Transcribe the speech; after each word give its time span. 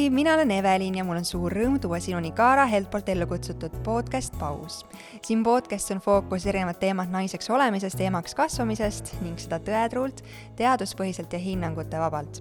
hei, 0.00 0.10
mina 0.10 0.34
olen 0.34 0.50
Evelin 0.50 0.94
ja 0.94 1.04
mul 1.04 1.18
on 1.20 1.26
suur 1.28 1.52
rõõm 1.52 1.74
tuua 1.80 1.98
sinuni 2.00 2.30
Kaara 2.32 2.62
Helt 2.70 2.88
poolt 2.90 3.08
ellu 3.12 3.26
kutsutud 3.28 3.74
podcast 3.84 4.38
Paus. 4.38 4.86
siin 5.26 5.42
podcastis 5.44 5.92
on 5.92 6.00
fookus 6.00 6.46
erinevad 6.46 6.78
teemad 6.80 7.12
naiseks 7.12 7.50
olemisest 7.50 8.00
emaks 8.00 8.34
kasvamisest 8.34 9.12
ning 9.20 9.36
seda 9.38 9.58
tõetruult, 9.66 10.22
teaduspõhiselt 10.56 11.32
ja 11.32 11.38
hinnangute 11.38 12.00
vabalt. 12.00 12.40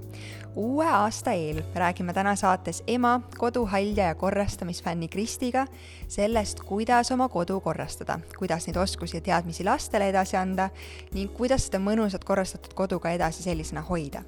uue 0.56 0.88
aasta 0.88 1.34
eel 1.36 1.62
räägime 1.76 2.14
täna 2.14 2.36
saates 2.36 2.84
ema, 2.88 3.20
koduhaldja 3.38 4.08
ja 4.14 4.16
korrastamisfänni 4.16 5.08
Kristiga 5.08 5.68
sellest, 6.08 6.64
kuidas 6.64 7.12
oma 7.12 7.28
kodu 7.30 7.60
korrastada, 7.60 8.20
kuidas 8.38 8.68
neid 8.68 8.78
oskusi 8.78 9.18
ja 9.18 9.22
teadmisi 9.22 9.64
lastele 9.64 10.10
edasi 10.10 10.38
anda 10.38 10.70
ning 11.12 11.34
kuidas 11.34 11.68
seda 11.68 11.84
mõnusat 11.84 12.24
korrastatud 12.24 12.74
kodu 12.74 13.00
ka 13.00 13.12
edasi 13.12 13.44
sellisena 13.44 13.82
hoida 13.82 14.24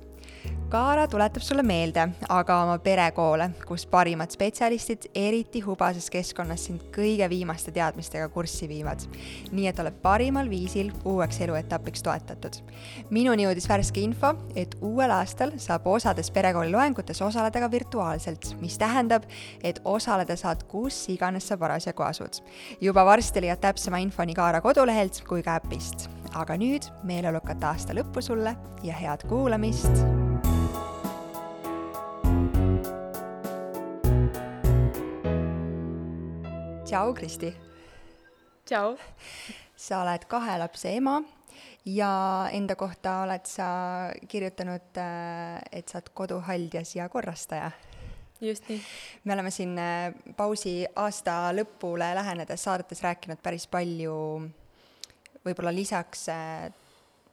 Kaara 0.72 1.08
tuletab 1.08 1.44
sulle 1.44 1.64
meelde 1.68 2.06
aga 2.32 2.56
oma 2.64 2.78
perekoole, 2.80 3.50
kus 3.68 3.84
parimad 3.92 4.32
spetsialistid, 4.32 5.10
eriti 5.20 5.60
hubases 5.66 6.08
keskkonnas, 6.14 6.64
sind 6.70 6.86
kõige 6.96 7.28
viimaste 7.28 7.74
teadmistega 7.76 8.30
kurssi 8.32 8.70
viivad. 8.72 9.04
nii 9.52 9.68
et 9.68 9.82
oled 9.84 9.98
parimal 10.02 10.48
viisil 10.50 10.94
uueks 11.04 11.42
eluetapiks 11.42 12.04
toetatud. 12.04 12.62
minuni 13.10 13.44
jõudis 13.44 13.68
värske 13.68 14.00
info, 14.00 14.32
et 14.56 14.78
uuel 14.80 15.12
aastal 15.12 15.52
saab 15.58 15.88
osades 15.88 16.32
perekooli 16.32 16.72
loengutes 16.72 17.22
osaleda 17.22 17.60
ka 17.60 17.72
virtuaalselt, 17.72 18.56
mis 18.62 18.78
tähendab, 18.78 19.28
et 19.64 19.82
osaleda 19.84 20.36
saad 20.36 20.64
kus 20.64 21.10
iganes 21.10 21.48
sa 21.48 21.58
parasjagu 21.58 22.04
asud. 22.04 22.40
juba 22.82 23.06
varsti 23.06 23.42
leiad 23.42 23.60
täpsema 23.60 23.98
info 23.98 24.24
nii 24.24 24.36
Kaara 24.36 24.62
kodulehelt 24.62 25.24
kui 25.28 25.44
ka 25.44 25.60
äpist. 25.60 26.08
aga 26.34 26.56
nüüd 26.56 26.88
meeleolukat 27.04 27.64
aasta 27.64 27.94
lõppu 27.94 28.22
sulle 28.22 28.56
ja 28.84 28.94
head 28.94 29.28
kuulamist 29.28 30.31
tšau, 36.92 37.14
Kristi. 37.16 37.54
tšau. 38.68 38.98
sa 39.76 40.02
oled 40.04 40.26
kahe 40.28 40.58
lapse 40.60 40.90
ema 40.92 41.22
ja 41.88 42.50
enda 42.52 42.76
kohta 42.76 43.22
oled 43.24 43.46
sa 43.48 43.68
kirjutanud, 44.28 45.00
äh, 45.00 45.62
et 45.72 45.88
sa 45.88 46.02
oled 46.02 46.10
koduhaldjas 46.14 46.96
ja 46.96 47.08
korrastaja. 47.10 47.72
just 48.42 48.68
nii. 48.68 48.82
me 49.24 49.34
oleme 49.34 49.52
siin 49.52 49.80
äh, 49.80 50.12
pausi 50.36 50.84
aasta 50.96 51.54
lõpule 51.56 52.12
lähenedes 52.16 52.64
saadetes 52.64 53.04
rääkinud 53.08 53.40
päris 53.40 53.68
palju 53.72 54.18
võib-olla 55.46 55.72
lisaks 55.72 56.28
äh, 56.30 56.68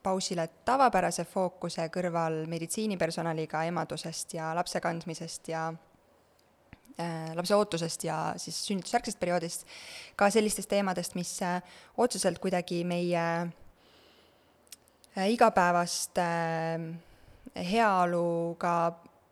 pausile 0.03 0.47
tavapärase 0.65 1.25
fookuse 1.25 1.91
kõrval 1.91 2.45
meditsiinipersonaliga 2.47 3.67
emadusest 3.73 4.39
ja 4.39 4.55
lapse 4.55 4.81
kandmisest 4.81 5.51
ja 5.51 5.73
lapse 7.35 7.55
ootusest 7.55 8.05
ja 8.05 8.19
siis 8.37 8.59
sünnitusjärgsest 8.67 9.21
perioodist, 9.21 9.67
ka 10.19 10.31
sellistest 10.35 10.71
teemadest, 10.71 11.15
mis 11.19 11.37
äh, 11.47 11.63
otseselt 11.97 12.41
kuidagi 12.43 12.83
meie 12.89 13.25
äh, 13.45 15.29
igapäevast 15.31 16.19
heaolu 17.59 18.57
ka 18.59 18.75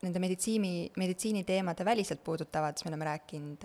nende 0.03 0.23
meditsiini, 0.23 0.91
meditsiiniteemade 0.97 1.85
väliselt 1.85 2.23
puudutavad, 2.25 2.79
me 2.85 2.91
oleme 2.93 3.09
rääkinud 3.09 3.65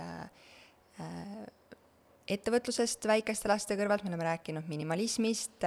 ettevõtlusest 2.32 3.06
väikeste 3.10 3.50
laste 3.52 3.76
kõrvalt, 3.80 4.06
me 4.06 4.12
oleme 4.12 4.28
rääkinud 4.30 4.70
minimalismist, 4.72 5.66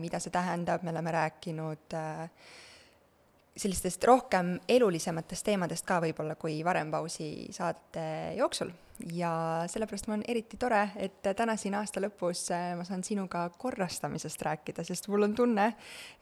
mida 0.00 0.20
see 0.22 0.34
tähendab, 0.34 0.84
me 0.84 0.92
oleme 0.94 1.14
rääkinud 1.14 1.96
äh, 1.98 2.28
sellistest 3.56 4.04
rohkem 4.04 4.56
elulisematest 4.68 5.46
teemadest 5.46 5.86
ka 5.86 6.00
võib-olla 6.02 6.34
kui 6.38 6.58
varem 6.66 6.90
pausi 6.90 7.46
saadete 7.54 8.34
jooksul. 8.38 8.72
ja 9.12 9.64
sellepärast 9.70 10.06
mul 10.06 10.20
on 10.20 10.26
eriti 10.30 10.56
tore, 10.56 10.88
et 10.96 11.22
täna 11.36 11.56
siin 11.58 11.74
aasta 11.74 12.02
lõpus 12.02 12.46
äh, 12.54 12.74
ma 12.78 12.86
saan 12.86 13.02
sinuga 13.06 13.48
korrastamisest 13.58 14.42
rääkida, 14.46 14.84
sest 14.86 15.08
mul 15.10 15.26
on 15.26 15.34
tunne, 15.34 15.72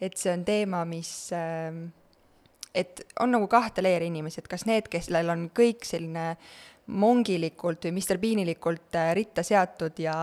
et 0.00 0.16
see 0.16 0.32
on 0.32 0.44
teema, 0.44 0.84
mis 0.88 1.10
ähm, 1.36 1.90
et 2.74 3.04
on 3.20 3.32
nagu 3.32 3.48
kahte 3.52 3.84
leeri 3.84 4.08
inimesi, 4.08 4.40
et 4.40 4.48
kas 4.48 4.64
need, 4.68 4.88
kellel 4.92 5.32
on 5.32 5.48
kõik 5.54 5.84
selline 5.84 6.32
mongilikult 6.92 7.84
või 7.86 7.94
Mr 7.94 8.18
Beanilikult 8.20 8.96
äh, 8.98 9.12
ritta 9.16 9.44
seatud 9.46 10.00
ja 10.02 10.14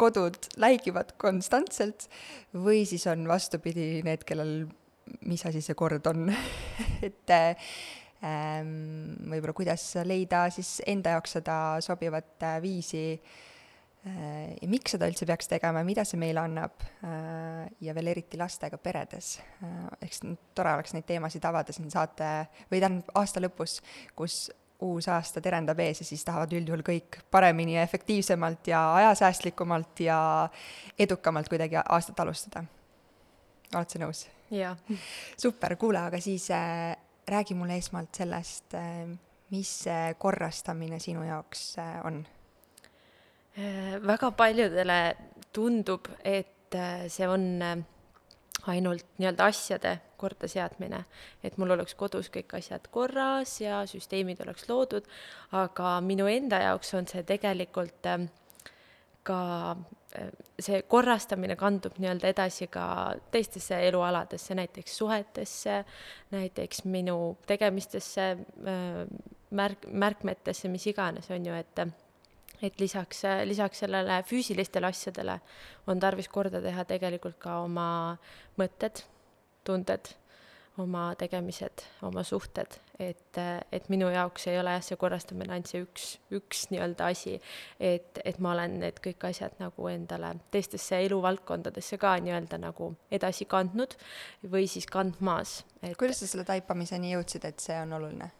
kodud 0.00 0.50
läigivad 0.60 1.14
konstantselt, 1.20 2.08
või 2.56 2.82
siis 2.88 3.06
on 3.12 3.28
vastupidi, 3.30 4.00
need, 4.06 4.24
kellel 4.28 4.64
mis 5.26 5.44
asi 5.46 5.62
see 5.64 5.76
kord 5.78 6.06
on 6.10 6.30
et 7.08 7.32
ähm, 8.24 8.72
võib-olla 9.30 9.56
kuidas 9.56 9.84
leida 10.06 10.46
siis 10.54 10.78
enda 10.88 11.16
jaoks 11.16 11.38
seda 11.38 11.56
sobivat 11.84 12.46
äh, 12.46 12.58
viisi 12.62 13.04
äh, 13.14 14.54
ja 14.60 14.70
miks 14.70 14.96
seda 14.96 15.08
üldse 15.10 15.28
peaks 15.28 15.50
tegema 15.50 15.82
ja 15.82 15.88
mida 15.88 16.04
see 16.08 16.20
meile 16.20 16.44
annab 16.44 16.84
äh, 17.06 17.66
ja 17.80 17.96
veel 17.96 18.12
eriti 18.14 18.40
lastega 18.40 18.80
peredes 18.82 19.38
äh,. 19.64 19.84
eks 20.06 20.24
tore 20.54 20.76
oleks 20.78 20.96
neid 20.96 21.08
teemasid 21.08 21.44
avada 21.48 21.76
siin 21.76 21.90
saate 21.92 22.32
või 22.72 22.80
tähendab 22.82 23.14
aasta 23.20 23.42
lõpus, 23.42 23.80
kus 24.16 24.46
uus 24.80 25.08
aasta 25.12 25.42
terendab 25.44 25.80
ees 25.84 26.00
ja 26.00 26.08
siis 26.08 26.24
tahavad 26.24 26.52
üldjuhul 26.56 26.82
kõik 26.86 27.20
paremini 27.30 27.76
ja 27.76 27.84
efektiivsemalt 27.86 28.70
ja 28.72 28.82
ajasäästlikumalt 29.02 30.04
ja 30.04 30.20
edukamalt 30.98 31.48
kuidagi 31.52 31.80
aastat 31.84 32.20
alustada. 32.20 32.64
Oled 33.74 33.92
sa 33.92 34.02
nõus? 34.02 34.24
jaa. 34.50 34.74
super, 35.38 35.76
kuule, 35.80 36.02
aga 36.10 36.20
siis 36.22 36.48
äh, 36.54 36.96
räägi 37.30 37.54
mulle 37.54 37.78
esmalt 37.78 38.14
sellest 38.22 38.74
äh,, 38.74 39.06
mis 39.50 39.70
see 39.84 40.14
korrastamine 40.18 41.00
sinu 41.02 41.24
jaoks 41.26 41.64
äh, 41.78 41.96
on 42.06 42.24
äh,? 43.58 43.96
väga 44.06 44.30
paljudele 44.30 45.00
tundub, 45.52 46.08
et 46.24 46.74
äh, 46.74 47.06
see 47.08 47.28
on 47.28 47.46
äh, 47.62 47.76
ainult 48.70 49.06
nii-öelda 49.18 49.46
asjade 49.50 49.96
kordaseadmine, 50.20 51.04
et 51.44 51.56
mul 51.58 51.72
oleks 51.76 51.94
kodus 51.98 52.28
kõik 52.32 52.52
asjad 52.58 52.90
korras 52.92 53.56
ja 53.62 53.80
süsteemid 53.88 54.42
oleks 54.44 54.66
loodud, 54.68 55.06
aga 55.56 55.96
minu 56.04 56.28
enda 56.28 56.60
jaoks 56.66 56.92
on 56.98 57.08
see 57.10 57.24
tegelikult 57.26 58.10
äh, 58.10 58.26
ka 59.22 59.40
äh, 60.16 60.30
see 60.60 60.82
korrastamine 60.88 61.56
kandub 61.60 61.98
nii-öelda 62.00 62.30
edasi 62.32 62.68
ka 62.72 62.84
teistesse 63.30 63.80
elualadesse, 63.88 64.54
näiteks 64.58 64.96
suhetesse, 65.02 65.84
näiteks 66.34 66.84
minu 66.84 67.36
tegemistesse, 67.46 68.30
äh, 68.40 69.02
märk, 69.50 69.88
märkmetesse, 69.92 70.68
mis 70.68 70.86
iganes, 70.90 71.30
on 71.30 71.46
ju, 71.46 71.54
et 71.54 71.84
et 72.60 72.80
lisaks, 72.80 73.22
lisaks 73.48 73.78
sellele 73.80 74.18
füüsilistele 74.28 74.90
asjadele 74.90 75.38
on 75.88 76.00
tarvis 76.00 76.28
korda 76.28 76.60
teha 76.60 76.84
tegelikult 76.84 77.38
ka 77.40 77.62
oma 77.64 77.86
mõtted, 78.60 79.00
tunded 79.64 80.12
oma 80.78 81.14
tegemised, 81.18 81.82
oma 82.06 82.22
suhted, 82.24 82.76
et, 83.00 83.38
et 83.72 83.88
minu 83.92 84.08
jaoks 84.12 84.46
ei 84.50 84.58
ole 84.60 84.72
jah, 84.76 84.84
see 84.84 84.98
korrastamine 85.00 85.52
ainult 85.54 85.70
see 85.70 85.82
üks, 85.82 86.06
üks 86.36 86.62
nii-öelda 86.70 87.10
asi, 87.12 87.36
et, 87.80 88.20
et 88.24 88.38
ma 88.42 88.52
olen 88.54 88.78
need 88.84 89.00
kõik 89.04 89.26
asjad 89.30 89.58
nagu 89.60 89.88
endale 89.90 90.32
teistesse 90.54 91.00
eluvaldkondadesse 91.06 91.98
ka 92.00 92.14
nii-öelda 92.22 92.60
nagu 92.62 92.92
edasi 93.10 93.48
kandnud 93.50 93.96
või 94.52 94.68
siis 94.70 94.86
kandmas 94.90 95.60
et.... 95.82 95.96
kuidas 96.00 96.22
sa 96.22 96.30
selle 96.30 96.46
taipamiseni 96.48 97.14
jõudsid, 97.16 97.48
et 97.50 97.64
see 97.64 97.78
on 97.82 97.96
oluline? 97.98 98.30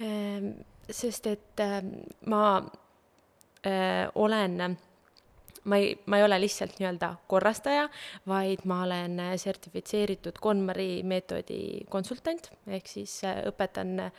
Ehm, 0.00 0.52
sest 0.88 1.26
et 1.28 1.64
ehm, 1.64 1.92
ma 2.32 2.44
öö, 3.66 4.06
olen 5.60 5.70
ma 5.70 5.76
ei, 5.76 6.02
ma 6.06 6.18
ei 6.18 6.24
ole 6.24 6.40
lihtsalt 6.40 6.78
nii-öelda 6.78 7.14
korrastaja, 7.28 7.88
vaid 8.28 8.64
ma 8.64 8.82
olen 8.82 9.18
sertifitseeritud 9.36 10.38
KonMari 10.40 11.02
meetodi 11.02 11.84
konsultant, 11.88 12.50
ehk 12.66 12.86
siis 12.88 13.24
äh, 13.24 13.42
õpetan 13.48 13.98
äh, 14.00 14.12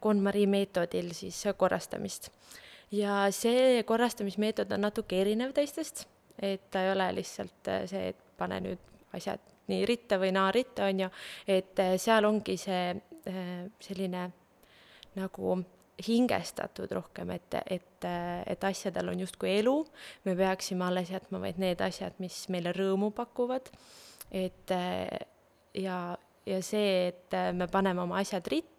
KonMari 0.00 0.46
meetodil 0.46 1.12
siis 1.12 1.44
korrastamist. 1.56 2.30
ja 2.92 3.30
see 3.30 3.82
korrastamismeetod 3.82 4.72
on 4.72 4.80
natuke 4.80 5.20
erinev 5.20 5.52
teistest, 5.52 6.06
et 6.38 6.70
ta 6.70 6.82
ei 6.84 6.92
ole 6.92 7.12
lihtsalt 7.14 7.68
äh, 7.68 7.86
see, 7.86 8.08
et 8.08 8.36
pane 8.36 8.60
nüüd 8.60 8.78
asjad 9.12 9.40
nii 9.68 9.86
ritta 9.86 10.18
või 10.18 10.32
naa 10.32 10.50
ritta, 10.52 10.84
on 10.84 11.00
ju, 11.00 11.08
et 11.46 11.78
seal 11.96 12.24
ongi 12.24 12.56
see 12.58 12.94
selline 13.80 14.24
nagu 15.14 15.60
hingestatud 16.02 16.92
rohkem, 16.96 17.30
et, 17.36 17.54
et, 17.70 18.06
et 18.48 18.64
asjadel 18.64 19.12
on 19.12 19.22
justkui 19.22 19.52
elu, 19.58 19.76
me 20.26 20.34
peaksime 20.38 20.86
alles 20.88 21.12
jätma 21.12 21.40
vaid 21.42 21.60
need 21.62 21.82
asjad, 21.84 22.16
mis 22.22 22.44
meile 22.52 22.72
rõõmu 22.76 23.12
pakuvad, 23.16 23.68
et 24.32 24.72
ja, 25.78 25.98
ja 26.48 26.62
see, 26.64 27.12
et 27.12 27.36
me 27.54 27.68
paneme 27.70 28.02
oma 28.02 28.18
asjad 28.22 28.48
ritta 28.50 28.72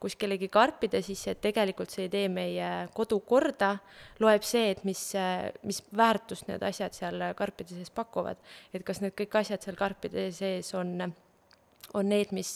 kus 0.00 0.16
kellegi 0.20 0.50
karpide 0.52 1.00
sisse, 1.04 1.34
et 1.34 1.40
tegelikult 1.44 1.92
see 1.92 2.06
ei 2.08 2.12
tee 2.12 2.28
meie 2.32 2.68
kodu 2.96 3.20
korda, 3.26 3.72
loeb 4.20 4.44
see, 4.46 4.70
et 4.74 4.84
mis, 4.88 5.00
mis 5.66 5.80
väärtust 5.96 6.50
need 6.50 6.62
asjad 6.66 6.96
seal 6.96 7.30
karpide 7.38 7.76
sees 7.76 7.92
pakuvad. 7.94 8.40
et 8.74 8.84
kas 8.84 9.00
need 9.00 9.16
kõik 9.16 9.40
asjad 9.40 9.62
seal 9.64 9.78
karpide 9.80 10.30
sees 10.34 10.74
on 10.74 10.98
on 11.94 12.08
need, 12.08 12.32
mis, 12.36 12.52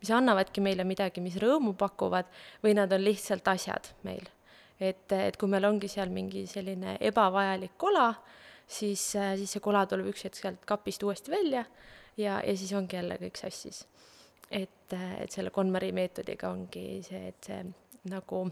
mis 0.00 0.12
annavadki 0.14 0.62
meile 0.64 0.84
midagi, 0.88 1.20
mis 1.24 1.36
rõõmu 1.40 1.74
pakuvad, 1.78 2.28
või 2.64 2.76
nad 2.78 2.92
on 2.92 3.04
lihtsalt 3.04 3.48
asjad 3.52 3.92
meil. 4.06 4.28
et, 4.80 5.12
et 5.12 5.36
kui 5.38 5.48
meil 5.48 5.64
ongi 5.68 5.88
seal 5.88 6.10
mingi 6.10 6.46
selline 6.50 6.96
ebavajalik 7.00 7.76
kola, 7.78 8.08
siis, 8.66 9.12
siis 9.12 9.52
see 9.52 9.62
kola 9.62 9.84
tuleb 9.86 10.08
üks 10.10 10.24
hetk 10.26 10.40
sealt 10.40 10.64
kapist 10.66 11.02
uuesti 11.02 11.30
välja 11.30 11.64
ja, 12.16 12.40
ja 12.40 12.56
siis 12.56 12.72
ongi 12.72 12.96
jälle 12.96 13.18
kõik 13.20 13.38
sassis. 13.38 13.84
et, 14.50 14.92
et 14.92 15.30
selle 15.30 15.50
KonMari 15.50 15.92
meetodiga 15.92 16.50
ongi 16.50 17.02
see, 17.06 17.28
et 17.28 17.46
see 17.46 17.62
nagu 18.10 18.42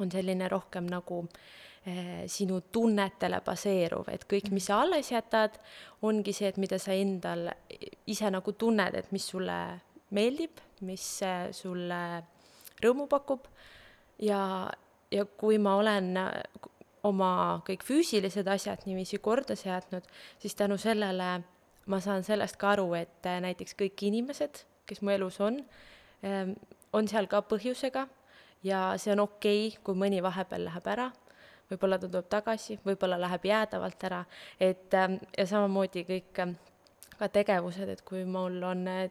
on 0.00 0.10
selline 0.10 0.48
rohkem 0.48 0.88
nagu 0.90 1.22
eh, 1.26 1.71
sinu 2.30 2.60
tunnetele 2.70 3.40
baseeruv, 3.42 4.06
et 4.12 4.22
kõik, 4.30 4.52
mis 4.54 4.68
sa 4.70 4.76
alles 4.84 5.08
jätad, 5.10 5.56
ongi 6.06 6.30
see, 6.30 6.52
et 6.52 6.60
mida 6.62 6.78
sa 6.78 6.94
endal 6.94 7.48
ise 8.06 8.30
nagu 8.30 8.54
tunned, 8.54 8.94
et 8.94 9.10
mis 9.10 9.24
sulle 9.26 9.56
meeldib, 10.14 10.60
mis 10.86 11.06
eh, 11.26 11.48
sulle 11.56 12.02
rõõmu 12.82 13.08
pakub. 13.10 13.48
Ja, 14.22 14.70
ja 15.10 15.24
kui 15.26 15.58
ma 15.58 15.74
olen 15.80 16.12
oma 17.06 17.32
kõik 17.66 17.82
füüsilised 17.86 18.46
asjad 18.46 18.84
niiviisi 18.86 19.18
korda 19.22 19.56
seadnud, 19.58 20.06
siis 20.38 20.54
tänu 20.58 20.78
sellele 20.78 21.40
ma 21.90 21.98
saan 22.02 22.22
sellest 22.26 22.58
ka 22.60 22.76
aru, 22.76 22.92
et 22.98 23.26
äh, 23.26 23.40
näiteks 23.42 23.74
kõik 23.78 24.04
inimesed, 24.06 24.62
kes 24.86 25.02
mu 25.02 25.14
elus 25.14 25.40
on, 25.42 25.58
ähm, 26.26 26.54
on 26.94 27.08
seal 27.10 27.26
ka 27.30 27.42
põhjusega 27.48 28.06
ja 28.66 28.92
see 29.02 29.14
on 29.14 29.24
okei 29.26 29.68
okay,, 29.68 29.82
kui 29.82 29.98
mõni 29.98 30.22
vahepeal 30.22 30.68
läheb 30.68 30.86
ära, 30.94 31.10
võib-olla 31.72 31.98
ta 31.98 32.10
tuleb 32.10 32.28
tagasi, 32.32 32.78
võib-olla 32.84 33.18
läheb 33.20 33.48
jäädavalt 33.48 34.06
ära, 34.08 34.22
et 34.60 34.94
ähm, 34.98 35.18
ja 35.38 35.46
samamoodi 35.48 36.04
kõik 36.08 36.42
ähm, 36.44 36.54
ka 37.18 37.28
tegevused, 37.32 37.88
et 37.88 38.04
kui 38.06 38.24
mul 38.28 38.60
on 38.66 38.86
äh, 38.90 39.06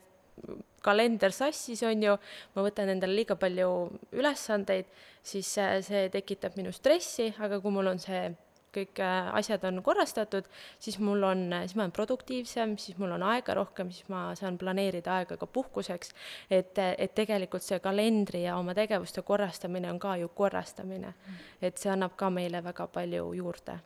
kalender 0.85 1.33
sassis, 1.35 1.83
on 1.87 2.05
ju, 2.07 2.15
ma 2.55 2.65
võtan 2.65 2.89
endale 2.93 3.19
liiga 3.19 3.37
palju 3.39 3.71
ülesandeid, 4.17 4.89
siis 5.23 5.51
äh, 5.61 5.79
see 5.85 6.07
tekitab 6.13 6.57
minu 6.59 6.73
stressi, 6.75 7.31
aga 7.39 7.61
kui 7.61 7.73
mul 7.73 7.93
on 7.93 8.01
see 8.01 8.29
kõik 8.75 9.01
äh, 9.03 9.29
asjad 9.38 9.63
on 9.68 9.81
korrastatud, 9.83 10.47
siis 10.79 10.97
mul 11.00 11.23
on, 11.27 11.45
siis 11.65 11.75
ma 11.75 11.85
olen 11.85 11.95
produktiivsem, 11.95 12.77
siis 12.81 12.97
mul 13.01 13.15
on 13.18 13.25
aega 13.31 13.56
rohkem, 13.57 13.91
siis 13.94 14.07
ma 14.12 14.29
saan 14.39 14.57
planeerida 14.62 15.19
aega 15.19 15.38
ka 15.38 15.47
puhkuseks. 15.47 16.13
et, 16.50 16.77
et 16.77 17.15
tegelikult 17.15 17.63
see 17.63 17.79
kalendri 17.83 18.45
ja 18.45 18.57
oma 18.57 18.75
tegevuste 18.77 19.21
korrastamine 19.27 19.91
on 19.91 20.00
ka 20.00 20.15
ju 20.18 20.29
korrastamine. 20.35 21.13
et 21.62 21.77
see 21.77 21.91
annab 21.91 22.15
ka 22.15 22.29
meile 22.29 22.63
väga 22.63 22.88
palju 22.88 23.33
juurde 23.33 23.79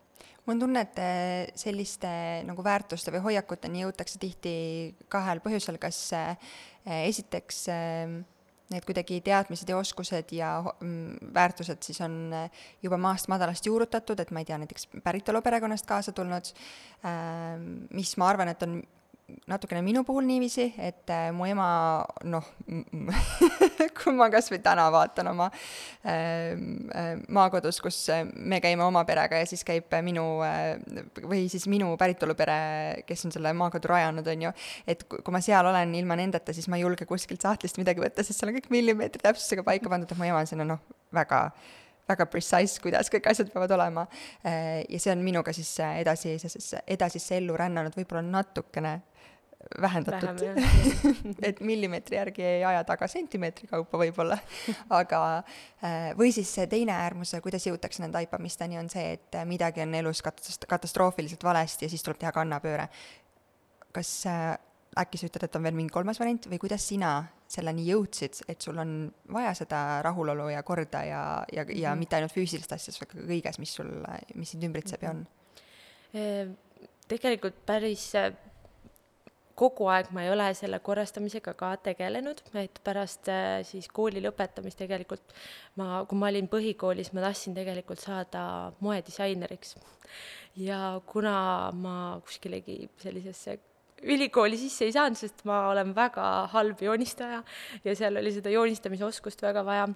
mul 0.45 0.55
on 0.55 0.59
tunne, 0.61 0.81
et 0.85 0.99
äh, 1.01 1.47
selliste 1.57 2.09
nagu 2.45 2.63
väärtuste 2.63 3.13
või 3.13 3.23
hoiakuteni 3.29 3.81
jõutakse 3.81 4.21
tihti 4.21 4.55
kahel 5.09 5.41
põhjusel, 5.41 5.79
kas 5.81 5.99
äh, 6.13 6.37
esiteks 6.85 7.63
äh, 7.73 8.19
need 8.73 8.85
kuidagi 8.87 9.19
teadmised 9.25 9.69
ja 9.69 9.77
oskused 9.77 10.31
ja 10.33 10.49
mm, 10.63 11.31
väärtused 11.33 11.85
siis 11.85 12.01
on 12.01 12.33
äh, 12.33 12.65
juba 12.83 12.97
maast 12.97 13.29
madalast 13.31 13.65
juurutatud, 13.65 14.19
et 14.19 14.31
ma 14.33 14.41
ei 14.41 14.49
tea, 14.49 14.57
näiteks 14.61 14.87
päritoluperekonnast 15.05 15.85
kaasa 15.89 16.15
tulnud, 16.15 16.49
ähm, 17.05 17.85
mis 17.93 18.15
ma 18.17 18.29
arvan, 18.33 18.53
et 18.53 18.63
on 18.65 18.79
natukene 19.49 19.81
minu 19.81 20.03
puhul 20.05 20.25
niiviisi, 20.27 20.67
et 20.77 21.09
äh, 21.09 21.31
mu 21.33 21.47
ema 21.49 21.67
noh 22.29 22.45
kui 23.97 24.13
ma 24.13 24.27
kas 24.33 24.51
või 24.53 24.59
täna 24.65 24.85
vaatan 24.93 25.31
oma 25.31 25.47
äh, 25.49 26.53
äh, 26.53 27.07
maakodus, 27.33 27.79
kus 27.81 27.97
me 28.37 28.59
käime 28.61 28.85
oma 28.85 29.01
perega 29.07 29.39
ja 29.41 29.47
siis 29.49 29.65
käib 29.65 29.89
minu 30.05 30.25
äh, 30.45 30.75
või 31.25 31.47
siis 31.49 31.65
minu 31.71 31.89
päritolupere, 31.97 32.57
kes 33.09 33.25
on 33.25 33.33
selle 33.33 33.53
maakodu 33.57 33.89
rajanud, 33.89 34.29
on 34.35 34.45
ju, 34.47 34.51
et 34.93 35.07
kui 35.09 35.33
ma 35.33 35.41
seal 35.45 35.71
olen 35.71 35.95
ilma 35.97 36.19
nendeta, 36.21 36.53
siis 36.53 36.69
ma 36.69 36.77
ei 36.77 36.85
julge 36.85 37.09
kuskilt 37.09 37.41
sahtlist 37.45 37.81
midagi 37.81 38.05
võtta, 38.05 38.25
sest 38.25 38.37
seal 38.37 38.53
on 38.53 38.59
kõik 38.59 38.69
millimeetri 38.73 39.25
täpsusega 39.25 39.65
paika 39.65 39.89
pandud, 39.89 40.11
et 40.11 40.21
mu 40.21 40.29
ema 40.29 40.43
on 40.43 40.51
selline 40.51 40.69
noh, 40.75 40.85
väga 41.15 41.47
väga 42.05 42.27
precise, 42.29 42.77
kuidas 42.83 43.09
kõik 43.09 43.31
asjad 43.31 43.49
peavad 43.49 43.71
olema. 43.73 44.05
Äh, 44.45 44.83
ja 44.89 45.01
see 45.01 45.09
on 45.13 45.23
minuga 45.25 45.53
siis 45.57 45.71
edasi, 45.81 46.35
edasisse 46.85 47.39
ellu 47.39 47.57
rännanud 47.57 47.97
võib-olla 47.97 48.21
natukene 48.25 48.99
vähendatud, 49.81 50.43
et 51.47 51.59
millimeetri 51.65 52.17
järgi 52.17 52.43
ei 52.45 52.63
aja 52.67 52.83
taga 52.87 53.07
sentimeetri 53.11 53.67
kaupa 53.67 53.99
võib-olla, 53.99 54.37
aga 54.99 55.21
äh, 55.37 56.11
või 56.17 56.31
siis 56.35 56.51
see 56.57 56.67
teine 56.71 56.95
äärmus, 56.95 57.35
kuidas 57.43 57.65
jõutakse 57.67 58.03
nende 58.03 58.19
taipamisteni, 58.19 58.79
on 58.79 58.89
see, 58.93 59.15
et 59.17 59.39
midagi 59.49 59.83
on 59.85 59.95
elus 60.01 60.21
katast-, 60.25 60.67
katastroofiliselt 60.69 61.43
valesti 61.43 61.87
ja 61.87 61.93
siis 61.93 62.05
tuleb 62.05 62.21
teha 62.21 62.33
kannapööre. 62.35 62.87
kas 63.95 64.25
äh, 64.27 64.53
äkki 64.99 65.19
sa 65.19 65.27
ütled, 65.29 65.43
et 65.47 65.55
on 65.57 65.63
veel 65.65 65.75
mingi 65.75 65.93
kolmas 65.93 66.19
variant 66.19 66.47
või 66.51 66.59
kuidas 66.61 66.85
sina 66.87 67.17
selleni 67.51 67.85
jõudsid, 67.87 68.41
et 68.49 68.61
sul 68.61 68.77
on 68.81 68.93
vaja 69.33 69.53
seda 69.57 70.01
rahulolu 70.05 70.47
ja 70.53 70.63
korda 70.63 71.03
ja, 71.05 71.21
ja 71.51 71.63
mm, 71.63 71.69
-hmm. 71.69 71.81
ja 71.81 71.89
mhm. 71.91 71.99
mitte 71.99 72.15
ainult 72.15 72.33
füüsilistes 72.33 72.79
asjades, 72.79 73.01
vaid 73.01 73.11
ka 73.11 73.27
kõiges, 73.27 73.59
mis 73.59 73.73
sul, 73.75 73.91
mis 74.35 74.51
sind 74.51 74.63
ümbritseb 74.63 75.03
ja 75.03 75.11
on? 75.11 75.25
Ehm, 76.13 76.55
tegelikult 77.07 77.65
päris 77.65 78.13
kogu 79.55 79.87
aeg 79.91 80.09
ma 80.15 80.25
ei 80.25 80.31
ole 80.33 80.47
selle 80.57 80.79
korrastamisega 80.83 81.53
ka 81.57 81.71
tegelenud, 81.83 82.41
et 82.59 82.79
pärast 82.83 83.29
äh, 83.31 83.61
siis 83.67 83.87
kooli 83.87 84.23
lõpetamist 84.23 84.79
tegelikult 84.81 85.35
ma, 85.79 86.03
kui 86.09 86.19
ma 86.19 86.31
olin 86.31 86.49
põhikoolis, 86.51 87.13
ma 87.15 87.23
tahtsin 87.23 87.55
tegelikult 87.55 88.03
saada 88.03 88.73
moedisaineriks. 88.83 89.75
ja 90.59 90.99
kuna 91.07 91.37
ma 91.75 91.95
kuskilegi 92.23 92.89
sellisesse 93.01 93.57
ülikooli 94.03 94.57
sisse 94.59 94.85
ei 94.85 94.93
saanud, 94.95 95.17
sest 95.19 95.45
ma 95.47 95.65
olen 95.71 95.95
väga 95.95 96.27
halb 96.51 96.81
joonistaja 96.83 97.41
ja 97.85 97.95
seal 97.95 98.19
oli 98.19 98.33
seda 98.35 98.51
joonistamisoskust 98.53 99.41
väga 99.41 99.63
vaja, 99.65 99.87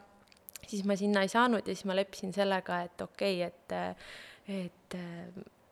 siis 0.67 0.85
ma 0.87 0.95
sinna 0.99 1.25
ei 1.25 1.31
saanud 1.31 1.67
ja 1.67 1.75
siis 1.75 1.87
ma 1.89 1.97
leppisin 1.99 2.33
sellega, 2.33 2.81
et 2.87 3.01
okei 3.05 3.43
okay,, 3.43 3.51
et, 3.51 4.63
et 4.63 4.99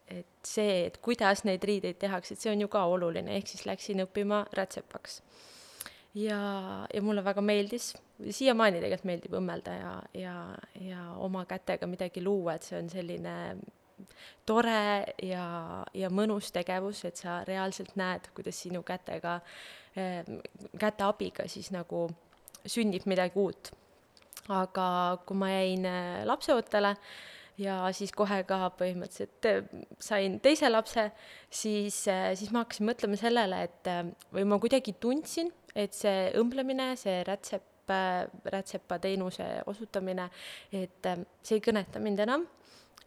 et 0.08 0.48
see, 0.48 0.86
et 0.88 0.98
kuidas 1.04 1.44
neid 1.48 1.64
riideid 1.68 2.00
tehakse, 2.00 2.34
et 2.34 2.44
see 2.44 2.52
on 2.52 2.62
ju 2.64 2.70
ka 2.72 2.86
oluline, 2.88 3.38
ehk 3.38 3.52
siis 3.52 3.66
läksin 3.68 4.04
õppima 4.06 4.46
rätsepaks. 4.56 5.22
ja, 6.16 6.40
ja 6.94 7.02
mulle 7.02 7.24
väga 7.24 7.42
meeldis, 7.42 7.92
siiamaani 8.18 8.80
tegelikult 8.82 9.10
meeldib 9.10 9.34
õmmelda 9.38 9.74
ja, 9.78 9.96
ja, 10.18 10.36
ja 10.82 11.02
oma 11.22 11.46
kätega 11.46 11.88
midagi 11.88 12.24
luua, 12.24 12.56
et 12.56 12.64
see 12.66 12.80
on 12.80 12.90
selline 12.90 13.34
tore 14.48 15.14
ja, 15.24 15.48
ja 15.94 16.10
mõnus 16.14 16.52
tegevus, 16.56 17.04
et 17.06 17.20
sa 17.20 17.42
reaalselt 17.48 17.96
näed, 18.00 18.30
kuidas 18.38 18.62
sinu 18.64 18.84
kätega, 18.88 19.40
käte 20.78 21.06
abiga 21.06 21.48
siis 21.50 21.72
nagu 21.74 22.08
sünnib 22.68 23.08
midagi 23.10 23.40
uut. 23.40 23.72
aga 24.48 25.18
kui 25.28 25.36
ma 25.36 25.50
jäin 25.52 25.84
lapseootele, 26.26 26.94
ja 27.58 27.78
siis 27.96 28.12
kohe 28.16 28.42
ka 28.48 28.60
põhimõtteliselt 28.78 29.48
äh, 29.50 29.86
sain 30.04 30.38
teise 30.44 30.70
lapse, 30.70 31.08
siis, 31.50 32.04
äh, 32.12 32.32
siis 32.38 32.52
ma 32.54 32.64
hakkasin 32.64 32.90
mõtlema 32.90 33.20
sellele, 33.20 33.64
et 33.68 33.90
äh, 33.92 34.04
või 34.34 34.46
ma 34.50 34.60
kuidagi 34.62 34.94
tundsin, 35.02 35.52
et 35.78 35.98
see 35.98 36.30
õmblemine, 36.38 36.92
see 37.00 37.22
rätsep, 37.28 37.66
rätsepa 38.52 38.98
teenuse 39.00 39.46
osutamine, 39.72 40.26
et 40.76 41.08
see 41.40 41.56
ei 41.56 41.64
kõneta 41.64 42.02
mind 42.04 42.20
enam, 42.26 42.44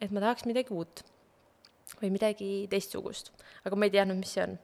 et 0.01 0.09
ma 0.09 0.23
tahaks 0.23 0.47
midagi 0.49 0.73
uut 0.73 1.03
või 1.99 2.09
midagi 2.15 2.49
teistsugust, 2.71 3.29
aga 3.67 3.77
ma 3.77 3.85
ei 3.85 3.93
teadnud, 3.93 4.17
mis 4.17 4.33
see 4.33 4.47
on 4.47 4.55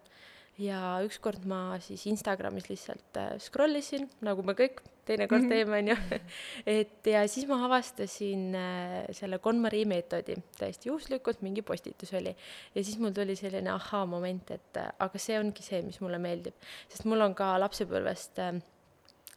ja 0.57 0.97
ükskord 1.05 1.45
ma 1.49 1.77
siis 1.83 2.05
Instagramis 2.09 2.69
lihtsalt 2.71 3.19
äh, 3.19 3.33
scroll 3.41 3.77
isin, 3.79 4.07
nagu 4.25 4.45
me 4.45 4.55
kõik 4.57 4.81
teinekord 5.07 5.41
mm 5.41 5.45
-hmm. 5.45 5.49
teeme, 5.49 5.77
on 5.77 5.87
ju. 5.87 6.19
et 6.79 7.07
ja 7.07 7.27
siis 7.27 7.47
ma 7.47 7.59
avastasin 7.65 8.55
äh, 8.55 9.05
selle 9.11 9.39
KonMari 9.39 9.85
meetodi, 9.85 10.35
täiesti 10.57 10.89
juhuslikult 10.89 11.41
mingi 11.41 11.61
postitus 11.61 12.13
oli. 12.13 12.35
ja 12.75 12.83
siis 12.83 12.99
mul 12.99 13.11
tuli 13.11 13.35
selline 13.35 13.69
ahhaa-moment, 13.71 14.51
et 14.51 14.77
äh, 14.77 14.89
aga 14.99 15.17
see 15.19 15.39
ongi 15.39 15.63
see, 15.63 15.81
mis 15.81 16.01
mulle 16.01 16.17
meeldib. 16.17 16.55
sest 16.89 17.05
mul 17.05 17.21
on 17.21 17.35
ka 17.35 17.59
lapsepõlvest 17.59 18.39
äh, 18.39 18.55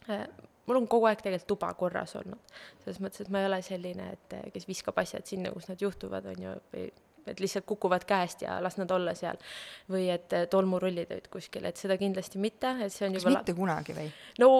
äh, 0.09 0.27
mul 0.65 0.81
on 0.81 0.87
kogu 0.87 1.05
aeg 1.05 1.21
tegelikult 1.21 1.47
tuba 1.47 1.73
korras 1.73 2.15
olnud. 2.15 2.39
selles 2.83 2.99
mõttes, 2.99 3.21
et 3.21 3.29
ma 3.29 3.39
ei 3.39 3.45
ole 3.45 3.61
selline, 3.61 4.11
et 4.11 4.53
kes 4.53 4.67
viskab 4.67 4.97
asjad 4.97 5.25
sinna, 5.25 5.51
kus 5.51 5.69
nad 5.69 5.81
juhtuvad, 5.81 6.25
on 6.25 6.43
ju, 6.43 6.57
või 6.73 6.91
et 7.27 7.39
lihtsalt 7.43 7.67
kukuvad 7.69 8.05
käest 8.07 8.45
ja 8.45 8.59
las 8.63 8.77
nad 8.79 8.91
olla 8.91 9.13
seal. 9.17 9.37
või 9.91 10.07
et 10.13 10.33
tolmurullid 10.49 11.11
olid 11.11 11.27
kuskil, 11.31 11.65
et 11.65 11.77
seda 11.77 11.97
kindlasti 11.97 12.39
mitte, 12.39 12.75
et 12.85 12.93
see 12.93 13.07
on 13.07 13.17
kas 13.17 13.25
juba 13.25 13.37
mitte 13.37 13.57
kunagi 13.57 13.97
või? 13.97 14.09
no 14.39 14.51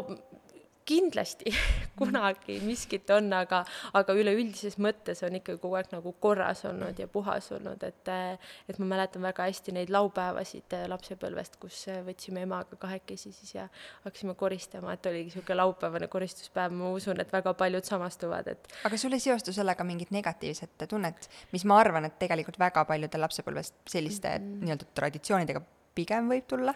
kindlasti 0.91 1.53
kunagi 1.99 2.59
miskit 2.65 3.09
on, 3.15 3.29
aga, 3.35 3.63
aga 3.97 4.15
üleüldises 4.17 4.77
mõttes 4.81 5.23
on 5.25 5.37
ikkagi 5.39 5.61
kogu 5.61 5.77
aeg 5.79 5.91
nagu 5.93 6.13
korras 6.23 6.65
olnud 6.69 6.99
ja 6.99 7.07
puhas 7.11 7.51
olnud, 7.55 7.83
et 7.87 8.11
et 8.11 8.79
ma 8.81 8.89
mäletan 8.95 9.23
väga 9.23 9.47
hästi 9.47 9.75
neid 9.75 9.91
laupäevasid 9.93 10.75
lapsepõlvest, 10.91 11.57
kus 11.61 11.83
võtsime 12.05 12.45
emaga 12.45 12.77
kahekesi 12.81 13.31
siis 13.31 13.55
ja 13.55 13.67
hakkasime 14.05 14.35
koristama, 14.39 14.95
et 14.95 15.09
oligi 15.09 15.31
niisugune 15.31 15.59
laupäevane 15.61 16.09
koristuspäev, 16.11 16.75
ma 16.75 16.91
usun, 16.95 17.21
et 17.23 17.33
väga 17.33 17.53
paljud 17.57 17.87
samastuvad, 17.87 18.51
et 18.51 18.71
aga 18.87 18.99
sul 18.99 19.15
ei 19.15 19.23
seostu 19.23 19.53
sellega 19.55 19.85
mingit 19.87 20.11
negatiivset 20.15 20.87
tunnet, 20.89 21.29
mis 21.55 21.65
ma 21.69 21.79
arvan, 21.81 22.07
et 22.09 22.17
tegelikult 22.21 22.59
väga 22.61 22.85
paljudel 22.89 23.25
lapsepõlvest 23.27 23.77
selliste 23.89 24.33
mm 24.37 24.49
-hmm. 24.49 24.65
nii-öelda 24.65 24.89
traditsioonidega 24.97 25.63
pigem 25.95 26.29
võib 26.31 26.47
tulla? 26.47 26.75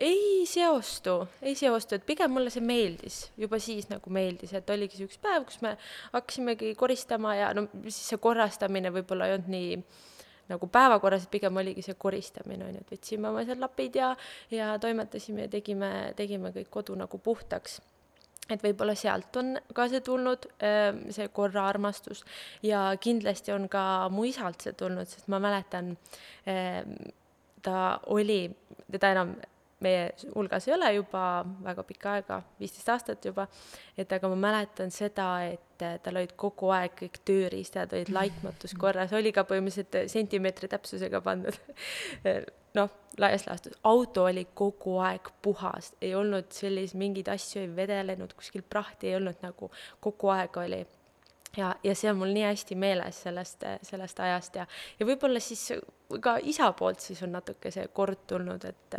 Ei 0.00 0.46
seostu, 0.48 1.28
ei 1.42 1.54
seostu, 1.58 1.96
et 1.96 2.06
pigem 2.06 2.32
mulle 2.32 2.50
see 2.50 2.64
meeldis, 2.64 3.24
juba 3.38 3.58
siis 3.62 3.88
nagu 3.90 4.12
meeldis, 4.12 4.54
et 4.56 4.70
oligi 4.70 4.98
see 4.98 5.08
üks 5.08 5.20
päev, 5.22 5.44
kus 5.48 5.60
me 5.64 5.76
hakkasimegi 6.14 6.74
koristama 6.78 7.36
ja 7.36 7.52
no 7.56 7.66
siis 7.84 8.02
see 8.12 8.22
korrastamine 8.22 8.92
võib-olla 8.94 9.28
ei 9.28 9.36
olnud 9.36 9.52
nii 9.52 9.76
nagu 10.50 10.66
päevakorras, 10.72 11.26
et 11.26 11.32
pigem 11.32 11.56
oligi 11.56 11.84
see 11.84 11.96
koristamine, 11.98 12.66
on 12.66 12.76
ju, 12.76 12.82
et 12.82 12.92
võtsime 12.96 13.30
oma 13.30 13.44
seal 13.46 13.60
lapid 13.62 13.96
ja, 14.00 14.12
ja 14.52 14.74
toimetasime 14.82 15.46
ja 15.46 15.52
tegime, 15.52 15.90
tegime 16.18 16.52
kõik 16.56 16.70
kodu 16.72 16.96
nagu 16.98 17.20
puhtaks. 17.22 17.80
Et 18.50 18.60
võib-olla 18.60 18.96
sealt 18.98 19.36
on 19.38 19.54
ka 19.72 19.86
see 19.88 20.02
tulnud, 20.04 20.48
ähm, 20.66 21.04
see 21.14 21.28
korraarmastus. 21.32 22.24
Ja 22.66 22.88
kindlasti 23.00 23.54
on 23.54 23.68
ka 23.70 24.10
mu 24.12 24.26
isalt 24.28 24.66
see 24.66 24.74
tulnud, 24.76 25.08
sest 25.08 25.30
ma 25.32 25.38
mäletan, 25.40 25.94
ähm, 26.50 26.96
ta 27.62 28.00
oli, 28.10 28.50
teda 28.90 29.12
enam 29.14 29.36
meie 29.82 30.12
hulgas 30.34 30.68
ei 30.68 30.74
ole 30.76 30.92
juba 30.94 31.24
väga 31.64 31.84
pikka 31.88 32.16
aega, 32.16 32.38
viisteist 32.60 32.88
aastat 32.94 33.28
juba, 33.28 33.46
et 33.98 34.12
aga 34.12 34.30
ma 34.32 34.38
mäletan 34.46 34.92
seda, 34.94 35.28
et 35.48 35.84
tal 36.02 36.18
olid 36.20 36.34
kogu 36.38 36.70
aeg 36.74 36.94
kõik 36.98 37.20
tööriistad 37.26 37.92
olid 37.96 38.12
laitmatus 38.14 38.74
korras, 38.78 39.12
oli 39.16 39.32
ka 39.34 39.44
põhimõtteliselt 39.48 40.12
sentimeetri 40.12 40.70
täpsusega 40.72 41.22
pandud. 41.24 41.58
Noh, 42.72 42.88
laias 43.20 43.44
laastus, 43.44 43.74
auto 43.84 44.24
oli 44.24 44.46
kogu 44.56 44.96
aeg 45.04 45.28
puhas, 45.44 45.90
ei 46.00 46.14
olnud 46.16 46.48
selliseid 46.56 46.96
mingeid 46.98 47.28
asju 47.28 47.60
ei 47.66 47.68
vedelenud, 47.76 48.32
kuskil 48.38 48.64
prahti 48.64 49.10
ei 49.10 49.18
olnud 49.18 49.42
nagu, 49.44 49.68
kogu 50.00 50.32
aeg 50.32 50.56
oli. 50.62 50.80
Ja, 51.56 51.74
ja 51.84 51.92
see 51.92 52.08
on 52.08 52.16
mul 52.16 52.32
nii 52.32 52.46
hästi 52.46 52.78
meeles 52.80 53.18
sellest, 53.26 53.66
sellest 53.84 54.20
ajast 54.24 54.54
ja, 54.56 54.64
ja 54.96 55.06
võib-olla 55.06 55.40
siis 55.44 55.66
ka 56.24 56.38
isa 56.48 56.70
poolt 56.72 57.04
siis 57.04 57.20
on 57.26 57.34
natuke 57.36 57.70
see 57.74 57.90
kord 57.92 58.24
tulnud, 58.30 58.64
et 58.64 58.96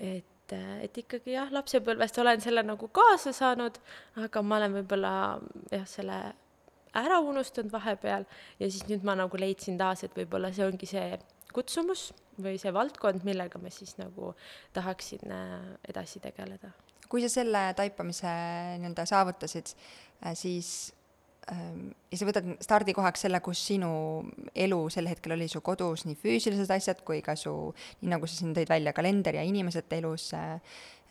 et, 0.00 0.54
et 0.84 1.00
ikkagi 1.04 1.36
jah, 1.36 1.50
lapsepõlvest 1.54 2.18
olen 2.22 2.40
selle 2.42 2.64
nagu 2.66 2.88
kaasa 2.88 3.32
saanud, 3.36 3.78
aga 4.24 4.42
ma 4.42 4.60
olen 4.60 4.78
võib-olla 4.80 5.12
jah, 5.70 5.86
selle 5.88 6.20
ära 6.96 7.20
unustanud 7.22 7.70
vahepeal 7.72 8.24
ja 8.58 8.68
siis 8.70 8.86
nüüd 8.88 9.04
ma 9.06 9.14
nagu 9.18 9.38
leidsin 9.38 9.78
taas, 9.78 10.04
et 10.04 10.16
võib-olla 10.16 10.50
see 10.54 10.66
ongi 10.66 10.88
see 10.90 11.18
kutsumus 11.54 12.10
või 12.40 12.58
see 12.62 12.72
valdkond, 12.74 13.24
millega 13.26 13.60
ma 13.62 13.70
siis 13.74 13.96
nagu 13.98 14.32
tahaksin 14.76 15.34
äh, 15.34 15.58
edasi 15.90 16.22
tegeleda. 16.22 16.72
kui 17.10 17.22
sa 17.22 17.30
selle 17.32 17.62
taipamise 17.76 18.30
nii-öelda 18.78 19.06
saavutasid, 19.06 19.74
äh, 20.24 20.34
siis 20.38 20.92
ja 21.50 22.18
sa 22.18 22.26
võtad 22.28 22.46
stardikohaks 22.62 23.24
selle, 23.26 23.40
kus 23.44 23.60
sinu 23.70 23.90
elu 24.54 24.78
sel 24.92 25.08
hetkel 25.10 25.34
oli 25.34 25.48
su 25.50 25.62
kodus, 25.64 26.04
nii 26.06 26.18
füüsilised 26.18 26.70
asjad 26.74 27.02
kui 27.06 27.22
ka 27.26 27.34
su, 27.38 27.52
nii 28.02 28.12
nagu 28.12 28.28
sa 28.28 28.38
siin 28.38 28.54
tõid 28.56 28.70
välja, 28.70 28.94
kalender 28.96 29.40
ja 29.40 29.46
inimesed 29.46 29.90
elus, 29.98 30.30
äh, 30.38 30.60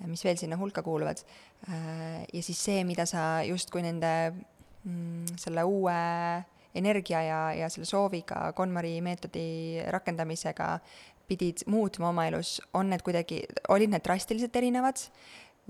mis 0.08 0.24
veel 0.24 0.40
sinna 0.40 0.60
hulka 0.60 0.84
kuuluvad. 0.86 1.24
Äh, 1.68 2.24
ja 2.32 2.44
siis 2.46 2.62
see, 2.62 2.86
mida 2.88 3.08
sa 3.10 3.42
justkui 3.48 3.84
nende 3.84 4.14
mm, 4.32 5.36
selle 5.42 5.66
uue 5.68 6.00
energia 6.80 7.24
ja, 7.26 7.42
ja 7.58 7.70
selle 7.74 7.90
sooviga 7.90 8.52
KonMari 8.56 9.00
meetodi 9.04 9.82
rakendamisega 9.92 10.78
pidid 11.30 11.66
muutma 11.70 12.10
oma 12.14 12.26
elus, 12.30 12.58
on 12.74 12.90
need 12.94 13.04
kuidagi, 13.06 13.44
olid 13.70 13.92
need 13.92 14.06
drastiliselt 14.06 14.56
erinevad 14.58 15.02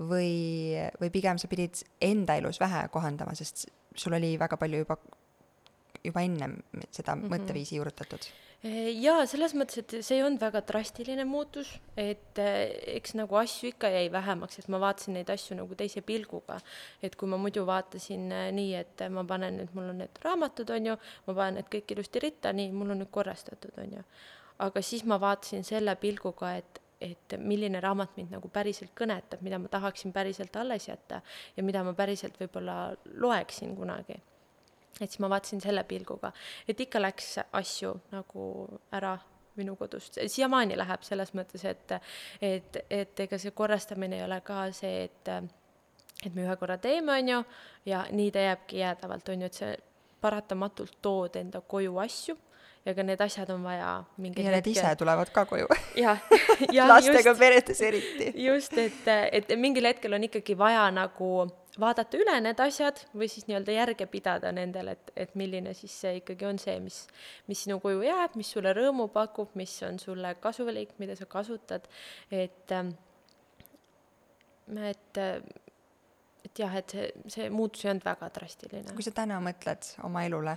või, 0.00 0.78
või 1.00 1.10
pigem 1.12 1.40
sa 1.40 1.50
pidid 1.50 1.82
enda 2.00 2.38
elus 2.40 2.60
vähe 2.62 2.86
kohandama, 2.92 3.34
sest 3.36 3.66
sul 3.96 4.14
oli 4.18 4.36
väga 4.38 4.56
palju 4.56 4.84
juba, 4.84 4.96
juba 6.04 6.22
ennem 6.22 6.60
seda 6.90 7.14
mm 7.14 7.22
-hmm. 7.22 7.34
mõtteviisi 7.34 7.76
juurutatud? 7.76 8.30
jaa, 8.60 9.24
selles 9.28 9.54
mõttes, 9.56 9.80
et 9.80 9.92
see 10.04 10.18
ei 10.18 10.24
olnud 10.24 10.40
väga 10.42 10.60
drastiline 10.68 11.24
muutus, 11.24 11.70
et 11.96 12.38
eh, 12.38 12.74
eks 12.96 13.14
nagu 13.16 13.38
asju 13.40 13.70
ikka 13.72 13.88
jäi 13.88 14.10
vähemaks, 14.12 14.58
et 14.60 14.68
ma 14.68 14.80
vaatasin 14.82 15.16
neid 15.16 15.30
asju 15.32 15.56
nagu 15.56 15.74
teise 15.74 16.02
pilguga. 16.04 16.60
et 17.02 17.16
kui 17.16 17.28
ma 17.28 17.38
muidu 17.40 17.64
vaatasin 17.66 18.32
eh, 18.32 18.50
nii, 18.52 18.74
et 18.74 19.06
ma 19.10 19.24
panen 19.24 19.56
nüüd, 19.56 19.72
mul 19.72 19.88
on 19.94 19.98
need 19.98 20.20
raamatud, 20.24 20.70
on 20.70 20.86
ju, 20.92 20.98
ma 21.26 21.34
panen 21.34 21.60
need 21.60 21.72
kõik 21.72 21.96
ilusti 21.96 22.20
ritta, 22.20 22.52
nii, 22.52 22.70
mul 22.72 22.90
on 22.90 23.00
nüüd 23.00 23.10
korrastatud, 23.10 23.72
on 23.78 23.96
ju. 23.96 24.04
aga 24.58 24.82
siis 24.82 25.04
ma 25.08 25.16
vaatasin 25.20 25.64
selle 25.64 25.96
pilguga, 25.96 26.54
et, 26.60 26.82
et 27.00 27.36
milline 27.38 27.80
raamat 27.80 28.16
mind 28.16 28.34
nagu 28.36 28.48
päriselt 28.52 28.92
kõnetab, 28.98 29.40
mida 29.44 29.58
ma 29.58 29.70
tahaksin 29.72 30.12
päriselt 30.12 30.56
alles 30.60 30.88
jätta 30.88 31.20
ja 31.56 31.64
mida 31.64 31.82
ma 31.84 31.94
päriselt 31.96 32.36
võib-olla 32.40 32.92
loeksin 33.16 33.76
kunagi. 33.76 34.20
et 35.00 35.08
siis 35.08 35.18
ma 35.18 35.30
vaatasin 35.30 35.60
selle 35.60 35.84
pilguga, 35.84 36.32
et 36.68 36.80
ikka 36.80 37.00
läks 37.00 37.38
asju 37.52 37.94
nagu 38.12 38.44
ära 38.92 39.18
minu 39.56 39.76
kodust, 39.76 40.18
siiamaani 40.26 40.76
läheb 40.76 41.02
selles 41.02 41.32
mõttes, 41.34 41.64
et 41.64 41.96
et, 42.40 42.76
et 42.90 43.20
ega 43.20 43.38
see 43.38 43.50
korrastamine 43.56 44.16
ei 44.18 44.24
ole 44.24 44.40
ka 44.44 44.66
see, 44.72 45.04
et 45.04 45.32
et 46.26 46.34
me 46.34 46.44
ühe 46.44 46.56
korra 46.60 46.76
teeme, 46.78 47.16
on 47.16 47.28
ju, 47.28 47.42
ja 47.88 48.04
nii 48.12 48.30
ta 48.30 48.44
jääbki 48.44 48.82
jäädavalt, 48.82 49.28
on 49.28 49.40
ju, 49.40 49.46
et 49.46 49.60
see 49.62 49.76
paratamatult 50.20 50.98
tood 51.02 51.36
enda 51.40 51.60
koju 51.60 51.96
asju 51.98 52.36
ja 52.84 52.94
ka 52.96 53.04
need 53.04 53.20
asjad 53.20 53.50
on 53.52 53.64
vaja 53.64 53.90
mingi 54.16 54.42
ja 54.44 54.50
need 54.54 54.64
hetke... 54.64 54.72
ise 54.72 54.92
tulevad 54.98 55.30
ka 55.34 55.44
koju. 55.48 55.68
jah, 56.00 56.20
ja 56.76 56.88
lastega 56.88 57.34
peredes 57.38 57.82
eriti. 57.84 58.32
just, 58.44 58.76
et, 58.80 59.08
et 59.32 59.52
mingil 59.60 59.88
hetkel 59.90 60.16
on 60.16 60.24
ikkagi 60.28 60.56
vaja 60.58 60.86
nagu 60.94 61.30
vaadata 61.80 62.18
üle 62.18 62.36
need 62.42 62.60
asjad 62.62 63.04
või 63.14 63.28
siis 63.30 63.46
nii-öelda 63.48 63.76
järge 63.76 64.06
pidada 64.10 64.50
nendel, 64.54 64.94
et, 64.94 65.12
et 65.16 65.36
milline 65.38 65.74
siis 65.76 65.94
see 66.02 66.18
ikkagi 66.20 66.48
on 66.48 66.58
see, 66.62 66.78
mis, 66.82 67.04
mis 67.50 67.64
sinu 67.66 67.78
koju 67.82 68.02
jääb, 68.06 68.36
mis 68.40 68.50
sulle 68.56 68.72
rõõmu 68.76 69.10
pakub, 69.14 69.54
mis 69.60 69.76
on 69.86 70.00
sulle 70.02 70.34
kasulik, 70.42 70.96
mida 71.02 71.16
sa 71.18 71.28
kasutad, 71.30 71.86
et 72.30 72.76
et 74.90 75.18
et 76.44 76.58
jah, 76.62 76.76
et 76.78 76.94
see, 76.94 77.08
see 77.30 77.50
muutus 77.52 77.84
ei 77.84 77.92
olnud 77.92 78.06
väga 78.06 78.30
drastiline. 78.34 78.94
kui 78.96 79.04
sa 79.06 79.12
täna 79.14 79.40
mõtled 79.44 79.92
oma 80.06 80.24
elule, 80.26 80.56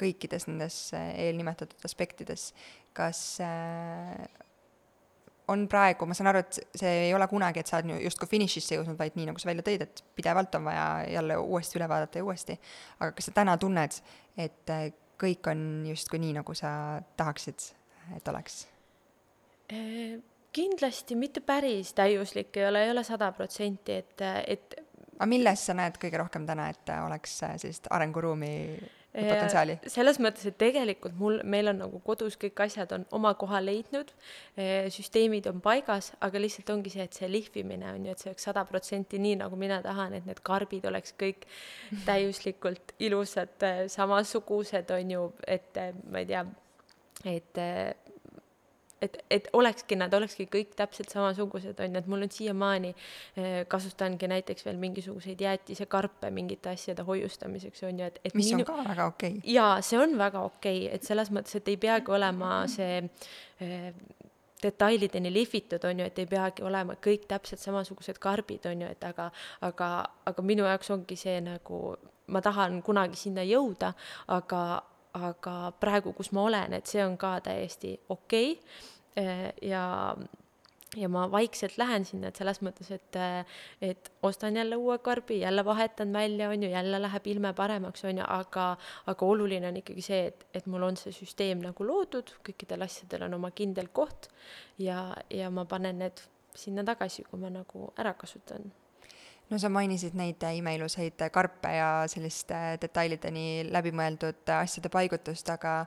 kõikides 0.00 0.48
nendes 0.50 0.80
äh, 0.96 1.12
eelnimetatud 1.26 1.84
aspektides, 1.88 2.50
kas 2.96 3.20
äh, 3.44 4.26
on 5.52 5.66
praegu, 5.70 6.06
ma 6.08 6.16
saan 6.16 6.30
aru, 6.32 6.42
et 6.42 6.78
see 6.80 6.92
ei 7.06 7.14
ole 7.14 7.28
kunagi, 7.30 7.62
et 7.62 7.70
sa 7.70 7.78
oled 7.78 8.02
justkui 8.02 8.30
finišisse 8.30 8.78
jõudnud, 8.78 8.98
vaid 8.98 9.16
nii, 9.18 9.28
nagu 9.30 9.42
sa 9.42 9.50
välja 9.50 9.64
tõid, 9.66 9.84
et 9.86 10.02
pidevalt 10.18 10.54
on 10.58 10.66
vaja 10.66 10.86
jälle 11.12 11.38
uuesti 11.42 11.78
üle 11.78 11.88
vaadata 11.90 12.20
ja 12.20 12.26
uuesti, 12.26 12.56
aga 12.98 13.12
kas 13.16 13.30
sa 13.30 13.36
täna 13.36 13.56
tunned, 13.62 14.00
et 14.42 14.74
äh, 14.74 14.88
kõik 15.20 15.50
on 15.52 15.60
justkui 15.88 16.20
nii, 16.22 16.38
nagu 16.40 16.56
sa 16.58 16.70
tahaksid, 17.18 17.70
et 18.16 18.32
oleks? 18.32 18.64
kindlasti 20.56 21.16
mitte 21.18 21.40
päris 21.42 21.88
täiuslik 21.96 22.54
ei 22.56 22.68
ole, 22.68 22.84
ei 22.86 22.90
ole 22.92 23.02
sada 23.04 23.32
protsenti, 23.34 23.96
et, 23.98 24.22
et 24.46 24.76
aga 25.16 25.26
milles 25.30 25.64
sa 25.66 25.74
näed 25.76 25.98
kõige 26.00 26.20
rohkem 26.20 26.46
täna, 26.48 26.68
et 26.70 26.92
oleks 27.02 27.38
sellist 27.42 27.88
arenguruumi 27.90 28.52
potentsiaali? 29.16 29.78
selles 29.92 30.20
mõttes, 30.22 30.46
et 30.50 30.58
tegelikult 30.60 31.16
mul, 31.18 31.40
meil 31.44 31.70
on 31.72 31.80
nagu 31.84 32.00
kodus 32.04 32.38
kõik 32.40 32.62
asjad 32.66 32.92
on 32.96 33.06
oma 33.16 33.32
koha 33.38 33.60
leidnud, 33.64 34.12
süsteemid 34.92 35.48
on 35.50 35.60
paigas, 35.64 36.12
aga 36.24 36.42
lihtsalt 36.42 36.72
ongi 36.76 36.92
see, 36.94 37.06
et 37.08 37.18
see 37.18 37.30
lihvimine 37.30 37.90
on 37.94 38.06
ju, 38.06 38.14
et 38.14 38.24
see 38.24 38.32
oleks 38.32 38.48
sada 38.48 38.64
protsenti 38.68 39.20
nii, 39.22 39.40
nagu 39.42 39.58
mina 39.60 39.80
tahan, 39.84 40.18
et 40.18 40.28
need 40.28 40.42
karbid 40.46 40.86
oleks 40.90 41.16
kõik 41.18 41.48
täiuslikult 42.06 42.96
ilusad, 43.02 43.68
samasugused, 43.92 44.92
on 44.96 45.14
ju, 45.16 45.28
et 45.46 45.82
ma 46.10 46.22
ei 46.22 46.30
tea, 46.32 46.44
et 47.26 47.64
et, 49.02 49.18
et 49.30 49.48
olekski, 49.56 49.96
nad 49.98 50.14
olekski 50.14 50.46
kõik 50.50 50.74
täpselt 50.78 51.12
samasugused, 51.12 51.78
on 51.84 51.96
ju, 51.96 52.02
et 52.02 52.10
mul 52.10 52.26
on 52.26 52.32
siiamaani, 52.32 52.92
eh, 53.36 53.58
kasutangi 53.70 54.28
näiteks 54.32 54.66
veel 54.66 54.80
mingisuguseid 54.80 55.40
jäätisekarpe 55.40 56.30
mingite 56.34 56.72
asjade 56.72 57.04
hoiustamiseks, 57.06 57.84
on 57.88 58.00
ju, 58.00 58.10
et, 58.10 58.20
et 58.24 58.36
mis 58.38 58.52
minu... 58.52 58.64
on 58.64 58.70
ka 58.70 58.88
väga 58.88 59.08
okei. 59.12 59.38
Okay.. 59.38 59.54
jaa, 59.56 59.80
see 59.84 60.00
on 60.00 60.16
väga 60.18 60.44
okei 60.48 60.86
okay,, 60.86 60.94
et 60.96 61.08
selles 61.08 61.32
mõttes, 61.34 61.58
et 61.60 61.72
ei 61.72 61.80
peagi 61.80 62.12
olema 62.16 62.62
see 62.72 63.02
eh, 63.60 63.92
detailideni 64.62 65.32
lihvitud, 65.32 65.84
on 65.84 66.00
ju, 66.00 66.08
et 66.08 66.18
ei 66.18 66.28
peagi 66.30 66.64
olema 66.64 66.96
kõik 67.02 67.28
täpselt 67.28 67.60
samasugused 67.62 68.18
karbid, 68.22 68.66
on 68.70 68.86
ju, 68.86 68.90
et 68.96 69.04
aga, 69.04 69.30
aga, 69.66 69.90
aga 70.26 70.44
minu 70.46 70.64
jaoks 70.66 70.92
ongi 70.94 71.18
see 71.20 71.38
nagu, 71.44 71.80
ma 72.32 72.42
tahan 72.42 72.80
kunagi 72.86 73.18
sinna 73.20 73.44
jõuda, 73.46 73.92
aga, 74.34 74.62
aga 75.16 75.72
praegu, 75.80 76.12
kus 76.16 76.32
ma 76.36 76.46
olen, 76.48 76.76
et 76.78 76.86
see 76.90 77.04
on 77.04 77.16
ka 77.20 77.38
täiesti 77.44 77.96
okei 78.08 78.56
okay. 78.56 79.52
ja 79.62 79.84
ja 80.96 81.08
ma 81.08 81.26
vaikselt 81.30 81.76
lähen 81.78 82.04
sinna, 82.08 82.30
et 82.30 82.38
selles 82.38 82.60
mõttes, 82.64 82.88
et, 82.94 83.18
et 83.84 84.10
ostan 84.24 84.56
jälle 84.56 84.78
uue 84.80 84.98
karbi, 85.04 85.40
jälle 85.40 85.64
vahetan 85.64 86.12
välja, 86.12 86.48
on 86.48 86.62
ju, 86.62 86.70
jälle 86.70 87.00
läheb 87.02 87.26
ilme 87.26 87.52
paremaks, 87.52 88.04
on 88.04 88.22
ju, 88.22 88.24
aga, 88.28 88.68
aga 89.06 89.26
oluline 89.26 89.68
on 89.68 89.80
ikkagi 89.82 90.04
see, 90.04 90.22
et, 90.30 90.46
et 90.54 90.70
mul 90.70 90.86
on 90.86 90.96
see 90.96 91.12
süsteem 91.12 91.60
nagu 91.64 91.86
loodud, 91.86 92.32
kõikidel 92.46 92.86
asjadel 92.86 93.26
on 93.28 93.36
oma 93.40 93.50
kindel 93.56 93.90
koht 93.92 94.30
ja, 94.78 95.10
ja 95.30 95.50
ma 95.50 95.66
panen 95.68 96.00
need 96.04 96.24
sinna 96.56 96.86
tagasi, 96.86 97.26
kui 97.28 97.40
ma 97.40 97.52
nagu 97.52 97.90
ära 98.00 98.14
kasutan 98.16 98.70
no 99.50 99.58
sa 99.62 99.70
mainisid 99.70 100.16
neid 100.18 100.42
imeilusaid 100.42 101.26
karpe 101.34 101.70
ja 101.76 101.88
selliste 102.10 102.54
äh, 102.56 102.76
detailideni 102.82 103.66
läbimõeldud 103.70 104.54
asjade 104.58 104.90
paigutust, 104.92 105.50
aga 105.54 105.82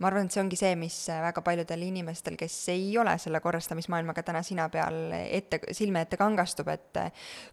ma 0.00 0.08
arvan, 0.08 0.28
et 0.28 0.32
see 0.32 0.40
ongi 0.40 0.56
see, 0.56 0.72
mis 0.80 0.96
väga 1.10 1.42
paljudel 1.44 1.82
inimestel, 1.84 2.36
kes 2.40 2.54
ei 2.72 2.86
ole 2.98 3.12
selle 3.20 3.40
korrastamismaailmaga 3.44 4.22
täna 4.24 4.40
sina 4.46 4.64
peal 4.72 5.12
ette, 5.12 5.60
silme 5.76 6.04
ette 6.06 6.16
kangastub, 6.20 6.70
et 6.72 7.00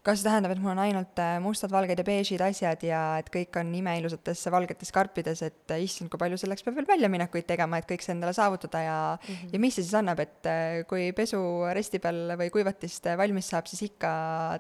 kas 0.06 0.22
see 0.22 0.28
tähendab, 0.30 0.54
et 0.54 0.62
mul 0.64 0.72
on 0.72 0.84
ainult 0.86 1.20
mustad, 1.44 1.74
valged 1.74 2.00
ja 2.00 2.06
beežid 2.08 2.44
asjad 2.46 2.86
ja 2.88 3.02
et 3.20 3.28
kõik 3.34 3.60
on 3.60 3.74
imeilusates 3.76 4.46
valgetes 4.54 4.94
karpides, 4.96 5.44
et 5.44 5.76
issand, 5.84 6.12
kui 6.14 6.22
palju 6.22 6.40
selleks 6.40 6.64
peab 6.64 6.80
veel 6.80 6.88
väljaminekuid 6.88 7.50
tegema, 7.50 7.82
et 7.82 7.90
kõik 7.90 8.06
see 8.06 8.16
endale 8.16 8.32
saavutada 8.38 8.84
ja 8.86 8.98
mm, 9.18 9.34
-hmm. 9.34 9.54
ja 9.54 9.64
mis 9.66 9.76
see 9.76 9.84
siis 9.84 10.00
annab, 10.00 10.24
et 10.24 10.52
kui 10.88 11.12
pesu 11.18 11.42
resti 11.76 12.00
peal 12.00 12.38
või 12.40 12.48
kuivatist 12.54 13.12
valmis 13.20 13.52
saab, 13.52 13.68
siis 13.68 13.90
ikka 13.90 14.14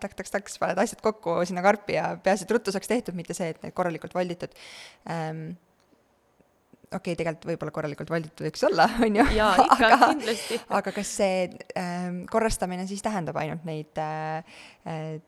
tak-tak-taks 0.03 0.59
paned 0.59 0.86
asjad 0.87 1.03
kokku 1.05 1.39
sinna 1.47 1.63
karpi 1.65 1.99
ja 1.99 2.09
peaasi, 2.23 2.47
et 2.47 2.57
ruttu 2.57 2.73
saaks 2.73 2.89
tehtud, 2.89 3.17
mitte 3.19 3.37
see, 3.37 3.53
et 3.53 3.63
need 3.63 3.75
korralikult 3.77 4.15
valditud 4.17 4.55
ähm, 5.11 5.49
okei 6.87 7.11
okay,, 7.13 7.17
tegelikult 7.19 7.47
võib-olla 7.49 7.73
korralikult 7.75 8.11
valditud 8.11 8.45
võiks 8.47 8.63
olla, 8.67 8.87
on 9.05 9.19
ju. 9.19 9.25
jaa, 9.35 9.51
ikka 9.63 9.89
aga, 9.89 10.09
kindlasti. 10.13 10.59
aga 10.79 10.93
kas 10.95 11.13
see 11.19 11.39
äh, 11.79 12.05
korrastamine 12.31 12.87
siis 12.89 13.03
tähendab 13.05 13.39
ainult 13.41 13.65
neid 13.67 13.99
äh, 14.01 14.59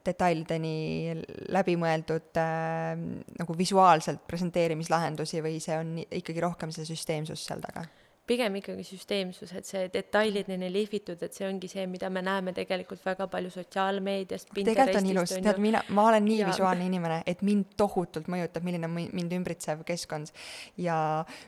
detailideni 0.07 1.19
läbimõeldud 1.51 2.39
äh, 2.39 2.93
nagu 3.41 3.57
visuaalselt 3.59 4.23
presenteerimislahendusi 4.29 5.43
või 5.45 5.59
see 5.63 5.79
on 5.79 5.97
ikkagi 6.05 6.45
rohkem 6.45 6.73
see 6.75 6.87
süsteemsus 6.87 7.43
seal 7.49 7.63
taga? 7.65 7.87
Pigem 8.29 8.59
ikkagi 8.59 8.85
süsteemsus, 8.85 9.53
et 9.57 9.67
see 9.67 9.87
detailideni 9.93 10.69
lihvitud, 10.73 11.21
et 11.25 11.35
see 11.35 11.47
ongi 11.47 11.69
see, 11.71 11.85
mida 11.89 12.11
me 12.13 12.23
näeme 12.25 12.53
tegelikult 12.57 13.01
väga 13.05 13.27
palju 13.31 13.51
sotsiaalmeediast. 13.55 14.53
tegelikult 14.53 15.01
on 15.01 15.09
ilus, 15.13 15.35
tead, 15.35 15.61
mina, 15.63 15.83
ma 15.95 16.07
olen 16.11 16.25
nii 16.27 16.39
ja... 16.43 16.49
visuaalne 16.51 16.85
inimene, 16.89 17.21
et 17.29 17.41
mind 17.45 17.73
tohutult 17.79 18.29
mõjutab, 18.31 18.65
milline 18.67 18.89
on 18.89 18.95
mind 18.95 19.37
ümbritsev 19.39 19.83
keskkond. 19.87 20.33
ja 20.77 20.99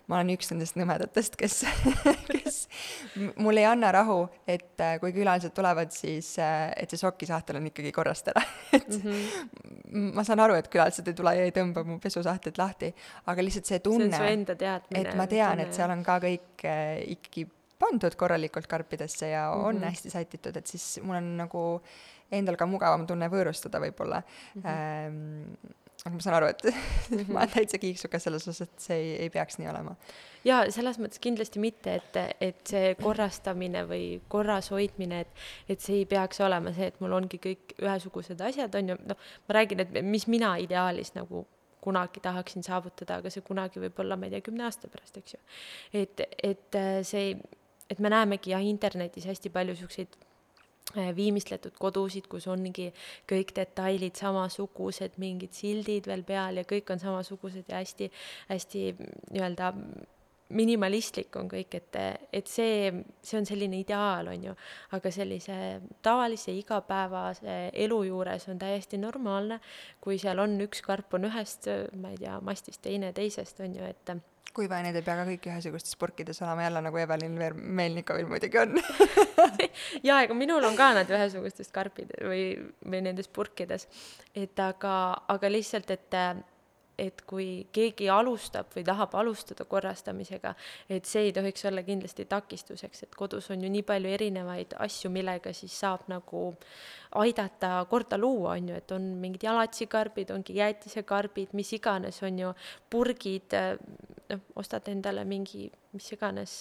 ma 0.08 0.20
olen 0.20 0.34
üks 0.36 0.54
nendest 0.54 0.80
nõmedatest, 0.80 1.38
kes 1.40 1.62
kes 2.32 2.41
mul 3.44 3.58
ei 3.58 3.66
anna 3.66 3.92
rahu, 3.92 4.26
et 4.48 4.82
äh, 4.82 4.98
kui 5.00 5.14
külalised 5.16 5.56
tulevad, 5.56 5.92
siis 5.96 6.34
äh, 6.40 6.72
et 6.78 6.90
see 6.90 7.02
sokisahtel 7.02 7.62
on 7.62 7.70
ikkagi 7.72 7.94
korrast 7.96 8.32
ära 8.34 8.44
et 8.78 8.90
mm 8.90 9.02
-hmm. 9.02 10.12
ma 10.16 10.24
saan 10.24 10.40
aru, 10.40 10.60
et 10.60 10.70
külalised 10.70 11.08
ei 11.08 11.14
tule 11.14 11.36
ja 11.36 11.48
ei 11.48 11.56
tõmba 11.56 11.86
mu 11.86 12.00
pesusahtlit 12.00 12.58
lahti, 12.58 12.94
aga 13.26 13.44
lihtsalt 13.44 13.66
see 13.66 13.80
tunne, 13.80 14.22
et 14.92 15.16
ma 15.16 15.28
tean, 15.28 15.60
et 15.60 15.74
seal 15.74 15.92
on 15.92 16.04
ka 16.04 16.20
kõik 16.20 16.66
ikkagi 17.16 17.48
pandud 17.82 18.16
korralikult 18.16 18.68
karpidesse 18.68 19.30
ja 19.30 19.52
mm 19.52 19.62
-hmm. 19.62 19.68
on 19.68 19.84
hästi 19.84 20.10
sätitud, 20.10 20.58
et 20.58 20.68
siis 20.68 21.00
mul 21.04 21.16
on 21.16 21.38
nagu 21.38 21.82
endal 22.32 22.56
ka 22.56 22.66
mugavam 22.66 23.06
tunne 23.08 23.28
võõrustada 23.28 23.82
võib-olla 23.84 24.22
mm. 24.22 24.62
-hmm. 24.62 24.70
Ähm, 24.72 25.76
aga 26.02 26.16
ma 26.16 26.24
saan 26.24 26.36
aru, 26.40 26.50
et 26.50 26.64
mm 26.68 26.74
-hmm. 27.18 27.32
ma 27.34 27.40
olen 27.44 27.54
täitsa 27.54 27.78
kiiksukas 27.78 28.24
selles 28.24 28.48
osas, 28.48 28.62
et 28.62 28.80
see 28.86 28.98
ei, 28.98 29.16
ei 29.26 29.30
peaks 29.30 29.58
nii 29.60 29.70
olema. 29.70 29.96
jaa, 30.46 30.64
selles 30.72 30.98
mõttes 31.00 31.22
kindlasti 31.22 31.60
mitte, 31.60 31.96
et, 31.96 32.20
et 32.42 32.68
see 32.68 32.96
korrastamine 33.02 33.86
või 33.88 34.22
korras 34.28 34.72
hoidmine, 34.72 35.22
et 35.22 35.28
et 35.70 35.80
see 35.80 36.02
ei 36.02 36.06
peaks 36.06 36.42
olema 36.42 36.74
see, 36.74 36.88
et 36.88 37.00
mul 37.00 37.14
ongi 37.14 37.38
kõik 37.38 37.76
ühesugused 37.82 38.42
asjad, 38.42 38.76
on 38.76 38.90
ju, 38.90 38.98
noh, 39.06 39.18
ma 39.48 39.58
räägin, 39.60 39.80
et 39.86 40.02
mis 40.02 40.28
mina 40.28 40.56
ideaalis 40.58 41.14
nagu 41.16 41.46
kunagi 41.82 42.20
tahaksin 42.22 42.64
saavutada, 42.64 43.16
aga 43.16 43.30
see 43.30 43.42
kunagi 43.42 43.82
võib 43.82 44.00
olla, 44.04 44.18
ma 44.18 44.26
ei 44.26 44.36
tea, 44.36 44.46
kümne 44.46 44.66
aasta 44.68 44.88
pärast, 44.88 45.18
eks 45.18 45.34
ju. 45.34 45.40
et, 46.02 46.22
et 46.44 46.78
äh, 46.78 47.02
see, 47.06 47.38
et 47.90 48.00
me 48.00 48.10
näemegi 48.10 48.54
jah, 48.54 48.66
internetis 48.66 49.26
hästi 49.30 49.50
palju 49.54 49.76
siukseid 49.76 50.18
viimistletud 51.16 51.76
kodusid, 51.80 52.28
kus 52.32 52.48
ongi 52.52 52.92
kõik 53.30 53.54
detailid 53.56 54.20
samasugused, 54.20 55.18
mingid 55.22 55.54
sildid 55.58 56.08
veel 56.08 56.24
peal 56.28 56.62
ja 56.62 56.68
kõik 56.68 56.90
on 56.94 57.02
samasugused 57.02 57.70
ja 57.70 57.82
hästi, 57.82 58.12
hästi 58.50 58.88
nii-öelda 59.32 59.74
minimalistlik 60.56 61.36
on 61.40 61.50
kõik, 61.52 61.78
et, 61.80 62.00
et 62.34 62.52
see, 62.52 62.90
see 63.24 63.40
on 63.40 63.48
selline 63.48 63.80
ideaal, 63.82 64.32
on 64.34 64.50
ju, 64.50 64.56
aga 64.98 65.14
sellise 65.14 65.58
tavalise 66.04 66.56
igapäevase 66.56 67.58
elu 67.86 68.02
juures 68.10 68.48
on 68.52 68.60
täiesti 68.62 69.00
normaalne, 69.02 69.62
kui 70.02 70.20
seal 70.22 70.44
on 70.44 70.60
üks 70.68 70.84
karp 70.86 71.18
on 71.18 71.30
ühest, 71.32 71.70
ma 72.02 72.14
ei 72.14 72.20
tea, 72.22 72.38
mastist, 72.46 72.82
teine 72.86 73.14
teisest, 73.16 73.64
on 73.66 73.80
ju, 73.80 73.88
et 73.88 74.16
kuiva 74.54 74.82
need 74.84 74.98
ei 75.00 75.06
pea 75.06 75.16
ka 75.20 75.26
kõik 75.28 75.48
ühesugustes 75.48 75.96
purkides 76.00 76.42
olema, 76.44 76.66
jälle 76.66 76.82
nagu 76.84 77.00
Evelin 77.00 77.38
Veer 77.40 77.56
Melnikovil 77.56 78.28
muidugi 78.28 78.60
on. 78.60 78.76
Jaa, 80.08 80.22
ega 80.26 80.36
minul 80.36 80.66
on 80.68 80.76
ka 80.80 80.92
nad 80.98 81.12
ühesugustes 81.12 81.72
karpid 81.74 82.12
või, 82.20 82.44
või 82.84 83.04
nendes 83.06 83.32
purkides. 83.32 83.88
et 84.36 84.60
aga, 84.60 84.96
aga 85.32 85.52
lihtsalt, 85.52 85.92
et 85.96 86.20
et 87.02 87.24
kui 87.28 87.48
keegi 87.74 88.10
alustab 88.14 88.70
või 88.76 88.84
tahab 88.86 89.16
alustada 89.18 89.66
korrastamisega, 89.70 90.54
et 90.90 91.10
see 91.10 91.28
ei 91.28 91.34
tohiks 91.36 91.66
olla 91.70 91.84
kindlasti 91.88 92.28
takistuseks, 92.30 93.06
et 93.08 93.18
kodus 93.18 93.50
on 93.54 93.64
ju 93.66 93.72
nii 93.74 93.84
palju 93.88 94.14
erinevaid 94.18 94.76
asju, 94.86 95.12
millega 95.14 95.54
siis 95.58 95.74
saab 95.82 96.06
nagu 96.12 96.44
aidata 97.22 97.74
korda 97.90 98.20
luua, 98.22 98.56
on 98.56 98.72
ju, 98.72 98.78
et 98.78 98.96
on 98.96 99.12
mingid 99.22 99.48
jalatsikarbid, 99.50 100.32
ongi 100.36 100.60
jäätisekarbid, 100.62 101.56
mis 101.58 101.74
iganes, 101.78 102.22
on 102.28 102.40
ju, 102.46 102.54
purgid, 102.90 103.58
noh, 104.32 104.50
ostad 104.62 104.88
endale 104.94 105.26
mingi 105.28 105.68
mis 105.94 106.12
iganes 106.16 106.54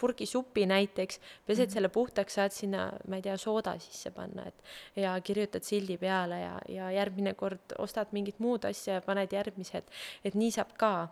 purgisupi 0.00 0.66
näiteks, 0.66 1.20
pesed 1.46 1.64
mm 1.64 1.68
-hmm. 1.68 1.74
selle 1.74 1.88
puhtaks, 1.88 2.34
saad 2.34 2.52
sinna, 2.56 2.90
ma 3.08 3.16
ei 3.16 3.22
tea, 3.22 3.36
sooda 3.36 3.78
sisse 3.78 4.10
panna, 4.10 4.46
et 4.46 4.62
ja 4.96 5.20
kirjutad 5.20 5.62
sildi 5.62 5.98
peale 5.98 6.40
ja, 6.40 6.58
ja 6.68 6.90
järgmine 6.90 7.34
kord 7.34 7.76
ostad 7.78 8.12
mingit 8.12 8.38
muud 8.38 8.64
asja 8.64 8.94
ja 8.94 9.00
paned 9.00 9.32
järgmise, 9.32 9.78
et, 9.78 9.90
et 10.24 10.34
nii 10.34 10.50
saab 10.50 10.72
ka 10.78 11.08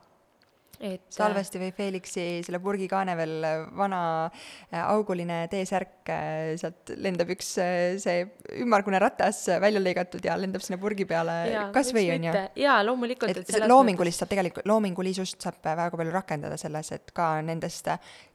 et 0.80 1.10
Salvesti 1.12 1.58
või 1.60 1.72
Felixi 1.74 2.24
selle 2.46 2.60
purgikaane 2.62 3.14
veel 3.18 3.46
vana 3.78 4.00
äh, 4.28 4.78
auguline 4.84 5.40
T-särk, 5.50 6.10
äh, 6.14 6.54
sealt 6.60 6.92
lendab 7.02 7.32
üks 7.34 7.50
äh, 7.62 7.98
see 8.02 8.24
ümmargune 8.62 9.00
ratas 9.02 9.44
välja 9.62 9.82
lõigatud 9.82 10.24
ja 10.24 10.38
lendab 10.38 10.62
sinna 10.64 10.78
purgi 10.80 11.06
peale 11.08 11.68
kas 11.74 11.92
või 11.96 12.08
on 12.14 12.28
ju. 12.30 12.34
jaa, 12.62 12.78
loomulikult. 12.86 13.42
et 13.42 13.68
loomingulist 13.68 14.22
saab 14.22 14.32
tegelikult, 14.34 14.68
loomingulisust 14.70 15.42
saab 15.42 15.62
väga 15.66 15.90
palju 15.98 16.14
rakendada 16.14 16.58
selles, 16.60 16.92
et 16.94 17.14
ka 17.14 17.36
nendest 17.42 17.90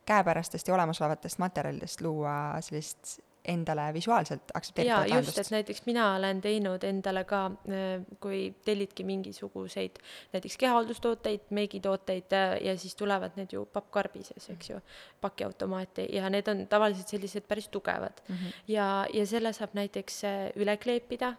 käepärastest 0.08 0.68
ja 0.68 0.76
olemasolevatest 0.76 1.40
materjalidest 1.40 2.04
luua 2.04 2.36
sellist 2.64 3.20
endale 3.46 3.94
visuaalselt 3.94 4.52
aktsepteeritavat 4.54 5.10
lahendust. 5.10 5.38
just, 5.38 5.48
et 5.48 5.52
näiteks 5.52 5.86
mina 5.86 6.16
olen 6.16 6.42
teinud 6.42 6.84
endale 6.88 7.24
ka, 7.28 7.46
äh, 7.68 8.06
kui 8.24 8.56
tellidki 8.66 9.04
mingisuguseid 9.04 10.00
näiteks 10.34 10.58
kehahaldustooteid, 10.58 11.50
meigitooteid 11.50 12.34
äh, 12.34 12.56
ja 12.68 12.78
siis 12.78 12.96
tulevad 12.96 13.36
need 13.36 13.52
ju 13.52 13.66
pappkarbises, 13.66 14.50
eks 14.56 14.70
ju, 14.70 14.80
pakiautomaati 15.22 16.08
ja 16.16 16.30
need 16.30 16.48
on 16.48 16.66
tavaliselt 16.72 17.12
sellised 17.12 17.48
päris 17.48 17.68
tugevad 17.68 18.24
mm. 18.28 18.36
-hmm. 18.36 18.62
ja, 18.68 19.06
ja 19.14 19.26
selle 19.28 19.54
saab 19.54 19.74
näiteks 19.74 20.24
äh, 20.24 20.50
üle 20.56 20.78
kleepida, 20.78 21.34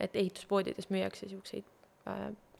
et 0.00 0.16
ehituspoodides 0.16 0.88
müüakse 0.90 1.26
niisuguseid 1.26 1.64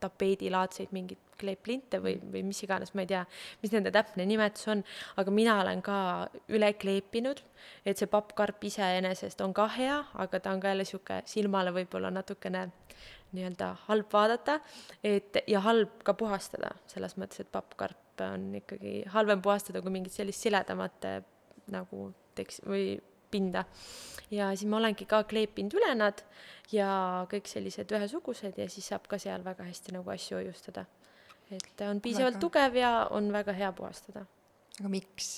tapeedilaadseid 0.00 0.88
mingeid 0.92 1.29
kleeplinte 1.40 2.00
või, 2.02 2.16
või 2.32 2.44
mis 2.46 2.62
iganes, 2.66 2.92
ma 2.94 3.04
ei 3.04 3.10
tea, 3.10 3.24
mis 3.62 3.72
nende 3.74 3.92
täpne 3.94 4.26
nimetus 4.28 4.68
on, 4.72 4.84
aga 5.20 5.34
mina 5.34 5.56
olen 5.62 5.82
ka 5.84 5.96
üle 6.52 6.72
kleepinud, 6.80 7.42
et 7.84 8.00
see 8.00 8.10
pappkarp 8.10 8.64
iseenesest 8.70 9.40
on 9.44 9.54
ka 9.56 9.68
hea, 9.76 9.98
aga 10.22 10.40
ta 10.40 10.54
on 10.54 10.62
ka 10.62 10.72
jälle 10.72 10.86
niisugune 10.86 11.22
silmale 11.28 11.74
võib-olla 11.74 12.12
natukene 12.14 12.68
nii-öelda 13.36 13.74
halb 13.86 14.08
vaadata, 14.12 14.58
et 15.06 15.42
ja 15.48 15.60
halb 15.64 16.00
ka 16.06 16.14
puhastada, 16.18 16.72
selles 16.90 17.16
mõttes, 17.20 17.44
et 17.44 17.52
pappkarp 17.52 18.24
on 18.26 18.50
ikkagi 18.58 19.04
halvem 19.14 19.42
puhastada 19.42 19.80
kui 19.80 19.92
mingit 19.94 20.12
sellist 20.12 20.42
siledamat 20.44 21.06
nagu 21.70 22.10
teks- 22.36 22.60
või 22.66 22.98
pinda. 23.30 23.64
ja 24.30 24.50
siis 24.54 24.68
ma 24.70 24.78
olengi 24.78 25.06
ka 25.10 25.22
kleepinud 25.30 25.74
üle 25.78 25.90
nad 25.94 26.22
ja 26.72 27.26
kõik 27.30 27.48
sellised 27.50 27.90
ühesugused 27.94 28.58
ja 28.58 28.68
siis 28.70 28.90
saab 28.90 29.06
ka 29.10 29.18
seal 29.18 29.44
väga 29.46 29.66
hästi 29.66 29.94
nagu 29.96 30.10
asju 30.10 30.38
hoiustada. 30.38 30.84
Et 31.56 31.84
on 31.86 32.00
piisavalt 32.02 32.36
väga. 32.36 32.42
tugev 32.42 32.76
ja 32.78 32.90
on 33.16 33.30
väga 33.32 33.54
hea 33.56 33.70
puhastada. 33.76 34.26
aga 34.80 34.92
miks, 34.92 35.30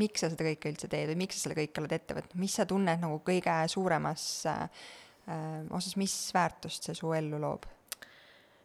miks 0.00 0.24
sa 0.24 0.32
seda 0.32 0.46
kõike 0.48 0.72
üldse 0.72 0.90
teed 0.92 1.12
või 1.12 1.20
miks 1.24 1.38
sa 1.38 1.46
selle 1.46 1.58
kõike 1.60 1.82
oled 1.82 1.94
ette 1.98 2.16
võtnud, 2.18 2.40
mis 2.42 2.56
sa 2.58 2.66
tunned 2.68 3.04
nagu 3.04 3.20
kõige 3.26 3.54
suuremas 3.72 4.24
äh, 4.50 4.66
osas, 5.70 5.96
mis 6.00 6.16
väärtust 6.34 6.88
see 6.88 6.98
su 6.98 7.12
ellu 7.16 7.40
loob? 7.42 7.68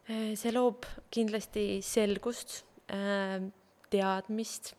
Äh, 0.08 0.34
see 0.40 0.52
loob 0.54 0.88
kindlasti 1.14 1.68
selgust 1.86 2.62
äh,, 2.92 3.40
teadmist, 3.92 4.74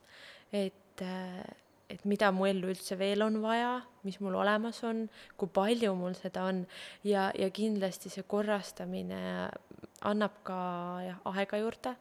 et 0.52 1.06
äh, 1.06 1.42
et 1.90 2.06
mida 2.06 2.30
mu 2.34 2.46
ellu 2.46 2.70
üldse 2.70 2.98
veel 3.00 3.24
on 3.26 3.40
vaja, 3.42 3.80
mis 4.06 4.20
mul 4.22 4.38
olemas 4.40 4.82
on, 4.88 5.08
kui 5.40 5.50
palju 5.54 5.96
mul 5.98 6.14
seda 6.18 6.46
on 6.52 6.62
ja, 7.08 7.30
ja 7.34 7.50
kindlasti 7.54 8.12
see 8.14 8.26
korrastamine 8.30 9.50
annab 10.08 10.38
ka 10.48 10.60
jah, 11.08 11.18
aega 11.34 11.62
juurde, 11.62 11.96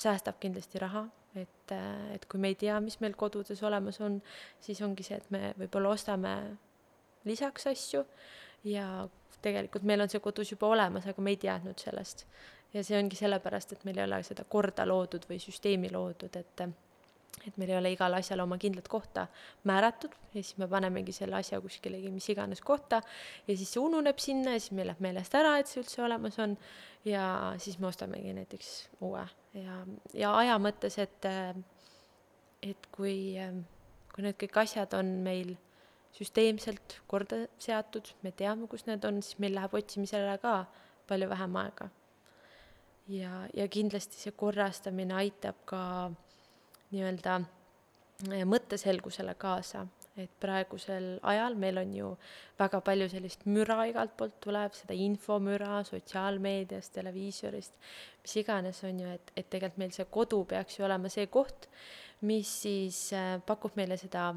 säästab 0.00 0.38
kindlasti 0.40 0.80
raha, 0.80 1.04
et, 1.38 1.72
et 2.14 2.24
kui 2.30 2.40
me 2.40 2.50
ei 2.52 2.58
tea, 2.58 2.78
mis 2.80 2.98
meil 3.00 3.14
kodudes 3.18 3.62
olemas 3.62 4.00
on, 4.00 4.20
siis 4.60 4.80
ongi 4.82 5.06
see, 5.06 5.18
et 5.20 5.30
me 5.34 5.52
võib-olla 5.58 5.94
ostame 5.94 6.34
lisaks 7.28 7.66
asju 7.70 8.04
ja 8.64 8.86
tegelikult 9.42 9.84
meil 9.88 10.04
on 10.04 10.12
see 10.12 10.22
kodus 10.22 10.52
juba 10.52 10.70
olemas, 10.72 11.06
aga 11.08 11.22
me 11.22 11.34
ei 11.34 11.40
teadnud 11.40 11.80
sellest. 11.80 12.26
ja 12.74 12.84
see 12.86 12.98
ongi 12.98 13.18
sellepärast, 13.18 13.72
et 13.72 13.84
meil 13.84 13.98
ei 13.98 14.04
ole 14.06 14.22
seda 14.22 14.44
korda 14.48 14.86
loodud 14.86 15.24
või 15.28 15.40
süsteemi 15.42 15.90
loodud, 15.90 16.36
et 16.38 16.62
et 17.46 17.56
meil 17.56 17.70
ei 17.72 17.78
ole 17.78 17.92
igale 17.94 18.18
asjale 18.20 18.44
oma 18.44 18.58
kindlat 18.60 18.88
kohta 18.90 19.26
määratud. 19.68 20.12
Ja 20.34 20.42
siis 20.42 20.58
me 20.60 20.68
panemegi 20.68 21.12
selle 21.14 21.38
asja 21.40 21.60
kuskilegi 21.60 22.10
mis 22.12 22.28
iganes 22.30 22.60
kohta 22.62 23.00
ja 23.46 23.56
siis 23.56 23.72
see 23.72 23.82
ununeb 23.82 24.20
sinna 24.22 24.54
ja 24.56 24.60
siis 24.60 24.74
meil 24.76 24.90
läheb 24.90 25.02
meelest 25.04 25.34
ära, 25.38 25.56
et 25.58 25.70
see 25.70 25.80
üldse 25.82 26.04
olemas 26.04 26.38
on. 26.42 26.56
Ja 27.08 27.24
siis 27.58 27.78
me 27.80 27.88
ostamegi 27.88 28.34
näiteks 28.36 28.70
uue. 29.00 29.24
Ja, 29.56 29.80
ja 30.14 30.34
aja 30.36 30.58
mõttes, 30.62 30.98
et 31.00 31.28
et 32.60 32.88
kui, 32.92 33.16
kui 34.12 34.24
need 34.26 34.36
kõik 34.42 34.58
asjad 34.60 34.92
on 34.98 35.14
meil 35.24 35.54
süsteemselt 36.12 36.98
korda 37.08 37.46
seatud, 37.62 38.10
me 38.22 38.34
teame, 38.36 38.68
kus 38.68 38.84
need 38.88 39.04
on, 39.08 39.22
siis 39.24 39.38
meil 39.40 39.54
läheb 39.56 39.74
otsimisele 39.78 40.36
ka 40.42 40.64
palju 41.08 41.28
vähem 41.30 41.56
aega. 41.56 41.88
ja, 43.08 43.46
ja 43.54 43.66
kindlasti 43.68 44.20
see 44.20 44.34
korrastamine 44.36 45.14
aitab 45.16 45.64
ka 45.66 45.80
äh, 46.10 46.18
nii-öelda 46.90 47.38
eh, 47.40 48.44
mõtteselgusele 48.48 49.34
kaasa, 49.40 49.86
et 50.20 50.32
praegusel 50.42 51.14
ajal 51.32 51.56
meil 51.56 51.80
on 51.80 51.94
ju 51.94 52.10
väga 52.58 52.80
palju 52.84 53.08
sellist 53.12 53.46
müra 53.48 53.78
igalt 53.88 54.16
poolt 54.18 54.36
tuleb, 54.44 54.74
seda 54.76 54.96
infomüra 54.96 55.80
sotsiaalmeediast, 55.88 56.92
televiisorist, 56.96 57.78
mis 58.24 58.36
iganes, 58.42 58.82
on 58.84 59.00
ju, 59.04 59.16
et, 59.16 59.32
et 59.36 59.48
tegelikult 59.48 59.82
meil 59.84 59.96
see 59.96 60.08
kodu 60.10 60.44
peaks 60.50 60.78
ju 60.78 60.86
olema 60.88 61.12
see 61.12 61.26
koht, 61.32 61.70
mis 62.26 62.50
siis 62.66 63.00
eh, 63.16 63.36
pakub 63.46 63.78
meile 63.80 63.96
seda 64.00 64.32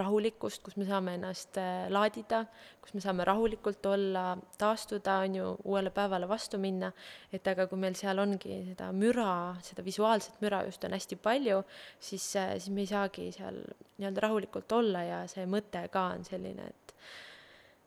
rahulikkust, 0.00 0.62
kus 0.64 0.76
me 0.80 0.86
saame 0.88 1.16
ennast 1.16 1.58
äh, 1.60 1.86
laadida, 1.92 2.42
kus 2.82 2.94
me 2.96 3.02
saame 3.04 3.24
rahulikult 3.28 3.86
olla, 3.90 4.24
taastuda, 4.60 5.18
on 5.26 5.36
ju, 5.38 5.50
uuele 5.64 5.92
päevale 5.94 6.28
vastu 6.30 6.60
minna, 6.62 6.90
et 7.32 7.46
aga 7.52 7.68
kui 7.70 7.80
meil 7.80 7.96
seal 7.98 8.20
ongi 8.22 8.60
seda 8.70 8.90
müra, 8.96 9.30
seda 9.66 9.84
visuaalset 9.86 10.40
müra 10.44 10.62
just 10.68 10.84
on 10.88 10.96
hästi 10.96 11.20
palju, 11.22 11.62
siis, 12.10 12.28
äh, 12.40 12.56
siis 12.58 12.72
me 12.74 12.84
ei 12.84 12.90
saagi 12.92 13.30
seal 13.36 13.62
nii-öelda 13.96 14.26
rahulikult 14.26 14.76
olla 14.78 15.04
ja 15.06 15.22
see 15.30 15.46
mõte 15.50 15.86
ka 15.92 16.10
on 16.16 16.26
selline, 16.28 16.68
et 16.72 16.94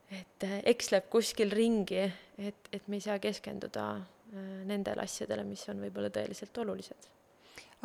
et 0.09 0.47
äh, 0.47 0.57
eksleb 0.71 1.05
kuskil 1.13 1.53
ringi, 1.53 2.07
et, 2.41 2.73
et 2.73 2.87
me 2.89 2.97
ei 2.97 3.05
saa 3.05 3.19
keskenduda 3.21 3.91
nendele 4.69 5.01
asjadele, 5.01 5.41
mis 5.45 5.63
on 5.69 5.79
võib-olla 5.81 6.11
tõeliselt 6.13 6.57
olulised 6.61 7.07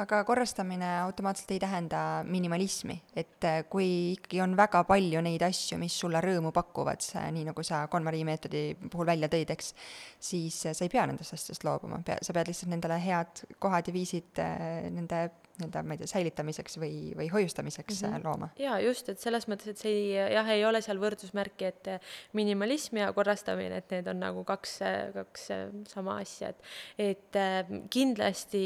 aga 0.03 0.25
korrastamine 0.27 0.89
automaatselt 1.05 1.53
ei 1.55 1.61
tähenda 1.63 1.99
minimalismi, 2.27 2.97
et 3.15 3.45
äh, 3.47 3.61
kui 3.71 3.87
ikkagi 4.17 4.41
on 4.43 4.57
väga 4.59 4.83
palju 4.89 5.23
neid 5.23 5.45
asju, 5.47 5.79
mis 5.79 5.95
sulle 6.03 6.19
rõõmu 6.25 6.51
pakuvad, 6.55 7.05
nii 7.37 7.47
nagu 7.47 7.63
sa 7.67 7.85
KonMari 7.91 8.25
meetodi 8.27 8.65
puhul 8.91 9.07
välja 9.13 9.31
tõid, 9.31 9.53
eks, 9.55 9.71
siis 10.19 10.59
äh, 10.67 10.75
sa 10.75 10.87
ei 10.87 10.91
pea 10.91 11.07
nendest 11.07 11.37
asjadest 11.37 11.67
loobuma, 11.69 12.01
pea, 12.07 12.19
sa 12.27 12.35
pead 12.35 12.51
lihtsalt 12.51 12.73
nendele 12.75 12.99
head 13.05 13.45
kohad 13.63 13.91
ja 13.91 13.95
viisid 13.95 14.43
äh, 14.43 14.91
nende 14.91 15.29
nii-öelda, 15.55 15.85
ma 15.87 15.95
ei 15.95 16.03
tea, 16.03 16.11
säilitamiseks 16.11 16.81
või, 16.83 16.97
või 17.15 17.31
hoiustamiseks 17.31 18.03
mm 18.03 18.11
-hmm. 18.11 18.27
looma. 18.27 18.51
jaa, 18.59 18.81
just, 18.83 19.09
et 19.15 19.23
selles 19.23 19.47
mõttes, 19.47 19.71
et 19.71 19.79
see 19.79 19.95
ei, 19.95 20.13
jah, 20.35 20.51
ei 20.51 20.67
ole 20.67 20.83
seal 20.83 20.99
võrdusmärki, 20.99 21.71
et 21.71 21.95
minimalism 22.35 22.99
ja 23.05 23.13
korrastamine, 23.15 23.79
et 23.79 23.95
need 23.95 24.11
on 24.11 24.25
nagu 24.27 24.43
kaks, 24.45 24.79
kaks 25.15 25.51
sama 25.95 26.19
asja, 26.27 26.51
et 26.51 27.15
et 27.15 27.43
kindlasti 27.91 28.65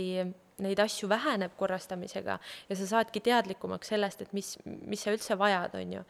neid 0.65 0.81
asju 0.83 1.09
väheneb 1.11 1.55
korrastamisega 1.59 2.39
ja 2.69 2.77
sa 2.79 2.89
saadki 2.93 3.23
teadlikumaks 3.25 3.93
sellest, 3.93 4.23
et 4.25 4.35
mis, 4.37 4.55
mis 4.65 5.03
sa 5.05 5.15
üldse 5.15 5.37
vajad, 5.39 5.77
on 5.79 5.95
ju. 5.99 6.05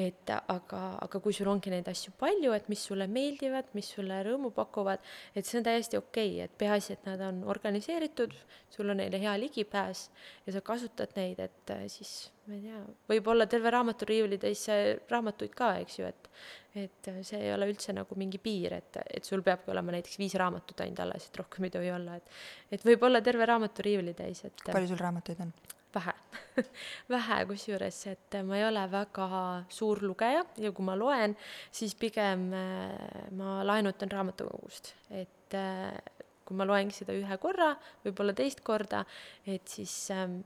et 0.00 0.32
aga, 0.38 0.82
aga 1.04 1.20
kui 1.20 1.36
sul 1.36 1.50
ongi 1.52 1.72
neid 1.72 1.88
asju 1.90 2.14
palju, 2.20 2.54
et 2.56 2.68
mis 2.72 2.82
sulle 2.90 3.06
meeldivad, 3.10 3.70
mis 3.76 3.92
sulle 3.94 4.22
rõõmu 4.26 4.52
pakuvad, 4.56 5.04
et 5.34 5.46
see 5.46 5.60
on 5.60 5.68
täiesti 5.68 6.00
okei 6.00 6.34
okay,, 6.34 6.48
et 6.48 6.58
peaasi, 6.58 6.96
et 6.96 7.08
nad 7.08 7.22
on 7.28 7.44
organiseeritud, 7.50 8.34
sul 8.72 8.92
on 8.92 9.02
neile 9.02 9.20
hea 9.20 9.36
ligipääs 9.40 10.08
ja 10.46 10.56
sa 10.56 10.64
kasutad 10.64 11.16
neid, 11.18 11.40
et 11.42 11.74
siis 11.92 12.30
ma 12.50 12.56
ei 12.56 12.64
tea, 12.64 12.80
võib-olla 13.12 13.46
terve 13.50 13.70
raamaturiiulitäis 13.76 14.66
raamatuid 15.10 15.54
ka, 15.56 15.74
eks 15.84 16.00
ju, 16.00 16.10
et 16.10 16.30
et 16.78 17.08
see 17.26 17.40
ei 17.42 17.50
ole 17.50 17.66
üldse 17.66 17.90
nagu 17.90 18.14
mingi 18.14 18.38
piir, 18.38 18.76
et, 18.76 19.00
et 19.10 19.26
sul 19.26 19.42
peabki 19.42 19.72
olema 19.72 19.90
näiteks 19.90 20.20
viis 20.20 20.36
raamatut 20.38 20.84
ainult 20.84 21.02
alles, 21.02 21.26
et 21.26 21.40
rohkem 21.40 21.66
ei 21.66 21.72
tohi 21.74 21.90
olla, 21.90 22.14
et 22.20 22.76
et 22.76 22.86
võib 22.86 23.02
olla 23.08 23.18
terve 23.26 23.48
raamaturiiuli 23.50 24.14
täis, 24.18 24.44
et 24.46 24.64
palju 24.70 24.92
sul 24.92 25.02
raamatuid 25.02 25.42
on? 25.46 25.50
vähe 25.94 26.14
vähe 27.14 27.40
kusjuures, 27.50 27.98
et 28.12 28.38
ma 28.46 28.58
ei 28.60 28.64
ole 28.68 28.84
väga 28.92 29.28
suur 29.72 30.02
lugeja 30.06 30.44
ja 30.62 30.70
kui 30.76 30.86
ma 30.86 30.94
loen, 30.98 31.34
siis 31.74 31.96
pigem 31.98 32.46
äh, 32.54 33.26
ma 33.34 33.60
laenutan 33.66 34.14
raamatukogust, 34.14 34.94
et 35.10 35.58
äh, 35.58 35.98
kui 36.46 36.58
ma 36.58 36.66
loengi 36.66 36.94
seda 37.02 37.14
ühe 37.14 37.42
korra, 37.42 37.72
võib-olla 38.06 38.34
teist 38.38 38.62
korda, 38.66 39.04
et 39.46 39.66
siis 39.70 39.92
ähm, 40.14 40.40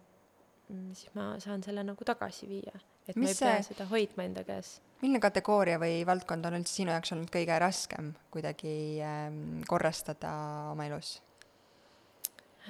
siis 0.69 1.13
ma 1.15 1.35
saan 1.43 1.63
selle 1.67 1.85
nagu 1.87 2.07
tagasi 2.07 2.49
viia, 2.49 2.75
et 3.09 3.17
Mis 3.17 3.27
ma 3.27 3.31
ei 3.31 3.37
see... 3.37 3.53
pea 3.53 3.69
seda 3.69 3.87
hoidma 3.91 4.27
enda 4.29 4.45
käes 4.47 4.79
milline 5.03 5.21
kategooria 5.21 5.77
või 5.83 6.01
valdkond 6.09 6.49
on 6.49 6.59
üldse 6.61 6.79
sinu 6.81 6.95
jaoks 6.95 7.13
olnud 7.13 7.31
kõige 7.33 7.59
raskem 7.61 8.15
kuidagi 8.33 8.75
ähm, 9.05 9.61
korrastada 9.69 10.33
oma 10.73 10.89
elus? 10.89 11.19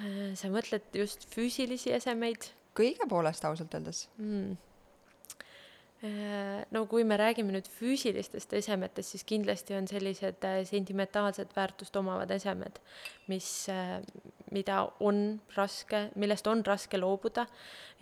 Äh, 0.01 0.35
sa 0.35 0.51
mõtled 0.51 0.99
just 0.99 1.27
füüsilisi 1.31 1.95
esemeid? 1.95 2.51
kõige 2.75 3.07
poolest 3.09 3.47
ausalt 3.47 3.77
öeldes 3.77 4.07
mm 4.17 4.55
no 6.75 6.85
kui 6.91 7.03
me 7.07 7.17
räägime 7.17 7.53
nüüd 7.55 7.67
füüsilistest 7.71 8.53
esemetest, 8.57 9.13
siis 9.13 9.23
kindlasti 9.27 9.75
on 9.77 9.87
sellised 9.89 10.43
äh, 10.45 10.59
sentimentaalset 10.67 11.55
väärtust 11.55 11.95
omavad 11.95 12.31
esemed, 12.35 12.79
mis, 13.31 13.47
äh, 13.71 13.97
mida 14.55 14.81
on 14.99 15.39
raske, 15.55 16.09
millest 16.19 16.47
on 16.51 16.63
raske 16.67 16.99
loobuda 16.99 17.47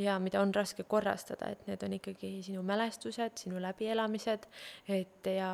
ja 0.02 0.18
mida 0.20 0.42
on 0.42 0.54
raske 0.56 0.84
korrastada, 0.90 1.52
et 1.54 1.66
need 1.70 1.86
on 1.86 1.98
ikkagi 2.00 2.36
sinu 2.46 2.64
mälestused, 2.66 3.38
sinu 3.46 3.62
läbielamised, 3.64 4.48
et 4.88 5.34
ja, 5.38 5.54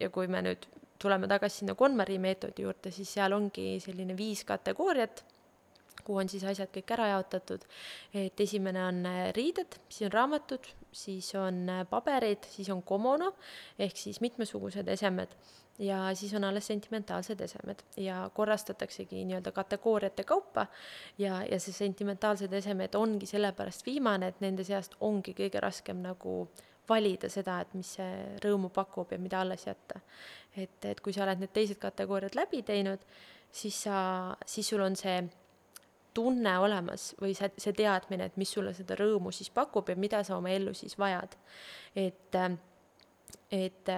ja 0.00 0.10
kui 0.14 0.28
me 0.30 0.44
nüüd 0.44 0.68
tuleme 1.00 1.28
tagasi 1.28 1.62
sinna 1.62 1.74
KonMari 1.78 2.20
meetodi 2.22 2.64
juurde, 2.64 2.92
siis 2.94 3.16
seal 3.16 3.34
ongi 3.36 3.78
selline 3.82 4.16
viis 4.16 4.44
kategooriat 4.48 5.24
kuhu 6.04 6.20
on 6.20 6.28
siis 6.28 6.44
asjad 6.44 6.68
kõik 6.72 6.90
ära 6.96 7.06
jaotatud. 7.14 7.62
et 8.14 8.40
esimene 8.40 8.82
on 8.84 9.04
äh, 9.08 9.32
riided, 9.36 9.78
siis 9.88 10.08
on 10.08 10.12
raamatud, 10.12 10.68
siis 10.94 11.34
on 11.34 11.68
äh, 11.68 11.82
paberid, 11.90 12.46
siis 12.50 12.70
on 12.70 12.82
komono 12.82 13.32
ehk 13.78 13.96
siis 13.98 14.20
mitmesugused 14.24 14.88
esemed. 14.88 15.34
Ja 15.78 16.14
siis 16.14 16.34
on 16.38 16.44
alles 16.44 16.66
sentimentaalsed 16.70 17.40
esemed. 17.40 17.82
Ja 17.96 18.30
korrastataksegi 18.34 19.24
nii-öelda 19.24 19.52
kategooriate 19.52 20.24
kaupa. 20.24 20.66
Ja, 21.18 21.42
ja 21.50 21.58
see 21.60 21.74
sentimentaalsed 21.74 22.52
esemed 22.52 22.94
ongi 22.94 23.26
sellepärast 23.26 23.86
viimane, 23.86 24.30
et 24.30 24.40
nende 24.44 24.64
seast 24.64 24.94
ongi 25.00 25.34
kõige 25.34 25.60
raskem 25.60 25.98
nagu 26.04 26.44
valida 26.88 27.28
seda, 27.32 27.58
et 27.64 27.74
mis 27.74 27.94
see 27.96 28.38
rõõmu 28.44 28.70
pakub 28.74 29.12
ja 29.12 29.18
mida 29.18 29.40
alles 29.40 29.66
jätta. 29.66 30.00
et, 30.56 30.84
et 30.84 31.00
kui 31.00 31.12
sa 31.12 31.24
oled 31.24 31.40
need 31.42 31.50
teised 31.52 31.80
kategooriad 31.82 32.36
läbi 32.38 32.62
teinud, 32.62 33.02
siis 33.50 33.82
sa, 33.86 34.36
siis 34.46 34.68
sul 34.68 34.84
on 34.84 34.94
see 34.96 35.16
tunne 36.14 36.58
olemas 36.58 37.12
või 37.20 37.34
see, 37.36 37.50
see 37.58 37.74
teadmine, 37.76 38.28
et 38.30 38.36
mis 38.40 38.50
sulle 38.56 38.74
seda 38.76 38.96
rõõmu 38.98 39.32
siis 39.34 39.50
pakub 39.54 39.88
ja 39.90 39.96
mida 39.98 40.22
sa 40.26 40.38
oma 40.38 40.52
ellu 40.54 40.74
siis 40.74 40.96
vajad. 40.98 41.36
et, 41.96 42.36
et, 43.50 43.88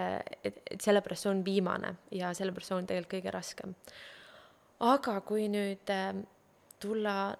et, 0.44 0.62
et 0.72 0.80
sellepärast 0.80 1.26
see 1.26 1.32
on 1.32 1.44
viimane 1.44 1.94
ja 2.10 2.32
sellepärast 2.34 2.72
see 2.72 2.78
on 2.78 2.88
tegelikult 2.88 3.18
kõige 3.18 3.34
raskem. 3.34 3.74
aga 4.80 5.20
kui 5.28 5.48
nüüd 5.52 5.92
äh, 5.92 6.14
tulla 6.80 7.36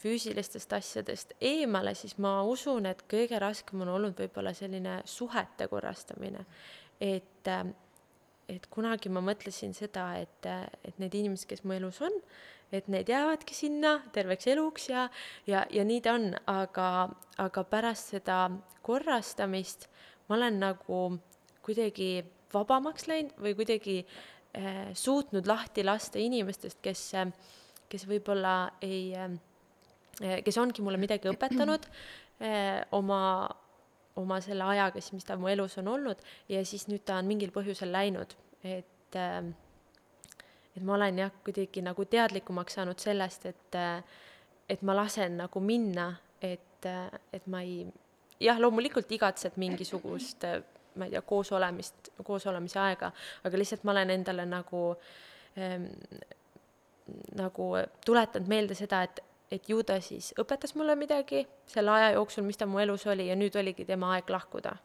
füüsilistest 0.00 0.72
asjadest 0.72 1.34
eemale, 1.44 1.92
siis 1.94 2.16
ma 2.18 2.38
usun, 2.48 2.86
et 2.88 3.02
kõige 3.10 3.40
raskem 3.40 3.82
on 3.84 3.90
olnud 3.96 4.16
võib-olla 4.16 4.54
selline 4.56 5.00
suhete 5.04 5.68
korrastamine. 5.68 6.44
et, 7.00 7.48
äh, 7.48 7.66
et 8.48 8.66
kunagi 8.66 9.08
ma 9.08 9.20
mõtlesin 9.24 9.72
seda, 9.74 10.12
et, 10.18 10.46
et 10.84 10.98
need 10.98 11.14
inimesed, 11.14 11.48
kes 11.48 11.64
mu 11.64 11.72
elus 11.72 12.00
on, 12.02 12.16
et 12.72 12.88
need 12.88 13.08
jäävadki 13.10 13.54
sinna 13.54 13.96
terveks 14.14 14.46
eluks 14.52 14.88
ja, 14.90 15.08
ja, 15.46 15.64
ja 15.70 15.84
nii 15.84 16.00
ta 16.04 16.14
on, 16.18 16.28
aga, 16.50 16.88
aga 17.42 17.64
pärast 17.66 18.14
seda 18.14 18.44
korrastamist 18.86 19.88
ma 20.28 20.38
olen 20.38 20.60
nagu 20.62 21.00
kuidagi 21.66 22.22
vabamaks 22.54 23.08
läinud 23.10 23.34
või 23.42 23.54
kuidagi 23.58 23.96
äh, 24.02 24.90
suutnud 24.94 25.46
lahti 25.50 25.84
lasta 25.84 26.20
inimestest, 26.22 26.78
kes, 26.82 27.04
kes 27.90 28.06
võib-olla 28.10 28.54
ei 28.86 29.10
äh,, 29.18 29.34
kes 30.44 30.58
ongi 30.60 30.84
mulle 30.84 31.00
midagi 31.00 31.30
õpetanud 31.30 31.88
äh, 32.42 32.82
oma, 32.96 33.22
oma 34.20 34.40
selle 34.44 34.66
ajaga 34.70 35.00
siis, 35.00 35.14
mis 35.18 35.26
ta 35.28 35.38
mu 35.40 35.50
elus 35.50 35.78
on 35.82 35.90
olnud. 35.90 36.22
Ja 36.50 36.62
siis 36.66 36.86
nüüd 36.90 37.04
ta 37.08 37.20
on 37.20 37.28
mingil 37.30 37.52
põhjusel 37.54 37.92
läinud, 37.94 38.34
et 38.62 39.18
äh, 39.18 39.42
et 40.76 40.82
ma 40.82 40.94
olen 40.94 41.18
jah, 41.24 41.32
kuidagi 41.44 41.82
nagu 41.82 42.04
teadlikumaks 42.04 42.78
saanud 42.78 42.98
sellest, 43.02 43.46
et, 43.46 43.78
et 44.68 44.82
ma 44.86 44.94
lasen 44.96 45.40
nagu 45.42 45.62
minna, 45.64 46.12
et, 46.42 46.86
et 47.32 47.46
ma 47.50 47.62
ei, 47.66 47.86
jah, 48.40 48.60
loomulikult 48.60 49.10
igatsed 49.12 49.58
mingisugust 49.60 50.46
ma 50.98 51.06
ei 51.06 51.14
tea, 51.14 51.22
koosolemist, 51.22 52.10
koosolemise 52.24 52.78
aega, 52.82 53.10
aga 53.44 53.58
lihtsalt 53.58 53.84
ma 53.86 53.94
olen 53.94 54.10
endale 54.10 54.46
nagu 54.48 54.84
ähm, 55.58 55.86
nagu 57.38 57.72
tuletanud 58.06 58.50
meelde 58.50 58.76
seda, 58.78 59.02
et, 59.06 59.22
et 59.50 59.68
ju 59.70 59.82
ta 59.86 59.98
siis 60.02 60.32
õpetas 60.38 60.76
mulle 60.78 60.96
midagi 60.98 61.44
selle 61.70 61.94
aja 61.94 62.12
jooksul, 62.16 62.46
mis 62.46 62.58
ta 62.58 62.68
mu 62.70 62.82
elus 62.82 63.06
oli 63.10 63.28
ja 63.30 63.38
nüüd 63.38 63.56
oligi 63.58 63.86
tema 63.88 64.14
aeg 64.16 64.30
lahkuda 64.30 64.76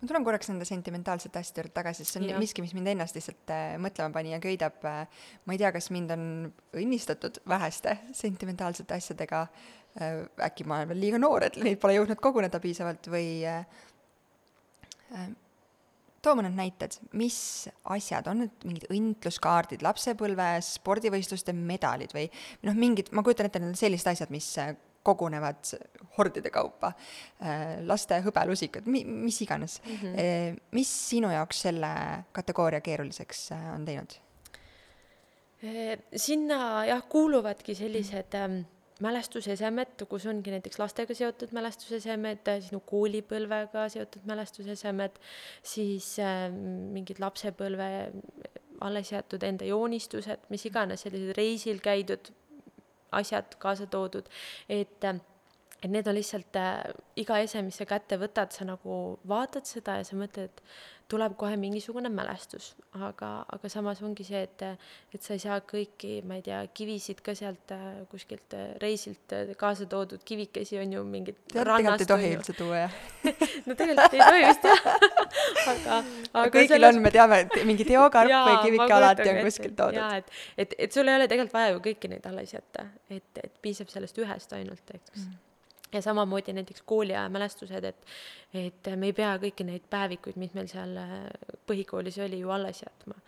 ma 0.00 0.08
tulen 0.08 0.26
korraks 0.26 0.50
nende 0.50 0.66
sentimentaalsete 0.68 1.40
asjade 1.40 1.62
juurde 1.62 1.74
tagasi, 1.78 2.04
sest 2.04 2.16
see 2.16 2.22
on 2.22 2.28
ja. 2.34 2.42
miski, 2.42 2.64
mis 2.64 2.74
mind 2.76 2.92
ennast 2.92 3.16
lihtsalt 3.16 3.54
äh, 3.54 3.78
mõtlema 3.82 4.12
pani 4.14 4.34
ja 4.34 4.42
köidab 4.42 4.84
äh,. 4.88 5.24
ma 5.46 5.56
ei 5.56 5.62
tea, 5.62 5.72
kas 5.76 5.88
mind 5.94 6.12
on 6.16 6.28
õnnistatud 6.76 7.40
väheste 7.48 7.96
sentimentaalsete 8.16 8.98
asjadega 8.98 9.46
äh,. 9.46 10.22
äkki 10.50 10.68
ma 10.68 10.82
olen 10.82 10.92
veel 10.92 11.02
liiga 11.06 11.22
noor, 11.22 11.48
et 11.48 11.58
neid 11.62 11.80
pole 11.82 11.96
jõudnud 11.96 12.20
koguneda 12.22 12.60
piisavalt 12.62 13.08
või 13.12 13.28
too 16.26 16.34
mõned 16.34 16.56
näited, 16.58 16.96
mis 17.16 17.38
asjad, 17.94 18.26
on 18.30 18.42
need 18.42 18.66
mingid 18.66 18.88
õntluskaardid, 18.92 19.84
lapsepõlve 19.86 20.48
spordivõistluste 20.66 21.54
medalid 21.56 22.12
või 22.16 22.26
noh, 22.66 22.76
mingid, 22.76 23.12
ma 23.14 23.22
kujutan 23.26 23.48
ette, 23.48 23.62
need 23.62 23.74
on 23.74 23.78
sellised 23.78 24.10
asjad, 24.10 24.32
mis 24.34 24.48
kogunevad 25.06 25.72
hordide 26.18 26.50
kaupa, 26.54 26.92
äh, 27.42 27.80
laste 27.86 28.18
hõbelusikad, 28.24 28.86
mi-, 28.90 29.04
mis 29.06 29.40
iganes 29.44 29.80
mm. 29.84 29.98
-hmm. 30.02 30.62
mis 30.76 30.92
sinu 31.10 31.30
jaoks 31.32 31.66
selle 31.68 31.90
kategooria 32.36 32.80
keeruliseks 32.80 33.50
äh, 33.56 33.74
on 33.74 33.84
teinud? 33.88 34.20
sinna 36.16 36.84
jah, 36.86 37.00
kuuluvadki 37.08 37.74
sellised 37.74 38.34
ähm, 38.38 38.60
mälestusesemed, 39.02 40.04
kus 40.08 40.26
ongi 40.30 40.52
näiteks 40.54 40.78
lastega 40.78 41.14
seotud 41.16 41.52
mälestusesemed, 41.56 42.48
sinu 42.68 42.80
koolipõlvega 42.86 43.88
seotud 43.92 44.24
mälestusesemed, 44.28 45.18
siis 45.64 46.14
äh, 46.22 46.46
mingid 46.52 47.20
lapsepõlve 47.20 47.88
alles 48.84 49.12
jäetud 49.12 49.44
enda 49.46 49.68
joonistused, 49.68 50.48
mis 50.52 50.66
iganes, 50.68 51.06
sellised 51.06 51.36
reisil 51.36 51.80
käidud 51.84 52.30
asjad 53.20 53.56
kaasa 53.62 53.88
toodud, 53.90 54.28
et 54.68 55.10
et 55.82 55.90
need 55.92 56.08
on 56.08 56.16
lihtsalt 56.16 56.56
äh, 56.56 56.94
iga 57.20 57.38
ese, 57.44 57.60
mis 57.62 57.76
sa 57.78 57.84
kätte 57.88 58.16
võtad, 58.18 58.52
sa 58.54 58.64
nagu 58.64 59.18
vaatad 59.28 59.68
seda 59.68 59.98
ja 60.00 60.06
sa 60.08 60.16
mõtled, 60.18 60.48
et 60.48 60.62
tuleb 61.08 61.36
kohe 61.38 61.54
mingisugune 61.60 62.10
mälestus, 62.10 62.72
aga, 62.98 63.28
aga 63.54 63.68
samas 63.70 64.00
ongi 64.02 64.24
see, 64.26 64.40
et, 64.42 64.64
et 65.14 65.22
sa 65.22 65.36
ei 65.36 65.42
saa 65.42 65.60
kõiki, 65.62 66.18
ma 66.26 66.40
ei 66.40 66.42
tea, 66.46 66.58
kivisid 66.74 67.22
ka 67.26 67.34
sealt 67.38 67.74
äh, 67.74 67.84
kuskilt 68.10 68.56
äh, 68.58 68.72
reisilt 68.82 69.34
äh, 69.36 69.52
kaasa 69.58 69.86
toodud 69.90 70.24
kivikesi 70.26 70.80
on 70.82 70.96
ju 70.96 71.04
mingid 71.06 71.38
tegelikult 71.52 72.02
ei 72.02 72.10
tohi 72.10 72.32
üldse 72.38 72.56
tuua, 72.58 72.82
jah. 72.86 72.98
No 73.66 73.78
tegelikult 73.78 74.18
ei 74.18 74.24
tohi 74.24 74.44
vist 74.48 74.68
jah. 74.70 74.84
Aga, 75.70 75.96
aga 76.32 76.50
kõigil 76.50 76.76
selles... 76.76 76.96
on, 76.96 77.02
me 77.02 77.10
teame, 77.14 77.40
et 77.44 77.56
mingi 77.68 77.86
teokarp 77.86 78.30
või 78.32 78.58
kivike 78.66 78.92
alati 78.98 79.30
on 79.30 79.40
kuskilt 79.46 79.78
toodud. 79.78 79.98
jaa, 80.00 80.20
et, 80.22 80.38
et, 80.58 80.78
et 80.86 80.94
sul 80.94 81.06
ei 81.06 81.18
ole 81.18 81.30
tegelikult 81.30 81.58
vaja 81.58 81.74
ju 81.74 81.82
kõiki 81.86 82.10
neid 82.10 82.26
alles 82.30 82.54
jätta, 82.54 82.86
et, 83.10 83.42
et 83.42 83.58
piisab 83.62 83.90
sellest 83.92 84.18
ühest 84.22 84.54
ainult, 84.58 84.94
eks. 84.94 85.18
Mm 85.22 85.45
ja 85.96 86.02
samamoodi 86.04 86.54
näiteks 86.56 86.84
kooliaja 86.86 87.28
mälestused, 87.32 87.84
et, 87.84 88.06
et 88.54 88.90
me 88.96 89.10
ei 89.10 89.16
pea 89.16 89.34
kõiki 89.42 89.66
neid 89.66 89.88
päevikuid, 89.90 90.38
mis 90.40 90.54
meil 90.56 90.68
seal 90.70 90.94
äh, 91.00 91.16
põhikoolis 91.68 92.18
oli, 92.24 92.40
ju 92.44 92.52
alles 92.54 92.82
jätma. 92.84 93.18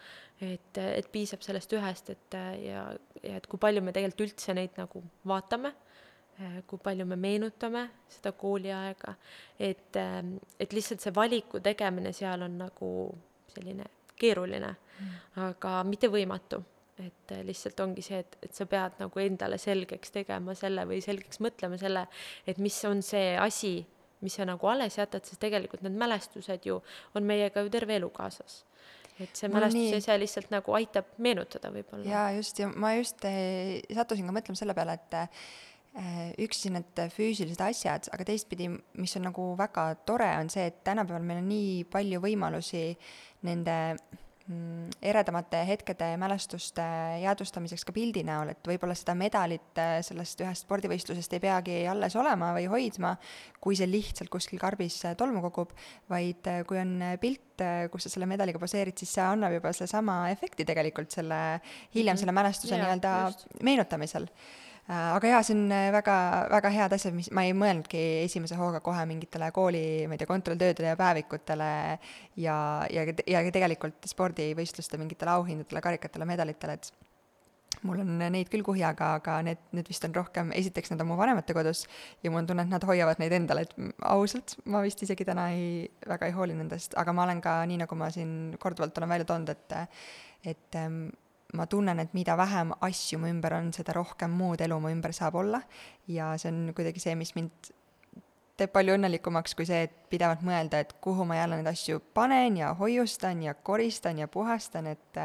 et, 0.41 0.79
et 0.79 1.11
piisab 1.13 1.43
sellest 1.43 1.73
ühest, 1.75 2.11
et 2.15 2.39
ja, 2.63 2.85
ja 3.23 3.37
et 3.41 3.47
kui 3.51 3.59
palju 3.59 3.83
me 3.83 3.93
tegelikult 3.93 4.29
üldse 4.29 4.55
neid 4.55 4.79
nagu 4.79 5.03
vaatame, 5.27 5.73
äh, 6.39 6.61
kui 6.67 6.81
palju 6.83 7.07
me 7.09 7.19
meenutame 7.19 7.89
seda 8.13 8.33
kooliaega, 8.39 9.15
et, 9.59 9.97
äh, 9.97 10.23
et 10.61 10.73
lihtsalt 10.73 11.05
see 11.05 11.15
valiku 11.15 11.63
tegemine 11.65 12.13
seal 12.17 12.47
on 12.47 12.59
nagu 12.63 12.91
selline 13.55 13.91
keeruline 14.19 14.75
mm., 14.75 15.15
aga 15.49 15.79
mitte 15.87 16.11
võimatu 16.11 16.63
et 17.03 17.33
äh, 17.35 17.43
lihtsalt 17.47 17.79
ongi 17.83 18.03
see, 18.05 18.21
et, 18.25 18.39
et 18.43 18.55
sa 18.55 18.67
pead 18.71 18.99
nagu 19.03 19.23
endale 19.23 19.59
selgeks 19.61 20.13
tegema 20.15 20.55
selle 20.59 20.85
või 20.89 21.01
selgeks 21.05 21.41
mõtlema 21.45 21.79
selle, 21.81 22.07
et 22.49 22.59
mis 22.63 22.79
on 22.89 23.03
see 23.07 23.37
asi, 23.39 23.75
mis 24.25 24.35
sa 24.39 24.47
nagu 24.49 24.71
alles 24.71 24.99
jätad, 24.99 25.27
sest 25.27 25.41
tegelikult 25.43 25.85
need 25.87 25.99
mälestused 25.99 26.67
ju 26.67 26.81
on 27.19 27.29
meiega 27.29 27.63
ju 27.63 27.73
terve 27.73 27.99
elu 27.99 28.11
kaasas. 28.15 28.65
et 29.19 29.35
see 29.35 29.51
mälestuse 29.51 29.99
ise 29.99 30.15
lihtsalt 30.15 30.53
nagu 30.55 30.75
aitab 30.79 31.17
meenutada 31.19 31.73
võib-olla. 31.75 32.07
jaa, 32.07 32.29
just, 32.37 32.59
ja 32.59 32.69
ma 32.71 32.95
just 32.99 33.25
eh, 33.27 33.81
sattusin 33.95 34.29
ka 34.29 34.35
mõtlema 34.35 34.59
selle 34.59 34.77
peale, 34.79 34.95
et 34.99 35.19
eh, 35.19 36.31
üks 36.47 36.63
siis 36.63 36.75
need 36.75 37.03
füüsilised 37.15 37.63
asjad, 37.63 38.11
aga 38.15 38.27
teistpidi, 38.27 38.71
mis 38.99 39.17
on 39.19 39.27
nagu 39.31 39.53
väga 39.59 39.91
tore, 40.07 40.31
on 40.39 40.51
see, 40.51 40.69
et 40.71 40.83
tänapäeval 40.87 41.27
meil 41.27 41.43
on 41.43 41.51
nii 41.51 41.85
palju 41.91 42.23
võimalusi 42.23 42.87
nende 43.47 43.79
eredamate 45.03 45.61
hetkede 45.69 46.07
mälestuste 46.17 46.83
jäädvustamiseks 47.23 47.85
ka 47.85 47.93
pildi 47.93 48.23
näol, 48.25 48.55
et 48.55 48.71
võib-olla 48.71 48.95
seda 48.97 49.13
medalit 49.19 49.81
äh, 49.81 49.99
sellest 50.05 50.41
ühest 50.41 50.65
spordivõistlusest 50.65 51.35
ei 51.37 51.43
peagi 51.43 51.75
alles 51.91 52.17
olema 52.17 52.55
või 52.57 52.65
hoidma, 52.73 53.13
kui 53.61 53.77
see 53.77 53.89
lihtsalt 53.91 54.33
kuskil 54.33 54.61
karbis 54.63 54.97
äh, 55.05 55.17
tolmu 55.21 55.43
kogub, 55.45 55.75
vaid 56.09 56.49
äh, 56.49 56.63
kui 56.69 56.81
on 56.81 56.97
pilt, 57.21 57.45
kus 57.93 58.07
sa 58.07 58.13
selle 58.13 58.29
medaliga 58.31 58.61
poseerid, 58.63 58.97
siis 58.97 59.17
see 59.19 59.25
annab 59.27 59.59
juba 59.59 59.73
sellesama 59.75 60.21
efekti 60.33 60.65
tegelikult 60.65 61.13
selle, 61.13 61.43
hiljem 61.93 62.15
mhm. 62.15 62.23
selle 62.23 62.37
mälestuse 62.41 62.81
nii-öelda 62.81 63.15
meenutamisel 63.67 64.31
aga 64.89 65.33
jaa, 65.35 65.43
see 65.45 65.57
on 65.57 65.67
äh, 65.75 65.91
väga, 65.93 66.15
väga 66.53 66.71
head 66.73 66.95
asjad, 66.97 67.17
mis, 67.17 67.29
ma 67.37 67.45
ei 67.45 67.53
mõelnudki 67.57 68.01
esimese 68.23 68.57
hooga 68.57 68.81
kohe 68.85 69.03
mingitele 69.11 69.51
kooli, 69.53 69.83
ma 70.09 70.17
ei 70.17 70.23
tea, 70.23 70.31
kontrolltöödele 70.31 70.95
ja 70.95 71.01
päevikutele 71.01 71.69
ja, 72.41 72.57
ja, 72.93 73.05
ja 73.29 73.45
tegelikult 73.53 74.09
spordivõistluste 74.09 75.01
mingitele 75.01 75.35
auhindadele, 75.37 75.85
karikatele, 75.85 76.29
medalitele, 76.29 76.79
et 76.79 76.91
mul 77.85 78.01
on 78.03 78.17
neid 78.33 78.49
küll 78.51 78.65
kuhjaga, 78.67 79.13
aga 79.21 79.37
need, 79.47 79.61
need 79.77 79.93
vist 79.93 80.09
on 80.09 80.17
rohkem, 80.17 80.51
esiteks 80.57 80.95
nad 80.95 81.05
on 81.05 81.13
mu 81.13 81.21
vanemate 81.21 81.55
kodus 81.57 81.85
ja 82.25 82.33
mul 82.33 82.43
on 82.43 82.49
tunne, 82.49 82.65
et 82.65 82.73
nad 82.73 82.89
hoiavad 82.89 83.21
neid 83.23 83.37
endale, 83.37 83.69
et 83.69 83.77
ausalt, 84.09 84.57
ma 84.73 84.81
vist 84.87 85.05
isegi 85.05 85.29
täna 85.29 85.51
ei, 85.55 85.85
väga 86.09 86.31
ei 86.31 86.37
hooli 86.37 86.57
nendest, 86.59 86.97
aga 86.99 87.15
ma 87.15 87.29
olen 87.29 87.45
ka, 87.45 87.61
nii 87.69 87.85
nagu 87.85 88.01
ma 88.01 88.09
siin 88.15 88.57
korduvalt 88.63 88.99
olen 88.99 89.17
välja 89.17 89.29
toonud, 89.29 89.53
et 89.53 89.81
et 90.49 90.77
ähm, 90.79 91.09
ma 91.57 91.67
tunnen, 91.67 92.01
et 92.03 92.15
mida 92.17 92.37
vähem 92.37 92.75
asju 92.85 93.19
mu 93.23 93.31
ümber 93.31 93.57
on, 93.57 93.73
seda 93.73 93.95
rohkem 93.97 94.35
muud 94.37 94.61
elu 94.65 94.77
mu 94.81 94.93
ümber 94.93 95.15
saab 95.17 95.39
olla. 95.41 95.63
Ja 96.09 96.35
see 96.41 96.53
on 96.53 96.73
kuidagi 96.77 97.01
see, 97.01 97.15
mis 97.19 97.35
mind 97.39 97.73
teeb 98.59 98.73
palju 98.75 98.97
õnnelikumaks 98.99 99.55
kui 99.57 99.69
see, 99.69 99.87
et 99.87 99.95
pidevalt 100.13 100.43
mõelda, 100.45 100.83
et 100.83 100.97
kuhu 101.05 101.25
ma 101.29 101.39
jälle 101.39 101.61
neid 101.61 101.71
asju 101.71 102.03
panen 102.15 102.59
ja 102.59 102.73
hoiustan 102.79 103.43
ja 103.47 103.55
koristan 103.55 104.19
ja 104.21 104.29
puhastan, 104.29 104.91
et 104.95 105.23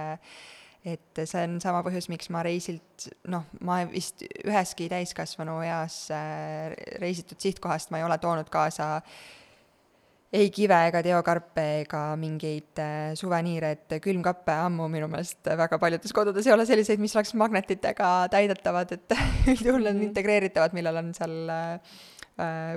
et 0.84 1.20
see 1.24 1.40
on 1.48 1.62
sama 1.64 1.80
põhjus, 1.80 2.10
miks 2.12 2.28
ma 2.34 2.42
reisilt, 2.44 3.06
noh, 3.32 3.46
ma 3.64 3.78
vist 3.88 4.26
üheski 4.44 4.90
täiskasvanu 4.92 5.62
eas 5.64 6.10
äh, 6.12 6.74
reisitud 7.00 7.40
sihtkohast 7.40 7.92
ma 7.92 8.02
ei 8.02 8.04
ole 8.04 8.18
toonud 8.20 8.52
kaasa 8.52 8.98
äh, 8.98 9.22
ei 10.34 10.50
kive 10.54 10.78
ega 10.88 11.02
teokarpe 11.06 11.66
ega 11.84 12.02
mingeid 12.20 12.82
äh, 12.82 13.12
suveniire, 13.18 13.74
et 13.76 13.98
külmkappe 14.02 14.56
ammu 14.66 14.88
minu 14.92 15.10
meelest 15.12 15.52
väga 15.60 15.78
paljudes 15.82 16.16
kodudes 16.16 16.48
ei 16.50 16.56
ole 16.56 16.66
selliseid, 16.70 17.02
mis 17.04 17.14
oleks 17.16 17.36
magnetitega 17.38 18.10
täidetavad, 18.34 18.96
et 18.98 19.18
üldjuhul 19.54 19.86
on 19.92 20.00
mm. 20.00 20.08
integreeritavad, 20.10 20.74
millel 20.78 21.04
on 21.04 21.14
seal 21.18 21.38
äh, 21.54 22.00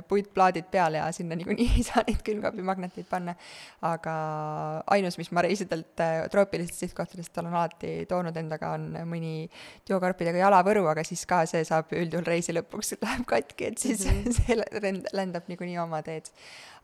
puitplaadid 0.08 0.66
peal 0.70 0.98
ja 0.98 1.06
sinna 1.16 1.36
niikuinii 1.38 1.68
ei 1.78 1.84
saa 1.86 2.02
neid 2.04 2.20
külmkapimagneteid 2.26 3.06
panna. 3.08 3.32
aga 3.88 4.14
ainus, 4.92 5.16
mis 5.16 5.30
ma 5.32 5.44
reisidelt 5.46 6.02
äh, 6.04 6.26
troopilistest 6.32 6.84
sihtkohtadest 6.84 7.38
olen 7.40 7.54
alati 7.54 7.92
toonud 8.08 8.36
endaga, 8.36 8.74
on 8.76 8.90
mõni 9.08 9.48
teokarpidega 9.88 10.44
jalavõru, 10.44 10.84
aga 10.92 11.04
siis 11.08 11.24
ka 11.26 11.44
see 11.48 11.64
saab 11.64 11.92
üldjuhul 11.96 12.28
reisi 12.28 12.52
lõpuks, 12.56 12.96
läheb 13.02 13.24
katki, 13.28 13.72
et 13.72 13.78
siis 13.80 14.04
mm 14.04 14.22
-hmm. 14.22 14.36
see 14.40 14.80
lend-, 14.84 15.12
lendab 15.16 15.48
niikuinii 15.48 15.78
oma 15.80 16.02
teed 16.04 16.32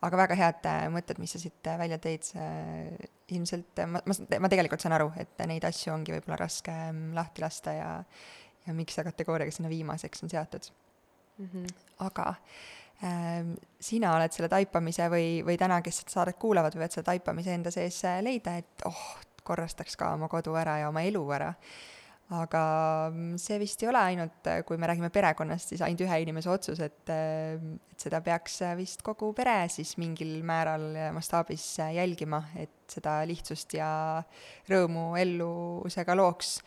aga 0.02 0.18
väga 0.24 0.38
head 0.38 0.68
äh, 0.68 0.84
mõtted, 0.92 1.20
mis 1.22 1.34
sa 1.34 1.40
siit 1.42 1.68
äh, 1.70 1.78
välja 1.78 1.98
tõid, 2.02 2.28
äh, 2.40 3.10
ilmselt 3.32 3.82
ma, 3.86 4.02
ma, 4.04 4.16
ma 4.42 4.50
tegelikult 4.50 4.82
saan 4.82 4.96
aru, 4.96 5.12
et 5.20 5.42
neid 5.48 5.64
asju 5.68 5.94
ongi 5.94 6.14
võib-olla 6.16 6.40
raske 6.42 6.72
mm, 6.72 7.12
lahti 7.18 7.44
lasta 7.44 7.76
ja 7.76 7.90
ja 8.62 8.72
miks 8.78 8.94
see 8.94 9.02
kategooria 9.02 9.48
ka 9.48 9.54
sinna 9.54 9.70
viimaseks 9.72 10.22
on 10.22 10.30
seatud 10.30 10.68
mm. 11.38 11.48
-hmm. 11.52 11.66
aga 12.06 12.34
ähm, 13.04 13.54
sina 13.80 14.16
oled 14.16 14.32
selle 14.32 14.48
taipamise 14.48 15.08
või, 15.10 15.42
või 15.46 15.58
täna, 15.58 15.80
kes 15.82 16.02
seda 16.02 16.18
saadet 16.18 16.38
kuulavad, 16.38 16.74
võivad 16.74 16.94
selle 16.94 17.08
taipamise 17.10 17.54
enda 17.54 17.70
sees 17.70 18.02
leida, 18.20 18.56
et 18.56 18.86
oh, 18.86 19.02
korrastaks 19.42 19.96
ka 19.96 20.12
oma 20.14 20.28
kodu 20.28 20.54
ära 20.54 20.78
ja 20.78 20.88
oma 20.88 21.02
elu 21.02 21.24
ära 21.34 21.54
aga 22.32 22.62
mm, 23.12 23.36
see 23.40 23.58
vist 23.60 23.82
ei 23.82 23.90
ole 23.90 24.00
ainult, 24.12 24.48
kui 24.66 24.80
me 24.80 24.88
räägime 24.88 25.10
perekonnast, 25.12 25.72
siis 25.72 25.82
ainult 25.84 26.04
ühe 26.06 26.20
inimese 26.24 26.50
otsus, 26.52 26.80
et, 26.84 27.02
et 27.12 28.04
seda 28.04 28.22
peaks 28.24 28.60
vist 28.78 29.04
kogu 29.06 29.32
pere 29.36 29.56
siis 29.72 29.94
mingil 30.00 30.38
määral 30.46 30.86
mastaabis 31.16 31.66
jälgima, 31.96 32.42
et 32.60 32.72
seda 32.92 33.20
lihtsust 33.28 33.76
ja 33.76 33.90
rõõmu 34.70 35.12
ellu 35.20 35.52
see 35.92 36.06
ka 36.08 36.16
looks. 36.18 36.58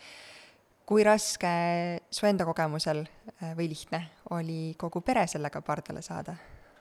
kui 0.86 1.02
raske 1.02 1.50
su 2.14 2.28
enda 2.30 2.46
kogemusel 2.46 3.02
või 3.58 3.72
lihtne 3.72 4.04
oli 4.30 4.76
kogu 4.78 5.02
pere 5.02 5.28
sellega 5.28 5.62
pardale 5.62 6.02
saada? 6.02 6.36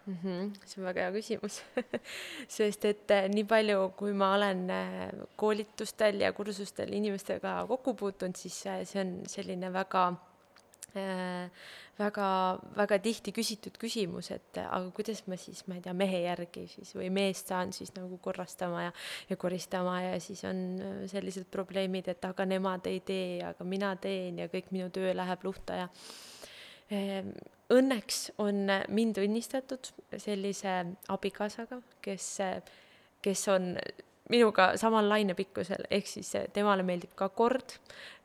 mm? 0.06 0.16
-hmm, 0.22 0.52
see 0.66 0.80
on 0.82 0.88
väga 0.88 1.00
hea 1.00 1.12
küsimus 1.12 1.62
sest 2.56 2.84
et 2.84 3.10
äh, 3.10 3.28
nii 3.28 3.44
palju, 3.44 3.88
kui 3.96 4.12
ma 4.12 4.34
olen 4.34 4.68
äh, 4.70 5.08
koolitustel 5.36 6.20
ja 6.20 6.32
kursustel 6.32 6.92
inimestega 6.92 7.64
kokku 7.68 7.94
puutunud, 7.94 8.36
siis 8.36 8.60
see 8.62 9.00
on 9.00 9.16
selline 9.28 9.72
väga 9.72 10.04
äh, 10.96 11.50
väga, 11.98 12.28
väga 12.76 12.98
tihti 13.02 13.32
küsitud 13.34 13.76
küsimus, 13.80 14.30
et 14.34 14.58
aga 14.64 14.90
kuidas 14.94 15.22
ma 15.30 15.38
siis, 15.38 15.62
ma 15.68 15.78
ei 15.78 15.84
tea, 15.84 15.94
mehe 15.96 16.24
järgi 16.24 16.66
siis 16.70 16.94
või 16.96 17.10
meest 17.14 17.50
saan 17.52 17.72
siis 17.76 17.94
nagu 17.96 18.18
korrastama 18.22 18.88
ja, 18.88 18.92
ja 19.30 19.36
koristama 19.36 20.00
ja 20.02 20.20
siis 20.20 20.44
on 20.48 20.64
sellised 21.10 21.46
probleemid, 21.54 22.08
et 22.10 22.24
aga 22.24 22.46
nemad 22.48 22.86
ei 22.90 23.00
tee, 23.06 23.40
aga 23.46 23.66
mina 23.68 23.94
teen 23.96 24.42
ja 24.42 24.50
kõik 24.52 24.72
minu 24.74 24.90
töö 24.94 25.14
läheb 25.14 25.46
luhta 25.46 25.84
ja 25.84 25.88
õnneks 27.74 28.18
on 28.38 28.68
mind 28.92 29.18
õnnistatud 29.22 29.92
sellise 30.20 30.74
abikaasaga, 31.08 31.80
kes, 32.04 32.28
kes 33.24 33.48
on 33.48 33.74
minuga 34.32 34.74
samal 34.80 35.08
lainepikkusel, 35.08 35.86
ehk 35.90 36.08
siis 36.08 36.32
temale 36.52 36.84
meeldib 36.86 37.12
ka 37.16 37.28
kord 37.28 37.76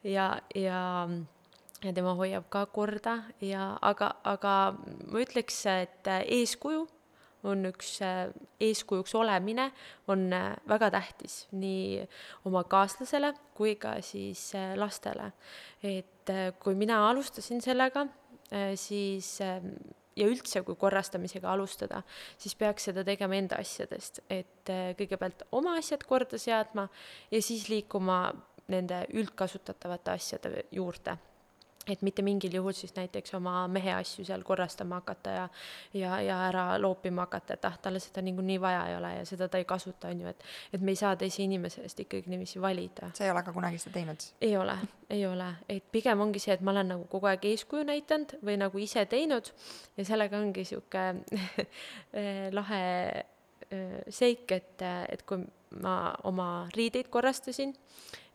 ja, 0.04 0.32
ja 0.56 1.08
ja 1.84 1.94
tema 1.96 2.14
hoiab 2.20 2.48
ka 2.52 2.66
korda 2.74 3.16
ja 3.44 3.72
aga, 3.82 4.12
aga 4.28 4.54
ma 4.76 5.22
ütleks, 5.24 5.62
et 5.72 6.10
eeskuju 6.26 6.86
on 7.48 7.70
üks, 7.70 7.94
eeskujuks 8.60 9.14
olemine 9.16 9.70
on 10.12 10.28
väga 10.68 10.90
tähtis 10.92 11.46
nii 11.56 12.04
oma 12.50 12.66
kaaslasele 12.68 13.32
kui 13.56 13.78
ka 13.80 13.96
siis 14.04 14.52
lastele. 14.76 15.32
et 15.84 16.34
kui 16.60 16.76
mina 16.76 17.00
alustasin 17.10 17.62
sellega, 17.62 18.08
siis 18.80 19.38
ja 19.40 20.28
üldse, 20.28 20.62
kui 20.68 20.76
korrastamisega 20.76 21.52
alustada, 21.54 22.02
siis 22.38 22.56
peaks 22.60 22.90
seda 22.90 23.06
tegema 23.08 23.38
enda 23.38 23.60
asjadest, 23.62 24.24
et 24.30 24.72
kõigepealt 25.00 25.46
oma 25.56 25.78
asjad 25.80 26.04
korda 26.08 26.40
seadma 26.42 26.90
ja 27.32 27.42
siis 27.46 27.70
liikuma 27.70 28.22
nende 28.70 29.04
üldkasutatavate 29.18 30.18
asjade 30.18 30.66
juurde 30.76 31.18
et 31.88 32.02
mitte 32.02 32.22
mingil 32.22 32.54
juhul 32.54 32.76
siis 32.76 32.92
näiteks 32.96 33.34
oma 33.38 33.64
mehe 33.72 33.94
asju 33.94 34.26
seal 34.28 34.44
korrastama 34.44 35.00
hakata 35.00 35.30
ja 35.30 35.46
ja, 35.94 36.20
ja 36.22 36.40
ära 36.48 36.66
loopima 36.82 37.26
hakata, 37.26 37.56
et 37.56 37.66
ah, 37.66 37.78
talle 37.82 38.02
seda 38.04 38.22
niikuinii 38.26 38.60
vaja 38.62 38.86
ei 38.88 38.96
ole 38.98 39.14
ja 39.16 39.26
seda 39.26 39.48
ta 39.48 39.58
ei 39.58 39.66
kasuta, 39.66 40.12
on 40.12 40.22
ju, 40.22 40.28
et 40.28 40.44
et 40.74 40.82
me 40.82 40.92
ei 40.92 41.00
saa 41.00 41.16
teise 41.16 41.44
inimese 41.44 41.82
eest 41.82 42.00
ikkagi 42.00 42.30
niiviisi 42.30 42.62
valida. 42.62 43.12
sa 43.14 43.26
ei 43.26 43.32
ole 43.32 43.44
ka 43.44 43.54
kunagi 43.54 43.82
seda 43.82 43.94
teinud? 43.94 44.28
ei 44.42 44.58
ole, 44.58 44.78
ei 45.10 45.26
ole, 45.28 45.50
et 45.70 45.92
pigem 45.92 46.22
ongi 46.22 46.40
see, 46.44 46.54
et 46.54 46.62
ma 46.62 46.76
olen 46.76 46.94
nagu 46.96 47.08
kogu 47.10 47.32
aeg 47.32 47.50
eeskuju 47.54 47.88
näidanud 47.90 48.38
või 48.46 48.60
nagu 48.60 48.80
ise 48.80 49.06
teinud 49.06 49.52
ja 49.98 50.06
sellega 50.06 50.38
ongi 50.38 50.66
niisugune 50.66 51.24
lahe 52.58 52.84
seik, 54.10 54.52
et, 54.52 54.82
et 54.82 55.22
kui 55.30 55.44
ma 55.84 56.14
oma 56.26 56.68
riideid 56.76 57.10
korrastasin, 57.14 57.76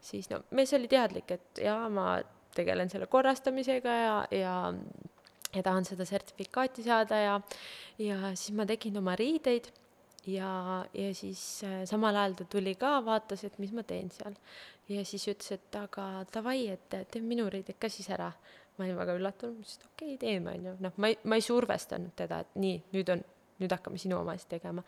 siis 0.00 0.28
no 0.30 0.44
mees 0.54 0.72
oli 0.76 0.88
teadlik, 0.90 1.32
et 1.34 1.62
jaa, 1.64 1.88
ma 1.90 2.20
tegelen 2.54 2.90
selle 2.92 3.06
korrastamisega 3.10 3.96
ja, 4.00 4.16
ja 4.30 4.56
ja 5.54 5.62
tahan 5.62 5.84
seda 5.86 6.04
sertifikaati 6.04 6.82
saada 6.82 7.18
ja, 7.20 7.40
ja 7.98 8.34
siis 8.34 8.54
ma 8.56 8.66
tegin 8.66 8.96
oma 8.98 9.14
riideid 9.18 9.68
ja, 10.26 10.84
ja 10.94 11.14
siis 11.14 11.64
äh, 11.64 11.84
samal 11.88 12.16
ajal 12.16 12.34
ta 12.38 12.46
tuli 12.50 12.74
ka, 12.80 12.96
vaatas, 13.04 13.44
et 13.44 13.58
mis 13.62 13.72
ma 13.72 13.84
teen 13.86 14.10
seal. 14.10 14.34
ja 14.88 15.04
siis 15.04 15.26
ütles, 15.28 15.52
et 15.56 15.76
aga 15.80 16.24
davai, 16.34 16.66
et 16.72 16.88
tee 16.90 17.22
minu 17.22 17.46
riided 17.52 17.78
ka 17.80 17.88
siis 17.88 18.10
ära. 18.10 18.32
ma 18.76 18.84
olin 18.84 18.96
väga 18.98 19.14
üllatunud, 19.14 19.54
ma 19.54 19.62
ütlesin, 19.62 19.80
et 19.80 19.86
okei 19.92 20.14
okay,, 20.14 20.18
teeme, 20.18 20.56
on 20.56 20.66
ju, 20.66 20.76
noh, 20.82 20.96
ma 20.98 21.12
ei, 21.12 21.18
ma 21.24 21.38
ei 21.38 21.44
survestanud 21.46 22.14
teda, 22.18 22.40
et 22.42 22.56
nii, 22.58 22.80
nüüd 22.96 23.12
on, 23.14 23.20
nüüd 23.62 23.70
hakkame 23.70 24.00
sinu 24.02 24.18
omasid 24.18 24.50
tegema. 24.56 24.82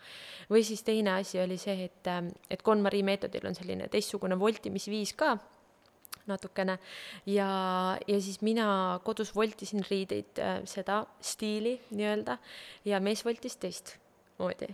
või 0.51 0.65
siis 0.67 0.83
teine 0.83 1.15
asi 1.21 1.39
oli 1.39 1.59
see, 1.61 1.85
et, 1.85 2.09
äh, 2.11 2.23
et 2.49 2.63
KonMari 2.63 3.03
meetodil 3.07 3.47
on 3.47 3.55
selline 3.55 3.87
teistsugune 3.93 4.39
voltimisviis 4.39 5.13
ka 5.15 5.37
natukene. 6.27 6.77
Ja, 7.25 7.49
ja 8.07 8.19
siis 8.21 8.41
mina 8.45 8.99
kodus 9.05 9.33
voltisin 9.35 9.85
riideid 9.89 10.41
äh, 10.43 10.59
seda 10.69 11.03
stiili 11.21 11.77
nii-öelda 11.91 12.37
ja 12.85 13.01
mees 13.03 13.25
voltis 13.25 13.57
teistmoodi 13.61 14.69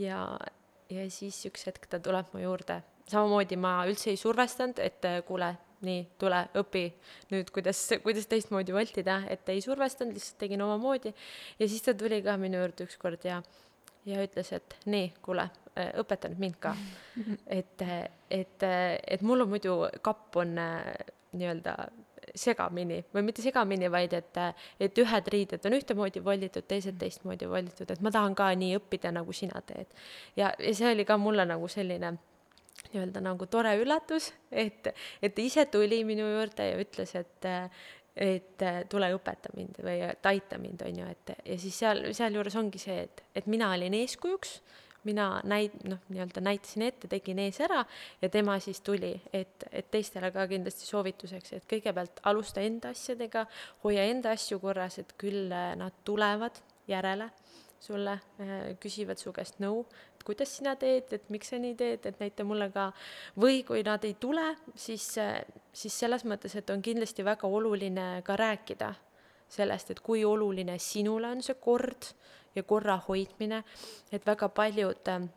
ja, 0.00 0.24
ja 0.90 1.10
siis 1.10 1.42
üks 1.48 1.66
hetk 1.68 1.88
ta 1.90 2.00
tuleb 2.02 2.32
mu 2.34 2.42
juurde, 2.42 2.80
samamoodi 3.10 3.58
ma 3.60 3.76
üldse 3.88 4.12
ei 4.12 4.20
survestanud, 4.20 4.80
et 4.82 5.04
äh, 5.08 5.20
kuule, 5.26 5.52
nii, 5.84 6.06
tule 6.20 6.40
õpi 6.60 6.86
nüüd, 7.32 7.50
kuidas, 7.54 7.82
kuidas 8.04 8.28
teistmoodi 8.30 8.74
voltida, 8.74 9.20
et 9.28 9.48
ei 9.52 9.60
survestanud, 9.64 10.16
lihtsalt 10.16 10.40
tegin 10.40 10.64
omamoodi. 10.64 11.12
Ja 11.58 11.68
siis 11.68 11.84
ta 11.84 11.92
tuli 11.98 12.22
ka 12.24 12.38
minu 12.40 12.62
juurde 12.62 12.88
ükskord 12.88 13.28
ja 13.28 13.42
ja 14.04 14.20
ütles, 14.20 14.50
et 14.52 14.76
nii, 14.90 15.12
kuule, 15.24 15.46
äh, 15.76 15.92
õpeta 16.00 16.30
nüüd 16.32 16.42
mind 16.46 16.58
ka. 16.62 16.74
et, 17.46 17.84
et, 18.30 18.66
et 18.66 19.22
mul 19.22 19.46
on 19.46 19.54
muidu 19.54 19.76
kapp 20.02 20.36
on 20.42 20.58
äh, 20.58 20.90
nii-öelda 21.34 21.76
segamini 22.34 23.04
või 23.14 23.22
mitte 23.28 23.42
segamini, 23.44 23.88
vaid 23.92 24.14
et, 24.16 24.38
et 24.80 24.98
ühed 24.98 25.28
riided 25.32 25.66
on 25.68 25.76
ühtemoodi 25.76 26.22
vollitud, 26.24 26.66
teised 26.68 26.96
teistmoodi 26.98 27.48
vollitud, 27.50 27.90
et 27.90 28.02
ma 28.02 28.12
tahan 28.14 28.34
ka 28.38 28.50
nii 28.58 28.78
õppida, 28.80 29.12
nagu 29.14 29.32
sina 29.32 29.60
teed. 29.66 29.90
ja, 30.36 30.52
ja 30.58 30.74
see 30.74 30.92
oli 30.92 31.06
ka 31.06 31.18
mulle 31.20 31.46
nagu 31.48 31.68
selline 31.70 32.14
nii-öelda 32.92 33.22
nagu 33.24 33.46
tore 33.50 33.74
üllatus, 33.80 34.32
et, 34.50 34.90
et 35.22 35.34
ta 35.34 35.42
ise 35.42 35.66
tuli 35.72 36.02
minu 36.06 36.26
juurde 36.26 36.68
ja 36.70 36.78
ütles, 36.80 37.14
et, 37.18 37.48
et 38.16 38.64
tule 38.90 39.10
õpeta 39.14 39.54
mind 39.56 39.80
või 39.84 40.00
et 40.08 40.30
aita 40.30 40.58
mind, 40.62 40.86
on 40.86 41.02
ju, 41.02 41.10
et 41.10 41.34
ja 41.38 41.58
siis 41.60 41.78
seal, 41.82 42.06
sealjuures 42.14 42.56
ongi 42.60 42.82
see, 42.82 43.04
et, 43.06 43.24
et 43.34 43.50
mina 43.50 43.72
olin 43.74 43.94
eeskujuks, 44.02 44.58
mina 45.04 45.28
näit-, 45.48 45.76
noh, 45.88 46.00
nii-öelda 46.08 46.42
näitasin 46.44 46.86
ette, 46.88 47.08
tegin 47.10 47.40
ees 47.44 47.60
ära 47.64 47.84
ja 48.22 48.30
tema 48.32 48.56
siis 48.62 48.80
tuli, 48.84 49.12
et, 49.32 49.66
et 49.72 49.90
teistele 49.90 50.30
ka 50.34 50.46
kindlasti 50.50 50.88
soovituseks, 50.88 51.56
et 51.58 51.68
kõigepealt 51.70 52.22
alusta 52.30 52.64
enda 52.64 52.92
asjadega, 52.94 53.46
hoia 53.84 54.06
enda 54.10 54.34
asju 54.34 54.60
korras, 54.62 54.98
et 55.02 55.14
küll 55.20 55.52
äh, 55.52 55.74
nad 55.80 55.96
tulevad 56.04 56.60
järele 56.88 57.30
sulle, 57.84 58.18
äh, 58.40 58.74
küsivad 58.80 59.20
su 59.20 59.32
käest 59.36 59.60
nõu, 59.62 59.84
et 60.16 60.24
kuidas 60.24 60.56
sina 60.56 60.74
teed, 60.80 61.12
et 61.12 61.30
miks 61.32 61.52
sa 61.52 61.60
nii 61.60 61.74
teed, 61.78 62.06
et 62.08 62.20
näita 62.20 62.46
mulle 62.48 62.70
ka. 62.72 62.90
või 63.40 63.62
kui 63.66 63.82
nad 63.84 64.04
ei 64.04 64.14
tule, 64.20 64.54
siis, 64.74 65.06
äh, 65.18 65.42
siis 65.72 65.98
selles 65.98 66.24
mõttes, 66.24 66.56
et 66.56 66.70
on 66.70 66.82
kindlasti 66.82 67.24
väga 67.24 67.48
oluline 67.48 68.22
ka 68.24 68.36
rääkida 68.36 68.94
sellest, 69.48 69.90
et 69.90 70.00
kui 70.00 70.24
oluline 70.24 70.78
sinule 70.78 71.28
on 71.28 71.42
see 71.42 71.54
kord 71.60 72.14
ja 72.54 72.62
korra 72.62 72.98
hoidmine, 73.08 73.62
et 74.12 74.26
väga 74.26 74.48
paljud 74.48 75.08
äh, 75.08 75.28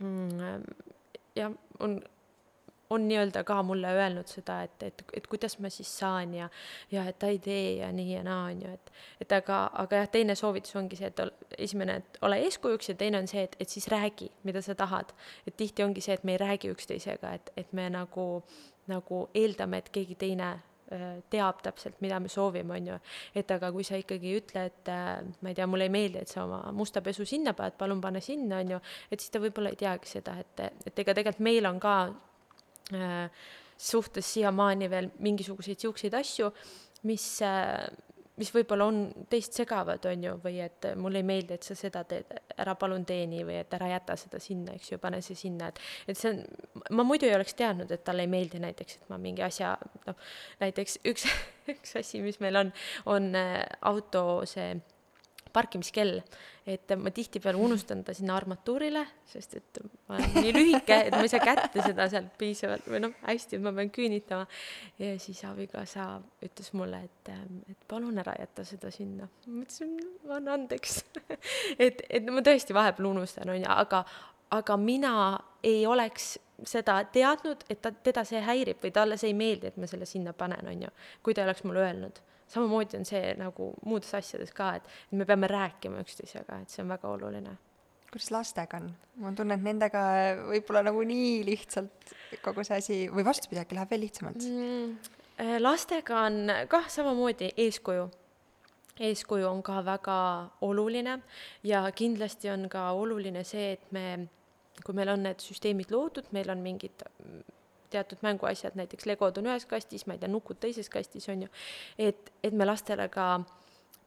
mm, 0.00 0.66
jah, 1.36 1.52
on 1.78 2.00
on 2.90 3.08
nii-öelda 3.08 3.44
ka 3.44 3.62
mulle 3.62 3.88
öelnud 3.88 4.28
seda, 4.30 4.60
et, 4.62 4.82
et, 4.82 5.02
et 5.14 5.26
kuidas 5.26 5.58
ma 5.58 5.70
siis 5.70 5.90
saan 5.98 6.34
ja, 6.34 6.48
ja 6.90 7.04
et 7.10 7.18
ta 7.18 7.26
ei 7.32 7.38
tee 7.42 7.72
ja 7.80 7.88
nii 7.92 8.12
ja 8.12 8.22
naa, 8.22 8.44
on 8.50 8.62
ju, 8.62 8.74
et, 8.74 8.92
et 9.20 9.32
aga, 9.32 9.58
aga 9.82 10.02
jah, 10.02 10.08
teine 10.12 10.36
soovitus 10.38 10.76
ongi 10.78 10.98
see, 10.98 11.10
et 11.10 11.22
ol, 11.24 11.32
esimene, 11.58 11.98
et 12.02 12.20
ole 12.26 12.38
eeskujuks 12.46 12.92
ja 12.92 12.94
teine 12.98 13.18
on 13.18 13.26
see, 13.30 13.42
et, 13.48 13.56
et 13.60 13.74
siis 13.74 13.88
räägi, 13.90 14.30
mida 14.46 14.62
sa 14.62 14.74
tahad. 14.74 15.12
et 15.46 15.56
tihti 15.56 15.82
ongi 15.82 16.00
see, 16.00 16.14
et 16.14 16.24
me 16.24 16.36
ei 16.36 16.38
räägi 16.38 16.70
üksteisega, 16.70 17.34
et, 17.34 17.52
et 17.56 17.72
me 17.72 17.88
nagu, 17.90 18.28
nagu 18.86 19.26
eeldame, 19.34 19.82
et 19.82 19.90
keegi 19.90 20.14
teine 20.14 20.52
äh, 20.52 20.64
teab 21.30 21.62
täpselt, 21.64 21.96
mida 22.04 22.20
me 22.22 22.28
soovime, 22.30 22.76
on 22.76 22.92
ju. 22.92 22.98
et 23.34 23.50
aga 23.50 23.72
kui 23.74 23.84
sa 23.84 23.98
ikkagi 23.98 24.30
ei 24.30 24.40
ütle, 24.40 24.66
et 24.70 24.90
äh, 24.92 25.16
ma 25.42 25.50
ei 25.50 25.58
tea, 25.58 25.66
mulle 25.66 25.88
ei 25.88 25.92
meeldi, 25.92 26.22
et 26.22 26.30
sa 26.30 26.44
oma 26.44 26.60
musta 26.72 27.02
pesu 27.02 27.26
sinna 27.26 27.56
paned, 27.58 27.74
palun 27.78 28.00
pane 28.00 28.22
sinna, 28.22 28.60
on 28.62 28.76
ju, 28.76 28.80
et 29.10 29.18
siis 29.18 29.34
ta 29.34 29.42
võib-olla 29.42 29.74
ei 29.74 29.80
teagi 29.80 30.16
seda, 30.16 30.36
et, 30.38 30.64
et 30.86 31.04
ega 31.04 31.16
tegelikult 31.16 31.44
meil 31.46 31.66
on 31.66 31.82
ka 31.82 31.96
Äh, 32.94 33.30
suhtes 33.76 34.28
siiamaani 34.32 34.86
veel 34.88 35.08
mingisuguseid 35.20 35.80
siukseid 35.82 36.14
asju, 36.14 36.46
mis, 37.04 37.24
äh, 37.42 37.82
mis 38.40 38.50
võib-olla 38.52 38.86
on 38.90 39.00
teist 39.32 39.56
segavad, 39.56 40.04
on 40.10 40.24
ju, 40.26 40.34
või 40.42 40.60
et 40.64 40.88
mulle 41.00 41.22
ei 41.22 41.26
meeldi, 41.26 41.56
et 41.56 41.66
sa 41.66 41.76
seda 41.78 42.02
teed, 42.08 42.32
ära 42.60 42.74
palun 42.78 43.04
tee 43.08 43.26
nii 43.30 43.44
või 43.48 43.60
et 43.62 43.76
ära 43.78 43.88
jäta 43.94 44.16
seda 44.20 44.40
sinna, 44.42 44.74
eks 44.76 44.92
ju, 44.92 44.98
pane 45.02 45.22
see 45.24 45.38
sinna, 45.38 45.70
et, 45.72 45.80
et 46.06 46.18
see 46.18 46.34
on, 46.34 46.42
ma 46.98 47.06
muidu 47.06 47.28
ei 47.28 47.36
oleks 47.36 47.56
teadnud, 47.56 47.92
et 47.92 48.04
talle 48.04 48.26
ei 48.26 48.32
meeldi 48.32 48.60
näiteks, 48.62 49.00
et 49.00 49.08
ma 49.12 49.20
mingi 49.20 49.44
asja, 49.46 49.76
noh, 50.06 50.18
näiteks 50.60 51.00
üks, 51.08 51.28
üks 51.72 51.96
asi, 52.02 52.20
mis 52.24 52.40
meil 52.44 52.60
on, 52.64 52.74
on 53.12 53.32
äh, 53.38 53.62
auto 53.88 54.26
see 54.48 54.74
parkimiskell, 55.56 56.20
et 56.68 56.92
ma 57.00 57.10
tihtipeale 57.14 57.58
unustan 57.62 58.02
ta 58.04 58.14
sinna 58.16 58.36
armatuurile, 58.36 59.02
sest 59.30 59.56
et 59.60 59.80
ma 60.08 60.18
olen 60.18 60.34
nii 60.36 60.52
lühike, 60.54 60.98
et 61.08 61.14
ma 61.14 61.22
ei 61.24 61.32
saa 61.32 61.42
kätte 61.44 61.84
seda 61.84 62.08
sealt 62.12 62.34
piisavalt 62.40 62.88
või 62.90 63.00
noh, 63.06 63.16
hästi, 63.24 63.60
ma 63.64 63.72
pean 63.76 63.92
küünitama. 63.94 64.46
ja 65.00 65.14
siis 65.22 65.42
abikaasa 65.48 66.08
ütles 66.44 66.72
mulle, 66.76 67.04
et, 67.08 67.32
et 67.70 67.88
palun 67.88 68.18
ära 68.22 68.36
jäta 68.40 68.66
seda 68.68 68.92
sinna. 68.94 69.28
ma 69.46 69.64
ütlesin, 69.64 69.96
ma 70.26 70.40
annan 70.40 70.60
andeks 70.60 71.02
et, 71.84 72.02
et 72.10 72.30
ma 72.30 72.44
tõesti 72.44 72.76
vahepeal 72.76 73.12
unustan, 73.14 73.52
on 73.52 73.62
ju, 73.62 73.70
aga, 73.72 74.04
aga 74.56 74.80
mina 74.80 75.16
ei 75.64 75.86
oleks 75.86 76.36
seda 76.64 77.00
teadnud, 77.12 77.66
et 77.70 77.82
ta, 77.84 77.92
teda 77.92 78.24
see 78.24 78.40
häirib 78.42 78.80
või 78.82 78.92
talle 78.94 79.18
see 79.20 79.32
ei 79.32 79.36
meeldi, 79.36 79.70
et 79.70 79.76
ma 79.80 79.88
selle 79.90 80.08
sinna 80.08 80.32
panen, 80.36 80.68
on 80.68 80.88
ju, 80.88 80.96
kui 81.22 81.34
ta 81.36 81.44
ei 81.44 81.50
oleks 81.50 81.64
mulle 81.68 81.84
öelnud 81.84 82.24
samamoodi 82.48 83.00
on 83.00 83.06
see 83.08 83.34
nagu 83.38 83.72
muudes 83.84 84.12
asjades 84.14 84.52
ka, 84.56 84.74
et 84.80 85.16
me 85.16 85.26
peame 85.28 85.48
rääkima 85.50 86.02
üksteisega, 86.04 86.62
et 86.62 86.72
see 86.72 86.84
on 86.84 86.92
väga 86.94 87.08
oluline 87.10 87.56
kuidas 88.16 88.30
lastega 88.30 88.80
on? 88.80 88.90
ma 89.20 89.32
tunnen, 89.36 89.58
et 89.58 89.66
nendega 89.66 90.02
võib-olla 90.48 90.82
nagu 90.88 91.02
nii 91.06 91.42
lihtsalt 91.46 92.14
kogu 92.44 92.64
see 92.64 92.78
asi 92.80 92.98
või 93.12 93.26
vastupidi, 93.26 93.60
äkki 93.62 93.78
läheb 93.78 93.92
veel 93.92 94.04
lihtsamalt 94.06 94.46
mm,? 94.46 95.14
Äh, 95.36 95.58
lastega 95.60 96.22
on 96.24 96.48
kah 96.72 96.86
samamoodi 96.88 97.50
eeskuju. 97.60 98.06
eeskuju 99.04 99.44
on 99.48 99.60
ka 99.62 99.82
väga 99.84 100.14
oluline 100.64 101.18
ja 101.62 101.82
kindlasti 101.92 102.48
on 102.48 102.70
ka 102.72 102.86
oluline 102.96 103.44
see, 103.44 103.74
et 103.76 103.92
me, 103.92 104.28
kui 104.84 104.96
meil 104.96 105.12
on 105.12 105.26
need 105.28 105.44
süsteemid 105.44 105.92
loodud, 105.92 106.32
meil 106.32 106.48
on 106.50 106.64
mingid 106.64 107.04
teatud 107.90 108.22
mänguasjad, 108.26 108.76
näiteks 108.78 109.06
legod 109.06 109.38
on 109.40 109.50
ühes 109.50 109.66
kastis, 109.68 110.06
ma 110.06 110.16
ei 110.16 110.22
tea, 110.22 110.30
nukud 110.32 110.60
teises 110.62 110.90
kastis, 110.92 111.28
on 111.32 111.46
ju, 111.46 111.52
et, 111.98 112.32
et 112.44 112.54
me 112.56 112.68
lastele 112.68 113.08
ka 113.12 113.28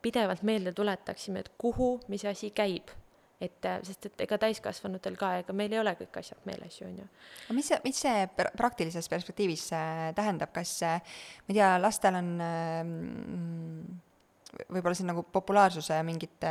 pidevalt 0.01 0.43
meelde 0.47 0.73
tuletaksime, 0.75 1.43
et 1.43 1.53
kuhu 1.59 1.97
mis 2.07 2.25
asi 2.25 2.51
käib. 2.55 2.91
Et 3.39 3.65
äh, 3.65 3.77
sest, 3.87 4.03
et 4.09 4.21
ega 4.25 4.35
täiskasvanutel 4.35 5.15
ka, 5.19 5.29
ega 5.39 5.53
meil 5.55 5.71
ei 5.71 5.79
ole 5.79 5.93
kõik 5.95 6.17
asjad 6.19 6.41
meeles 6.47 6.75
ju, 6.75 6.89
on 6.89 6.97
ju. 6.99 7.05
aga 7.45 7.55
mis 7.55 7.69
see, 7.71 7.77
mis 7.85 8.01
see 8.03 8.25
praktilises 8.35 9.07
perspektiivis 9.07 9.63
äh, 9.77 10.01
tähendab, 10.15 10.51
kas 10.51 10.73
äh, 10.83 10.99
ma 11.45 11.53
ei 11.53 11.55
tea, 11.55 11.69
lastel 11.79 12.17
on 12.19 12.33
mm, 12.35 13.93
võib-olla 14.75 14.97
siin 14.97 15.07
nagu 15.13 15.23
populaarsuse 15.31 16.01
mingit 16.03 16.43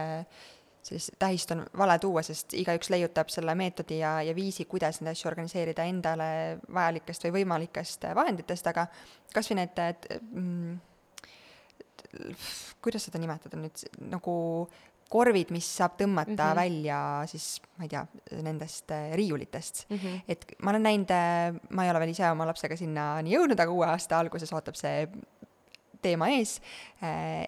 sellist 0.88 1.14
tähist 1.20 1.52
on 1.54 1.64
vale 1.78 1.98
tuua, 2.02 2.22
sest 2.26 2.54
igaüks 2.58 2.90
leiutab 2.92 3.30
selle 3.32 3.54
meetodi 3.58 4.00
ja, 4.00 4.18
ja 4.24 4.34
viisi, 4.36 4.66
kuidas 4.70 5.00
neid 5.00 5.12
asju 5.12 5.30
organiseerida 5.30 5.86
endale 5.88 6.58
vajalikest 6.74 7.28
või 7.28 7.40
võimalikest 7.40 8.08
vahenditest, 8.18 8.70
aga 8.72 8.86
kas 9.34 9.50
või 9.50 9.60
need, 9.60 9.82
et 9.84 10.08
mm, 10.18 10.76
kuidas 12.84 13.08
seda 13.08 13.20
nimetada 13.20 13.60
nüüd, 13.60 13.84
nagu 14.08 14.36
korvid, 15.08 15.52
mis 15.54 15.66
saab 15.78 15.96
tõmmata 16.00 16.30
mm 16.30 16.40
-hmm. 16.42 16.56
välja 16.56 16.98
siis, 17.26 17.60
ma 17.78 17.86
ei 17.86 17.88
tea, 17.88 18.04
nendest 18.44 18.92
riiulitest 19.16 19.86
mm. 19.88 19.96
-hmm. 19.96 20.20
et 20.28 20.44
ma 20.62 20.70
olen 20.70 20.82
näinud, 20.82 21.12
ma 21.70 21.84
ei 21.84 21.90
ole 21.90 22.00
veel 22.00 22.12
ise 22.12 22.30
oma 22.30 22.46
lapsega 22.46 22.76
sinnani 22.76 23.32
jõudnud, 23.32 23.60
aga 23.60 23.72
uue 23.72 23.86
aasta 23.86 24.18
alguses 24.18 24.52
ootab 24.52 24.76
see 24.76 25.08
teema 26.02 26.28
ees, 26.28 26.60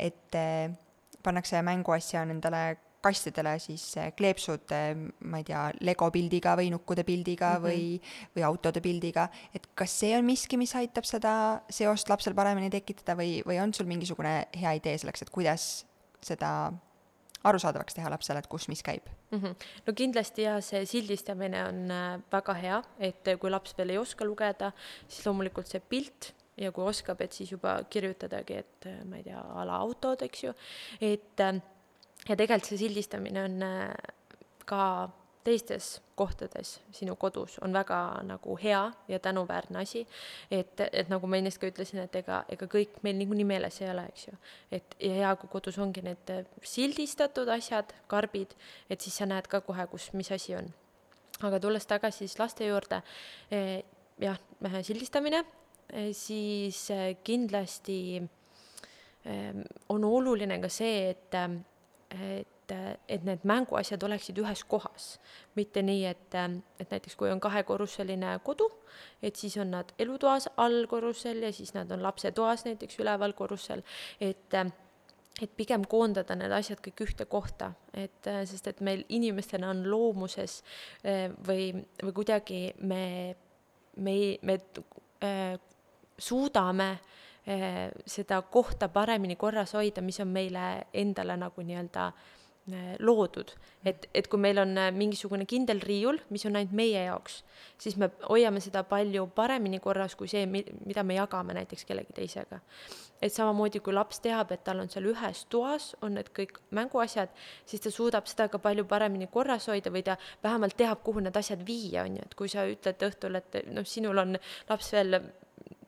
et 0.01 0.37
pannakse 1.23 1.63
mänguasja 1.63 2.25
nendele 2.25 2.79
kastidele 3.01 3.55
siis 3.59 3.85
kleepsud, 4.17 4.75
ma 5.25 5.41
ei 5.41 5.47
tea, 5.49 5.63
Lego 5.81 6.11
pildiga 6.13 6.57
või 6.59 6.71
nukkude 6.75 7.05
pildiga 7.05 7.55
mm 7.59 7.65
-hmm. 7.65 7.69
või, 7.69 8.35
või 8.37 8.45
autode 8.47 8.81
pildiga, 8.81 9.29
et 9.55 9.71
kas 9.75 9.99
see 10.03 10.17
on 10.19 10.25
miski, 10.25 10.57
mis 10.57 10.75
aitab 10.77 11.05
seda 11.05 11.63
seost 11.71 12.09
lapsel 12.09 12.35
paremini 12.35 12.71
tekitada 12.71 13.17
või, 13.17 13.41
või 13.47 13.61
on 13.63 13.75
sul 13.75 13.87
mingisugune 13.87 14.47
hea 14.61 14.73
idee 14.79 14.99
selleks, 14.99 15.23
et 15.23 15.31
kuidas 15.31 15.87
seda 16.21 16.73
arusaadavaks 17.45 17.97
teha 17.97 18.11
lapsele, 18.13 18.43
et 18.43 18.49
kus 18.51 18.69
mis 18.69 18.83
käib 18.85 19.07
mm. 19.31 19.39
-hmm. 19.39 19.55
no 19.87 19.93
kindlasti 19.97 20.43
jah, 20.43 20.61
see 20.65 20.85
sildistamine 20.87 21.65
on 21.69 21.91
äh, 21.91 22.21
väga 22.33 22.55
hea, 22.55 22.83
et 22.99 23.29
äh, 23.29 23.39
kui 23.39 23.51
laps 23.51 23.75
veel 23.79 23.91
ei 23.91 23.99
oska 23.99 24.25
lugeda, 24.25 24.73
siis 25.09 25.27
loomulikult 25.27 25.67
see 25.67 25.81
pilt 25.81 26.35
ja 26.57 26.73
kui 26.73 26.85
oskab, 26.85 27.21
et 27.21 27.33
siis 27.33 27.53
juba 27.53 27.79
kirjutadagi, 27.91 28.55
et 28.55 28.87
äh, 28.87 29.05
ma 29.05 29.17
ei 29.17 29.25
tea, 29.25 29.41
a 29.41 29.65
la 29.65 29.81
autod, 29.81 30.23
eks 30.23 30.45
ju, 30.45 30.55
et 31.01 31.45
ja 32.29 32.37
tegelikult 32.37 32.69
see 32.69 32.83
sildistamine 32.85 33.45
on 33.45 33.65
ka 34.69 34.83
teistes 35.45 36.01
kohtades 36.15 36.81
sinu 36.93 37.15
kodus 37.17 37.57
on 37.65 37.73
väga 37.73 37.99
nagu 38.29 38.57
hea 38.63 38.81
ja 39.09 39.19
tänuväärne 39.19 39.79
asi. 39.79 40.07
et, 40.51 40.81
et 40.93 41.09
nagu 41.09 41.27
ma 41.27 41.37
ennist 41.37 41.61
ka 41.61 41.71
ütlesin, 41.71 42.03
et 42.05 42.17
ega, 42.21 42.43
ega 42.49 42.69
kõik 42.69 43.01
meil 43.03 43.17
niikuinii 43.21 43.47
meeles 43.49 43.81
ei 43.81 43.91
ole, 43.91 44.05
eks 44.13 44.27
ju. 44.29 44.37
et 44.79 44.97
ja 45.01 45.15
hea, 45.15 45.31
kui 45.41 45.49
kodus 45.53 45.79
ongi 45.79 46.05
need 46.05 46.33
sildistatud 46.63 47.49
asjad, 47.49 47.95
karbid, 48.09 48.53
et 48.91 49.01
siis 49.01 49.17
sa 49.17 49.29
näed 49.29 49.49
ka 49.49 49.63
kohe, 49.65 49.87
kus, 49.93 50.11
mis 50.13 50.33
asi 50.33 50.57
on. 50.59 50.69
aga 51.41 51.61
tulles 51.61 51.89
tagasi 51.89 52.27
siis 52.27 52.39
laste 52.39 52.69
juurde 52.69 53.01
eh,, 53.51 53.81
jah, 54.21 54.39
sildistamine 54.83 55.41
eh,, 55.93 56.13
siis 56.13 56.91
eh, 56.91 57.17
kindlasti 57.25 58.21
on 59.93 60.05
oluline 60.05 60.57
ka 60.63 60.69
see, 60.73 61.11
et, 61.11 61.35
et 62.11 62.49
et, 63.09 63.25
need 63.25 63.45
mänguasjad 63.49 64.03
oleksid 64.07 64.39
ühes 64.39 64.63
kohas. 64.71 65.19
mitte 65.55 65.83
nii, 65.83 66.05
et, 66.07 66.37
et 66.81 66.93
näiteks 66.93 67.17
kui 67.19 67.31
on 67.31 67.41
kahekorruseline 67.41 68.37
kodu, 68.47 68.69
et 69.23 69.37
siis 69.37 69.57
on 69.59 69.73
nad 69.75 69.91
elutoas 69.99 70.49
allkorrusel 70.57 71.43
ja 71.43 71.53
siis 71.53 71.75
nad 71.75 71.91
on 71.91 72.03
lapsetoas 72.03 72.65
näiteks 72.65 73.01
üleval 73.03 73.33
korrusel, 73.33 73.83
et 74.21 74.61
et 75.41 75.53
pigem 75.57 75.87
koondada 75.89 76.35
need 76.37 76.53
asjad 76.53 76.83
kõik 76.85 77.01
ühte 77.07 77.25
kohta, 77.31 77.71
et 77.97 78.27
sest 78.45 78.67
et 78.67 78.81
meil 78.85 79.05
inimestena 79.09 79.71
on 79.71 79.87
loomuses 79.89 80.59
või, 81.47 81.71
või 82.03 82.13
kuidagi 82.13 82.59
me, 82.83 83.05
me, 83.97 84.17
me 84.43 84.59
äh, 85.25 85.55
suudame 86.19 86.91
äh, 86.91 87.30
seda 88.07 88.43
kohta 88.43 88.89
paremini 88.93 89.37
korras 89.37 89.73
hoida, 89.75 90.03
mis 90.05 90.21
on 90.21 90.29
meile 90.29 90.67
endale 90.93 91.37
nagu 91.41 91.63
nii-öelda 91.65 92.11
Äh, 92.73 92.97
loodud, 93.01 93.51
et, 93.89 94.05
et 94.15 94.27
kui 94.29 94.39
meil 94.39 94.59
on 94.61 94.77
äh, 94.79 94.91
mingisugune 94.95 95.47
kindel 95.49 95.81
riiul, 95.81 96.19
mis 96.31 96.45
on 96.47 96.59
ainult 96.59 96.75
meie 96.77 97.01
jaoks, 97.07 97.39
siis 97.81 97.97
me 97.99 98.11
hoiame 98.29 98.61
seda 98.63 98.83
palju 98.87 99.25
paremini 99.35 99.81
korras 99.83 100.13
kui 100.15 100.29
see, 100.31 100.45
mida 100.47 101.03
me 101.03 101.17
jagame 101.17 101.57
näiteks 101.57 101.87
kellegi 101.89 102.13
teisega. 102.15 102.61
et 103.23 103.33
samamoodi, 103.33 103.81
kui 103.81 103.97
laps 103.97 104.21
teab, 104.23 104.53
et 104.53 104.63
tal 104.65 104.85
on 104.85 104.93
seal 104.93 105.09
ühes 105.09 105.43
toas, 105.51 105.91
on 106.05 106.15
need 106.21 106.31
kõik 106.37 106.61
mänguasjad, 106.77 107.33
siis 107.67 107.83
ta 107.83 107.91
suudab 107.91 108.29
seda 108.31 108.51
ka 108.53 108.61
palju 108.63 108.85
paremini 108.85 109.27
korras 109.33 109.67
hoida 109.73 109.91
või 109.91 110.05
ta 110.07 110.19
vähemalt 110.45 110.77
teab, 110.77 111.03
kuhu 111.03 111.25
need 111.25 111.37
asjad 111.37 111.65
viia, 111.67 112.05
on 112.05 112.21
ju, 112.21 112.29
et 112.29 112.39
kui 112.39 112.53
sa 112.53 112.69
ütled 112.69 113.09
õhtul, 113.09 113.41
et 113.41 113.63
noh, 113.73 113.89
sinul 113.89 114.21
on 114.21 114.37
laps 114.69 114.93
veel 114.95 115.23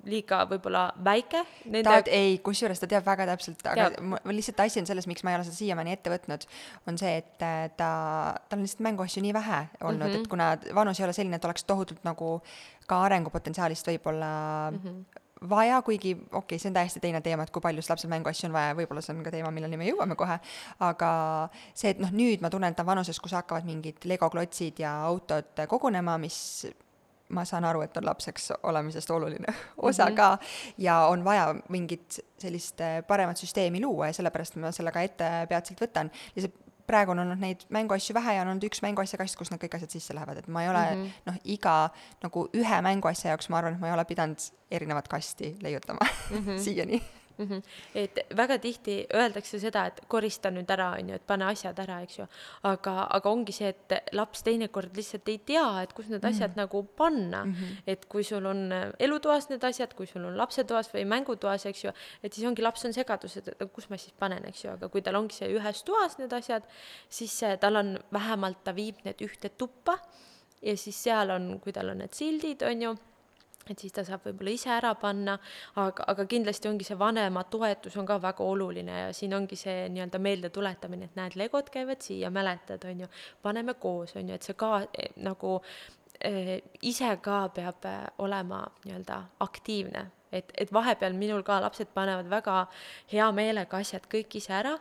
liiga 0.08 0.42
võib-olla 0.50 0.86
väike 1.04 1.42
nende.... 1.64 1.84
ta, 1.86 2.10
ei, 2.10 2.36
kusjuures 2.44 2.82
ta 2.82 2.88
teab 2.90 3.06
väga 3.06 3.26
täpselt, 3.32 3.62
aga 3.70 3.88
ma, 4.02 4.18
lihtsalt 4.34 4.62
asi 4.64 4.82
on 4.82 4.88
selles, 4.88 5.06
miks 5.10 5.22
ma 5.22 5.32
ei 5.32 5.38
ole 5.38 5.46
seda 5.46 5.58
siiamaani 5.58 5.94
ette 5.94 6.12
võtnud, 6.12 6.46
on 6.90 7.00
see, 7.00 7.14
et 7.22 7.46
äh, 7.46 7.64
ta, 7.78 7.90
tal 8.48 8.58
on 8.58 8.66
lihtsalt 8.66 8.84
mänguasju 8.88 9.24
nii 9.24 9.34
vähe 9.36 9.64
olnud 9.80 10.08
mm, 10.08 10.14
-hmm. 10.14 10.26
et 10.26 10.32
kuna 10.32 10.52
vanus 10.74 11.00
ei 11.00 11.06
ole 11.06 11.16
selline, 11.16 11.38
et 11.38 11.48
oleks 11.48 11.64
tohutult 11.68 12.02
nagu 12.08 12.34
ka 12.90 13.02
arengupotentsiaalist 13.08 13.92
võib-olla 13.92 14.32
mm 14.70 14.80
-hmm 14.84 15.20
vaja, 15.48 15.82
kuigi 15.82 16.12
okei 16.14 16.38
okay,, 16.38 16.58
see 16.58 16.68
on 16.70 16.74
täiesti 16.74 17.00
teine 17.00 17.20
teema, 17.20 17.42
et 17.42 17.50
kui 17.50 17.62
palju 17.62 17.82
lapsel 17.88 18.10
mänguasju 18.10 18.46
on 18.46 18.52
vaja, 18.52 18.76
võib-olla 18.78 19.02
see 19.02 19.14
on 19.14 19.24
ka 19.26 19.30
teema, 19.34 19.50
milleni 19.50 19.76
me 19.76 19.88
jõuame 19.88 20.14
kohe, 20.18 20.38
aga 20.78 21.10
see, 21.74 21.90
et 21.90 21.98
noh, 21.98 22.12
nüüd 22.14 22.44
ma 22.44 22.50
tunnen, 22.50 22.70
et 22.70 22.78
ta 22.78 22.84
on 22.86 22.92
vanuses, 22.92 23.18
kus 23.20 23.34
hakkavad 23.36 23.66
mingid 23.66 24.04
legoklotsid 24.04 24.78
ja 24.78 24.94
autod 25.08 25.64
kogunema, 25.68 26.18
mis 26.18 26.66
ma 27.32 27.44
saan 27.48 27.64
aru, 27.64 27.82
et 27.82 27.96
on 27.96 28.06
lapseks 28.06 28.52
olemisest 28.62 29.10
oluline 29.10 29.54
osa 29.88 30.04
mm 30.04 30.10
-hmm. 30.10 30.16
ka 30.16 30.38
ja 30.78 30.98
on 31.06 31.24
vaja 31.24 31.54
mingit 31.68 32.20
sellist 32.38 32.80
äh, 32.80 33.02
paremat 33.06 33.36
süsteemi 33.36 33.80
luua 33.80 34.06
ja 34.06 34.12
sellepärast 34.12 34.56
ma 34.56 34.72
selle 34.72 34.92
ka 34.92 35.00
ette 35.00 35.46
peatselt 35.48 35.80
võtan. 35.80 36.10
lihtsalt 36.36 36.62
praegu 36.86 37.10
on 37.10 37.18
olnud 37.18 37.38
neid 37.38 37.64
mänguasju 37.68 38.14
vähe 38.14 38.34
ja 38.34 38.42
on 38.42 38.48
olnud 38.48 38.64
üks 38.66 38.82
mänguasjakast, 38.82 39.36
kus 39.38 39.50
need 39.50 39.62
kõik 39.62 39.76
asjad 39.78 39.94
sisse 39.94 40.14
lähevad, 40.14 40.38
et 40.38 40.48
ma 40.48 40.62
ei 40.62 40.68
ole 40.68 40.84
mm 40.84 41.02
-hmm. 41.02 41.10
noh, 41.26 41.38
iga 41.44 41.90
nagu 42.22 42.48
ühe 42.54 42.82
mänguasja 42.82 43.30
jaoks 43.30 43.48
ma 43.48 43.58
arvan, 43.58 43.74
et 43.74 43.80
ma 43.80 43.86
ei 43.86 43.94
ole 43.94 44.04
pidanud 44.04 44.38
erinevat 44.70 45.08
kasti 45.08 45.56
leiutama 45.60 46.06
mm 46.30 46.36
-hmm. 46.36 46.58
siiani 46.64 47.02
mm. 47.38 47.46
-hmm. 47.46 47.62
et 47.94 48.18
väga 48.36 48.58
tihti 48.58 49.06
öeldakse 49.14 49.60
seda, 49.60 49.86
et 49.86 50.00
korista 50.08 50.50
nüüd 50.50 50.70
ära, 50.70 50.90
on 50.98 51.08
ju, 51.08 51.14
et 51.14 51.26
pane 51.26 51.44
asjad 51.44 51.78
ära, 51.78 52.00
eks 52.02 52.18
ju. 52.18 52.26
aga, 52.62 52.94
aga 53.10 53.30
ongi 53.30 53.52
see, 53.52 53.68
et 53.68 54.12
laps 54.12 54.42
teinekord 54.42 54.96
lihtsalt 54.96 55.28
ei 55.28 55.38
tea, 55.38 55.82
et 55.82 55.92
kus 55.92 56.08
need 56.08 56.24
asjad 56.24 56.50
mm 56.50 56.54
-hmm. 56.54 56.56
nagu 56.56 56.82
panna 56.96 57.44
mm. 57.44 57.52
-hmm. 57.52 57.82
et 57.86 58.06
kui 58.06 58.24
sul 58.24 58.46
on 58.46 58.72
elutoas 58.98 59.48
need 59.48 59.64
asjad, 59.64 59.94
kui 59.94 60.06
sul 60.06 60.24
on 60.24 60.38
lapsetoas 60.38 60.94
või 60.94 61.04
mängutoas, 61.04 61.66
eks 61.66 61.84
ju, 61.84 61.92
et 62.22 62.32
siis 62.32 62.46
ongi, 62.46 62.62
laps 62.62 62.84
on 62.84 62.92
segaduses, 62.92 63.48
et 63.48 63.72
kus 63.72 63.90
ma 63.90 63.96
siis 63.96 64.14
panen, 64.18 64.44
eks 64.48 64.64
ju, 64.64 64.70
aga 64.70 64.88
kui 64.88 65.02
tal 65.02 65.14
ongi 65.14 65.34
see 65.34 65.48
ühes 65.48 65.84
toas 65.84 66.18
need 66.18 66.32
asjad, 66.32 66.62
siis 67.08 67.40
tal 67.60 67.76
on 67.76 67.98
vähemalt, 68.12 68.64
ta 68.64 68.74
viib 68.74 68.96
need 69.04 69.20
ühte 69.20 69.48
tuppa 69.48 69.98
ja 70.62 70.76
siis 70.76 71.02
seal 71.02 71.30
on, 71.30 71.60
kui 71.60 71.72
tal 71.72 71.88
on 71.88 71.98
need 71.98 72.14
sildid, 72.14 72.62
on 72.62 72.82
ju 72.82 72.94
et 73.70 73.78
siis 73.78 73.94
ta 73.94 74.04
saab 74.06 74.26
võib-olla 74.26 74.54
ise 74.54 74.70
ära 74.74 74.92
panna, 74.98 75.36
aga, 75.80 76.06
aga 76.12 76.26
kindlasti 76.30 76.70
ongi 76.70 76.86
see 76.86 76.98
vanema 76.98 77.44
toetus 77.50 77.96
on 78.00 78.08
ka 78.08 78.18
väga 78.22 78.44
oluline 78.44 78.98
ja 79.04 79.10
siin 79.16 79.34
ongi 79.36 79.58
see 79.58 79.88
nii-öelda 79.92 80.20
meeldetuletamine, 80.22 81.10
et 81.10 81.18
näed, 81.18 81.36
legod 81.40 81.70
käivad 81.72 82.02
siia, 82.04 82.30
mäletad, 82.34 82.84
on 82.90 83.04
ju, 83.04 83.10
paneme 83.42 83.74
koos, 83.74 84.16
on 84.18 84.28
ju, 84.28 84.38
et 84.38 84.48
see 84.48 84.58
ka 84.58 84.82
eh, 84.90 85.12
nagu 85.22 85.58
eh, 86.20 86.58
ise 86.82 87.16
ka 87.22 87.44
peab 87.54 87.88
eh, 87.90 88.00
olema 88.24 88.64
nii-öelda 88.84 89.22
aktiivne, 89.46 90.06
et, 90.32 90.54
et 90.58 90.72
vahepeal 90.72 91.14
minul 91.18 91.44
ka 91.46 91.60
lapsed 91.62 91.92
panevad 91.94 92.30
väga 92.32 92.64
hea 93.12 93.28
meelega 93.36 93.82
asjad 93.84 94.08
kõik 94.10 94.40
ise 94.40 94.56
ära 94.58 94.78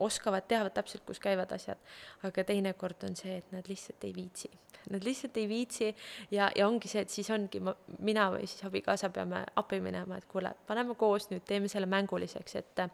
oskavad, 0.00 0.46
teavad 0.48 0.74
täpselt, 0.74 1.02
kus 1.06 1.20
käivad 1.22 1.52
asjad, 1.52 1.80
aga 2.22 2.44
teinekord 2.46 3.06
on 3.08 3.16
see, 3.18 3.38
et 3.40 3.54
nad 3.54 3.66
lihtsalt 3.68 4.04
ei 4.06 4.12
viitsi. 4.14 4.50
Nad 4.92 5.04
lihtsalt 5.06 5.36
ei 5.40 5.48
viitsi 5.48 5.88
ja, 6.30 6.50
ja 6.56 6.68
ongi 6.68 6.90
see, 6.90 7.02
et 7.02 7.10
siis 7.10 7.30
ongi 7.32 7.60
ma, 7.64 7.74
mina 8.04 8.28
või 8.34 8.46
siis 8.46 8.62
abikaasa 8.68 9.10
peame 9.14 9.42
appi 9.56 9.80
minema, 9.82 10.18
et 10.20 10.28
kuule, 10.30 10.52
paneme 10.68 10.94
koos 11.00 11.30
nüüd, 11.32 11.42
teeme 11.48 11.70
selle 11.72 11.88
mänguliseks, 11.90 12.56
et, 12.60 12.84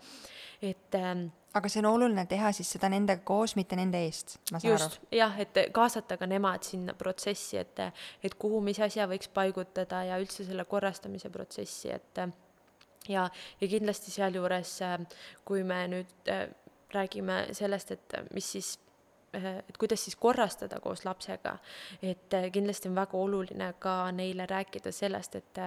et 0.70 0.98
ähm, 0.98 1.26
aga 1.54 1.70
see 1.72 1.82
on 1.82 1.90
oluline 1.90 2.24
teha 2.30 2.52
siis 2.54 2.70
seda 2.76 2.88
nendega 2.92 3.24
koos, 3.26 3.56
mitte 3.58 3.76
nende 3.78 4.00
eest, 4.06 4.38
ma 4.52 4.60
saan 4.62 4.76
just, 4.76 5.00
aru? 5.00 5.08
jah, 5.18 5.40
et 5.42 5.64
kaasata 5.74 6.16
ka 6.20 6.28
nemad 6.30 6.64
sinna 6.66 6.94
protsessi, 6.98 7.58
et, 7.60 7.82
et 8.22 8.38
kuhu 8.38 8.62
mis 8.64 8.78
asja 8.80 9.08
võiks 9.10 9.32
paigutada 9.34 10.04
ja 10.06 10.20
üldse 10.22 10.46
selle 10.46 10.64
korrastamise 10.70 11.32
protsessi, 11.34 11.90
et 11.90 12.22
ja, 13.08 13.26
ja 13.60 13.68
kindlasti 13.68 14.14
sealjuures, 14.14 14.76
kui 15.48 15.64
me 15.66 15.82
nüüd 15.90 16.30
räägime 16.94 17.46
sellest, 17.56 17.90
et 17.90 18.16
mis 18.34 18.52
siis 18.52 18.78
et 19.34 19.78
kuidas 19.78 20.04
siis 20.04 20.16
korrastada 20.18 20.80
koos 20.82 21.04
lapsega, 21.04 21.56
et 22.02 22.34
kindlasti 22.52 22.90
on 22.90 22.96
väga 22.98 23.18
oluline 23.18 23.72
ka 23.78 24.10
neile 24.10 24.46
rääkida 24.50 24.92
sellest, 24.92 25.36
et, 25.38 25.60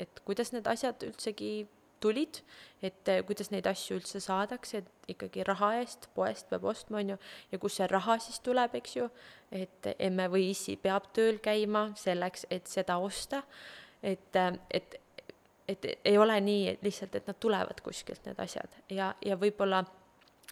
et 0.00 0.20
kuidas 0.28 0.52
need 0.52 0.68
asjad 0.68 1.06
üldsegi 1.08 1.52
tulid, 2.00 2.42
et 2.82 3.10
kuidas 3.26 3.50
neid 3.50 3.66
asju 3.66 3.98
üldse 3.98 4.20
saadakse, 4.22 4.82
et 4.82 5.14
ikkagi 5.14 5.44
raha 5.46 5.72
eest 5.80 6.08
poest 6.14 6.48
peab 6.50 6.68
ostma, 6.70 7.00
on 7.00 7.14
ju, 7.14 7.18
ja 7.52 7.60
kust 7.62 7.80
see 7.80 7.88
raha 7.90 8.18
siis 8.22 8.40
tuleb, 8.44 8.76
eks 8.78 8.96
ju, 8.98 9.08
et 9.54 9.90
emme 9.98 10.28
või 10.30 10.50
issi 10.52 10.76
peab 10.80 11.10
tööl 11.16 11.40
käima 11.42 11.88
selleks, 11.98 12.46
et 12.54 12.70
seda 12.70 12.98
osta, 13.02 13.42
et, 14.02 14.36
et, 14.70 14.98
et 15.68 15.88
ei 16.04 16.18
ole 16.18 16.38
nii 16.44 16.68
et 16.74 16.84
lihtsalt, 16.86 17.18
et 17.18 17.30
nad 17.30 17.40
tulevad 17.40 17.82
kuskilt, 17.84 18.24
need 18.28 18.44
asjad, 18.44 18.78
ja, 18.94 19.14
ja 19.24 19.40
võib-olla 19.40 19.82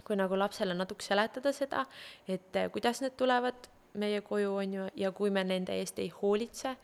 kui 0.05 0.17
nagu 0.19 0.37
lapsele 0.39 0.75
natuke 0.77 1.05
seletada 1.05 1.53
seda, 1.55 1.85
et 2.29 2.57
eh, 2.57 2.69
kuidas 2.73 3.01
need 3.03 3.17
tulevad 3.19 3.69
meie 3.97 4.21
koju, 4.25 4.55
on 4.61 4.75
ju, 4.79 4.87
ja 4.97 5.13
kui 5.17 5.33
me 5.33 5.45
nende 5.45 5.77
eest 5.81 5.99
ei 6.03 6.11
hoolitse, 6.13 6.77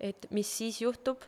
et 0.00 0.26
mis 0.34 0.50
siis 0.58 0.80
juhtub, 0.82 1.22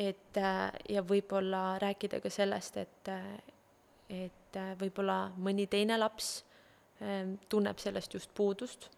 et 0.00 0.40
eh, 0.40 0.62
ja 0.96 1.04
võib-olla 1.06 1.78
rääkida 1.82 2.22
ka 2.24 2.32
sellest, 2.32 2.80
et, 2.80 3.12
eh, 3.12 4.24
et 4.26 4.60
võib-olla 4.80 5.28
mõni 5.38 5.68
teine 5.70 5.98
laps 6.00 6.40
tunneb 7.48 7.78
sellest 7.80 8.12
just 8.12 8.32
puudust, 8.36 8.90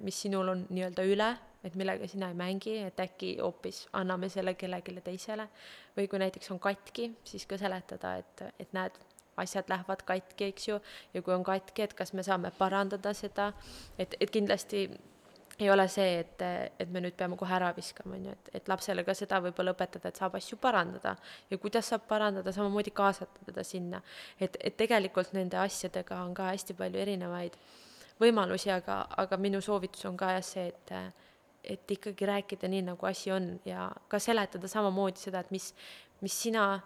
mis 0.00 0.20
sinul 0.22 0.48
on 0.48 0.62
nii-öelda 0.70 1.04
üle, 1.04 1.26
et 1.66 1.74
millega 1.76 2.06
sina 2.08 2.28
ei 2.30 2.36
mängi, 2.38 2.76
et 2.86 3.00
äkki 3.02 3.34
hoopis 3.40 3.82
anname 3.98 4.30
selle 4.32 4.54
kellelegi 4.54 5.02
teisele. 5.04 5.48
või 5.96 6.08
kui 6.08 6.18
näiteks 6.22 6.50
on 6.54 6.58
katki, 6.62 7.10
siis 7.24 7.44
ka 7.46 7.58
seletada, 7.58 8.14
et, 8.16 8.42
et 8.58 8.72
näed, 8.72 8.96
asjad 9.36 9.68
lähevad 9.68 10.02
katki, 10.06 10.50
eks 10.52 10.68
ju, 10.68 10.80
ja 11.14 11.22
kui 11.22 11.34
on 11.34 11.44
katki, 11.44 11.86
et 11.86 11.94
kas 11.94 12.12
me 12.12 12.24
saame 12.26 12.52
parandada 12.58 13.14
seda, 13.16 13.52
et, 13.98 14.16
et 14.20 14.30
kindlasti 14.30 14.86
ei 15.58 15.70
ole 15.70 15.84
see, 15.88 16.18
et, 16.22 16.42
et 16.80 16.90
me 16.90 17.02
nüüd 17.04 17.14
peame 17.16 17.36
kohe 17.38 17.52
ära 17.54 17.70
viskama, 17.76 18.16
on 18.16 18.26
ju, 18.28 18.34
et, 18.34 18.50
et 18.58 18.68
lapsele 18.68 19.04
ka 19.06 19.14
seda 19.16 19.40
võib-olla 19.44 19.74
õpetada, 19.76 20.10
et 20.10 20.18
saab 20.18 20.36
asju 20.38 20.58
parandada 20.60 21.14
ja 21.50 21.58
kuidas 21.60 21.90
saab 21.92 22.06
parandada, 22.08 22.52
samamoodi 22.54 22.92
kaasata 22.94 23.46
teda 23.48 23.64
sinna. 23.66 24.02
et, 24.40 24.56
et 24.60 24.76
tegelikult 24.76 25.32
nende 25.36 25.60
asjadega 25.60 26.22
on 26.24 26.34
ka 26.34 26.50
hästi 26.50 26.76
palju 26.78 27.02
erinevaid 27.04 27.58
võimalusi, 28.20 28.70
aga, 28.72 29.02
aga 29.18 29.38
minu 29.40 29.60
soovitus 29.60 30.04
on 30.08 30.16
ka 30.16 30.32
jah 30.36 30.46
see, 30.46 30.68
et 30.72 30.96
et 31.62 31.90
ikkagi 31.94 32.26
rääkida 32.26 32.66
nii, 32.66 32.82
nagu 32.82 33.06
asi 33.06 33.30
on 33.30 33.60
ja 33.64 33.86
ka 34.10 34.18
seletada 34.18 34.66
samamoodi 34.68 35.20
seda, 35.22 35.44
et 35.44 35.50
mis, 35.54 35.68
mis 36.20 36.34
sina 36.34 36.80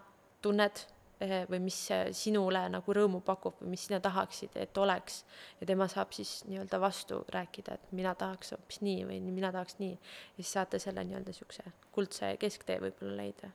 tunned 0.45 0.83
või 1.21 1.61
mis 1.65 1.79
sinule 2.17 2.61
nagu 2.69 2.95
rõõmu 2.95 3.23
pakub 3.25 3.61
või 3.63 3.73
mis 3.73 3.87
sina 3.89 4.01
tahaksid, 4.05 4.57
et 4.61 4.79
oleks. 4.79 5.23
ja 5.61 5.67
tema 5.67 5.89
saab 5.89 6.13
siis 6.13 6.43
nii-öelda 6.49 6.81
vastu 6.81 7.23
rääkida, 7.33 7.75
et 7.75 7.93
mina 7.93 8.15
tahaks 8.15 8.53
hoopis 8.53 8.83
nii 8.85 9.05
või 9.09 9.21
mina 9.25 9.53
tahaks 9.53 9.79
nii. 9.79 9.95
ja 9.97 10.43
siis 10.43 10.53
saate 10.53 10.79
selle 10.83 11.05
nii-öelda 11.05 11.33
niisuguse 11.33 11.73
kuldse 11.93 12.37
kesktee 12.41 12.81
võib-olla 12.81 13.17
leida. 13.23 13.51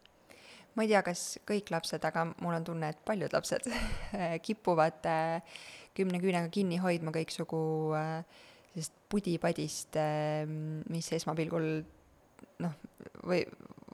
ma 0.76 0.88
ei 0.88 0.90
tea, 0.90 1.04
kas 1.06 1.26
kõik 1.46 1.70
lapsed, 1.70 2.06
aga 2.06 2.26
mul 2.32 2.58
on 2.58 2.66
tunne, 2.66 2.90
et 2.90 3.06
paljud 3.06 3.34
lapsed 3.34 3.70
kipuvad 4.48 5.06
äh, 5.06 5.60
kümne 5.94 6.24
küünega 6.24 6.50
kinni 6.50 6.82
hoidma 6.82 7.14
kõiksugu 7.14 7.62
äh, 7.98 8.24
sellist 8.72 8.94
pudi-padist, 9.12 9.98
mis 10.90 11.12
esmapilgul 11.12 11.66
noh, 12.64 12.76
või 13.28 13.44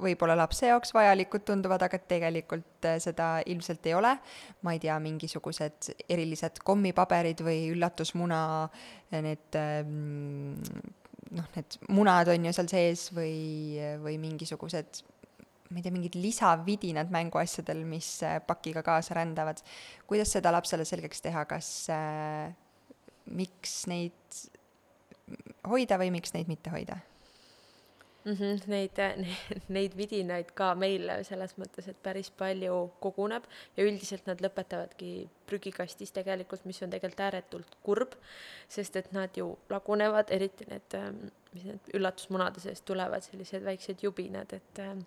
võib-olla 0.01 0.35
lapse 0.37 0.69
jaoks 0.69 0.93
vajalikud 0.95 1.45
tunduvad, 1.47 1.83
aga 1.87 1.99
tegelikult 2.09 2.87
äh, 2.87 2.99
seda 3.03 3.37
ilmselt 3.49 3.85
ei 3.89 3.95
ole. 3.97 4.13
ma 4.61 4.73
ei 4.75 4.81
tea, 4.83 4.97
mingisugused 5.01 5.91
erilised 6.09 6.61
kommipaberid 6.65 7.41
või 7.45 7.67
üllatusmuna, 7.73 8.39
äh, 9.11 9.21
need 9.25 9.59
ähm, 9.59 10.57
noh, 11.35 11.51
need 11.55 11.79
munad 11.89 12.31
on 12.33 12.49
ju 12.49 12.55
seal 12.55 12.71
sees 12.71 13.07
või, 13.15 13.77
või 14.03 14.17
mingisugused 14.21 15.03
ma 15.67 15.81
ei 15.81 15.83
tea, 15.83 15.91
mingid 15.91 16.15
lisavidinad 16.19 17.11
mänguasjadel, 17.11 17.83
mis 17.87 18.21
äh, 18.23 18.39
pakiga 18.45 18.83
kaasa 18.85 19.17
rändavad. 19.19 19.59
kuidas 20.07 20.31
seda 20.31 20.53
lapsele 20.55 20.85
selgeks 20.87 21.21
teha, 21.25 21.43
kas 21.49 21.89
äh,, 21.91 22.53
miks 23.27 23.81
neid 23.91 24.41
hoida 25.67 25.99
või 25.99 26.13
miks 26.15 26.33
neid 26.35 26.47
mitte 26.51 26.71
hoida? 26.71 27.01
Mm. 28.27 28.35
-hmm, 28.35 28.67
neid, 28.67 28.99
neid 29.77 29.97
vidinaid 29.97 30.51
ka 30.55 30.73
meil 30.75 31.09
selles 31.27 31.55
mõttes, 31.57 31.87
et 31.87 31.99
päris 32.03 32.29
palju 32.29 32.91
koguneb 33.03 33.47
ja 33.77 33.87
üldiselt 33.87 34.27
nad 34.27 34.41
lõpetavadki 34.43 35.11
prügikastis 35.47 36.11
tegelikult, 36.11 36.65
mis 36.65 36.81
on 36.83 36.93
tegelikult 36.93 37.25
ääretult 37.27 37.77
kurb, 37.83 38.15
sest 38.67 38.95
et 38.95 39.11
nad 39.15 39.37
ju 39.37 39.53
lagunevad, 39.69 40.31
eriti 40.31 40.67
need, 40.69 40.97
ähm, 40.99 41.27
mis 41.53 41.67
need 41.71 41.93
üllatusmunade 41.93 42.63
seest 42.63 42.85
tulevad, 42.85 43.23
sellised 43.23 43.63
väiksed 43.63 44.03
jubinad, 44.03 44.53
et 44.53 44.83
ähm, 44.83 45.05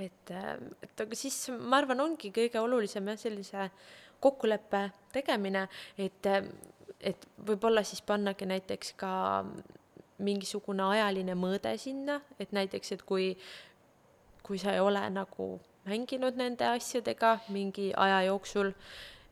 et, 0.00 0.30
ähm, 0.30 0.70
et 0.82 1.00
aga 1.00 1.16
siis 1.16 1.50
ma 1.58 1.82
arvan, 1.82 2.00
ongi 2.00 2.30
kõige 2.32 2.60
olulisem 2.60 3.08
jah, 3.12 3.18
sellise 3.20 3.68
kokkuleppe 4.22 4.86
tegemine, 5.12 5.66
et, 5.98 6.26
et 7.00 7.26
võib-olla 7.46 7.82
siis 7.84 8.00
pannagi 8.06 8.46
näiteks 8.46 8.94
ka 8.96 9.12
mingisugune 10.18 10.84
ajaline 10.94 11.34
mõõde 11.38 11.76
sinna, 11.80 12.20
et 12.40 12.52
näiteks, 12.52 12.92
et 12.96 13.02
kui, 13.06 13.32
kui 14.42 14.58
sa 14.58 14.74
ei 14.74 14.80
ole 14.80 15.02
nagu 15.10 15.54
mänginud 15.88 16.38
nende 16.38 16.66
asjadega 16.68 17.38
mingi 17.54 17.90
aja 17.96 18.22
jooksul, 18.28 18.72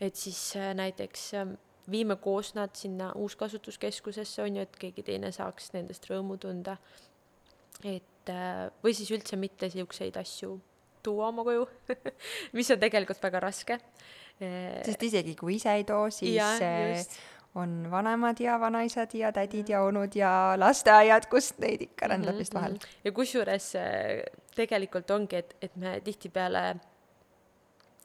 et 0.01 0.17
siis 0.17 0.41
äh, 0.57 0.73
näiteks 0.75 1.27
äh, 1.35 1.53
viime 1.91 2.17
koos 2.17 2.55
nad 2.55 2.75
sinna 2.75 3.13
uuskasutuskeskusesse, 3.13 4.43
on 4.43 4.57
ju, 4.57 4.63
et 4.67 4.81
keegi 4.81 5.05
teine 5.07 5.33
saaks 5.35 5.73
nendest 5.77 6.09
rõõmu 6.11 6.39
tunda. 6.41 6.77
et 7.85 8.29
äh, 8.29 8.69
või 8.85 8.95
siis 8.95 9.11
üldse 9.11 9.37
mitte 9.37 9.71
niisuguseid 9.71 10.17
asju 10.21 10.59
tuua 11.03 11.31
oma 11.31 11.45
koju 11.45 11.67
mis 12.57 12.71
on 12.71 12.81
tegelikult 12.81 13.23
väga 13.23 13.41
raske. 13.41 13.79
sest 14.85 15.03
isegi 15.03 15.35
kui 15.37 15.57
ise 15.57 15.73
ei 15.77 15.85
too, 15.85 16.09
siis 16.11 16.35
ja, 16.37 16.49
on 17.55 17.91
vanemad 17.91 18.41
ja 18.41 18.61
vanaisad 18.61 19.15
ja 19.15 19.33
tädid 19.33 19.69
ja 19.69 19.83
onud 19.83 20.15
ja 20.15 20.55
lasteaiad, 20.57 21.27
kust 21.31 21.59
neid 21.59 21.83
ikka 21.83 22.09
rändab 22.13 22.39
vist 22.39 22.55
vahel. 22.55 22.79
Mhm, 22.79 23.03
ja 23.05 23.13
kusjuures 23.13 23.75
äh, 23.77 24.23
tegelikult 24.55 25.11
ongi, 25.11 25.37
et, 25.37 25.57
et 25.63 25.77
me 25.77 25.99
tihtipeale 26.05 26.65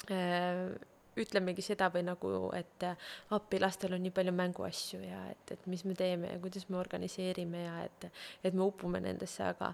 äh, 0.09 0.75
ütlemegi 1.21 1.63
seda 1.63 1.87
või 1.93 2.03
nagu, 2.05 2.31
et 2.55 2.83
äh, 2.83 2.97
appi, 3.35 3.59
lastel 3.61 3.95
on 3.95 4.03
nii 4.03 4.13
palju 4.15 4.33
mänguasju 4.35 4.99
ja 5.03 5.21
et, 5.31 5.53
et 5.55 5.67
mis 5.71 5.85
me 5.87 5.95
teeme 5.97 6.33
ja 6.33 6.39
kuidas 6.41 6.67
me 6.69 6.79
organiseerime 6.79 7.63
ja 7.63 7.77
et, 7.85 8.07
et 8.43 8.53
me 8.53 8.65
upume 8.65 8.99
nendesse, 9.03 9.45
aga, 9.53 9.71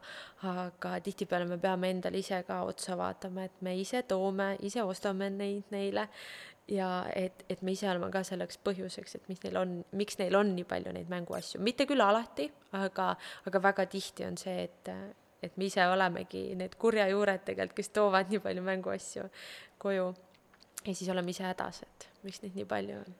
aga 0.52 0.94
tihtipeale 1.06 1.48
me 1.50 1.58
peame 1.62 1.92
endale 1.96 2.22
ise 2.22 2.44
ka 2.48 2.62
otsa 2.68 2.98
vaatama, 3.00 3.48
et 3.48 3.66
me 3.66 3.76
ise 3.80 4.04
toome, 4.08 4.54
ise 4.68 4.84
ostame 4.86 5.32
neid 5.34 5.72
neile 5.74 6.08
ja 6.70 6.90
et, 7.16 7.46
et 7.50 7.62
me 7.62 7.74
ise 7.76 7.90
oleme 7.90 8.12
ka 8.14 8.24
selleks 8.28 8.60
põhjuseks, 8.66 9.16
et 9.18 9.30
mis 9.32 9.42
neil 9.44 9.58
on, 9.60 9.74
miks 9.98 10.20
neil 10.20 10.38
on 10.40 10.54
nii 10.56 10.68
palju 10.70 10.94
neid 10.96 11.10
mänguasju, 11.12 11.62
mitte 11.64 11.88
küll 11.90 12.04
alati, 12.04 12.48
aga, 12.78 13.12
aga 13.50 13.64
väga 13.64 13.88
tihti 13.92 14.28
on 14.28 14.38
see, 14.40 14.68
et, 14.68 14.92
et 15.42 15.58
me 15.58 15.68
ise 15.68 15.86
olemegi 15.90 16.44
need 16.60 16.78
kurjajuured 16.82 17.46
tegelikult, 17.48 17.80
kes 17.82 17.92
toovad 17.96 18.32
nii 18.32 18.44
palju 18.44 18.66
mänguasju 18.68 19.28
koju. 19.82 20.12
ja 20.86 20.96
siis 20.96 21.10
oleme 21.14 21.34
ise 21.34 21.46
hädas, 21.46 21.84
et 21.84 22.10
miks 22.24 22.42
neid 22.44 22.56
nii 22.58 22.70
palju 22.70 23.02
on. 23.02 23.20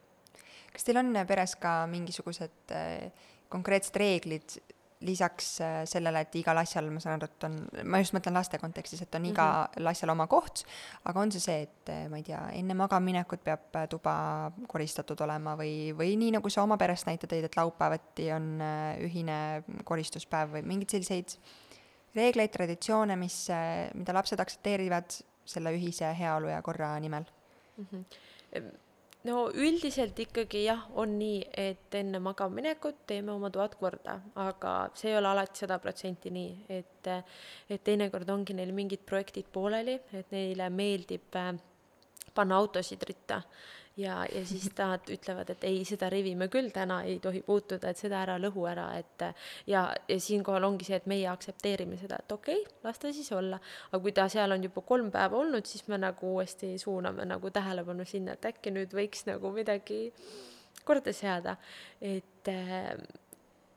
kas 0.72 0.86
teil 0.88 1.02
on 1.02 1.12
peres 1.28 1.56
ka 1.60 1.82
mingisugused 1.90 2.76
äh, 2.76 3.10
konkreetsed 3.52 3.96
reeglid 4.00 4.60
lisaks 5.02 5.60
äh, 5.60 5.82
sellele, 5.88 6.22
et 6.24 6.36
igal 6.38 6.58
asjal, 6.62 6.88
ma 6.94 7.00
saan 7.02 7.18
aru, 7.18 7.28
et 7.28 7.46
on, 7.48 7.56
ma 7.90 8.00
just 8.02 8.14
mõtlen 8.16 8.36
laste 8.36 8.58
kontekstis, 8.62 9.02
et 9.04 9.14
on 9.18 9.26
iga 9.28 9.46
mm 9.46 9.74
-hmm. 9.76 9.90
asjal 9.90 10.12
oma 10.14 10.26
koht, 10.30 10.64
aga 11.04 11.20
on 11.20 11.32
see 11.32 11.40
see, 11.40 11.62
et 11.62 11.92
äh, 11.92 12.08
ma 12.10 12.20
ei 12.20 12.26
tea, 12.26 12.40
enne 12.58 12.74
magamaminekut 12.74 13.44
peab 13.44 13.76
äh, 13.76 13.88
tuba 13.88 14.52
koristatud 14.68 15.20
olema 15.20 15.56
või, 15.56 15.92
või 15.98 16.16
nii, 16.16 16.30
nagu 16.38 16.50
sa 16.50 16.62
oma 16.62 16.76
perest 16.76 17.06
näite 17.06 17.26
tõid, 17.26 17.44
et 17.44 17.56
laupäevati 17.56 18.32
on 18.32 18.60
ühine 19.00 19.62
koristuspäev 19.84 20.52
või 20.56 20.62
mingeid 20.62 20.90
selliseid 20.90 21.36
reegleid, 22.14 22.50
traditsioone, 22.50 23.16
mis, 23.16 23.48
mida 23.94 24.12
lapsed 24.12 24.40
aktsepteerivad 24.40 25.10
selle 25.44 25.72
ühise 25.72 26.14
heaolu 26.18 26.48
ja 26.48 26.62
korra 26.62 26.98
nimel 27.00 27.24
mm? 27.76 27.86
-hmm 27.92 28.91
no 29.28 29.42
üldiselt 29.54 30.18
ikkagi 30.24 30.64
jah, 30.66 30.86
on 30.98 31.16
nii, 31.18 31.42
et 31.64 31.94
enne 31.98 32.20
magama 32.22 32.58
minekut 32.58 33.04
teeme 33.06 33.32
oma 33.34 33.50
toad 33.54 33.76
korda, 33.80 34.18
aga 34.42 34.72
see 34.98 35.12
ei 35.12 35.18
ole 35.18 35.30
alati 35.30 35.64
sada 35.64 35.78
protsenti 35.82 36.32
nii, 36.34 36.54
et, 36.78 37.12
et 37.70 37.84
teinekord 37.84 38.30
ongi 38.34 38.56
neil 38.58 38.72
mingid 38.74 39.04
projektid 39.06 39.50
pooleli, 39.52 39.98
et 40.18 40.34
neile 40.34 40.68
meeldib 40.74 41.38
äh, 41.38 41.52
panna 42.34 42.58
autosid 42.62 43.04
ritta 43.08 43.42
ja, 43.96 44.26
ja 44.32 44.42
siis 44.46 44.68
nad 44.78 45.08
ütlevad, 45.12 45.50
et 45.52 45.64
ei, 45.68 45.82
seda 45.88 46.08
rivi 46.12 46.34
me 46.38 46.48
küll 46.52 46.70
täna 46.74 47.02
ei 47.08 47.18
tohi 47.22 47.42
puutuda, 47.46 47.92
et 47.92 48.00
seda 48.00 48.22
ära 48.24 48.38
lõhu 48.40 48.64
ära, 48.68 48.88
et 48.98 49.26
ja, 49.68 49.84
ja 50.08 50.18
siinkohal 50.20 50.64
ongi 50.68 50.88
see, 50.88 51.00
et 51.00 51.08
meie 51.10 51.28
aktsepteerime 51.30 51.98
seda, 52.00 52.20
et 52.22 52.32
okei 52.32 52.62
okay,, 52.62 52.78
las 52.86 53.02
ta 53.02 53.12
siis 53.12 53.32
olla. 53.36 53.60
aga 53.90 54.02
kui 54.02 54.14
ta 54.16 54.28
seal 54.32 54.56
on 54.56 54.64
juba 54.68 54.84
kolm 54.88 55.10
päeva 55.14 55.38
olnud, 55.38 55.68
siis 55.68 55.86
me 55.92 56.00
nagu 56.00 56.36
uuesti 56.36 56.74
suuname 56.80 57.26
nagu 57.28 57.50
tähelepanu 57.50 58.06
sinna, 58.08 58.38
et 58.38 58.48
äkki 58.52 58.72
nüüd 58.74 58.94
võiks 58.96 59.26
nagu 59.28 59.52
midagi 59.52 60.06
korda 60.84 61.12
seada, 61.16 61.56
et 62.00 62.48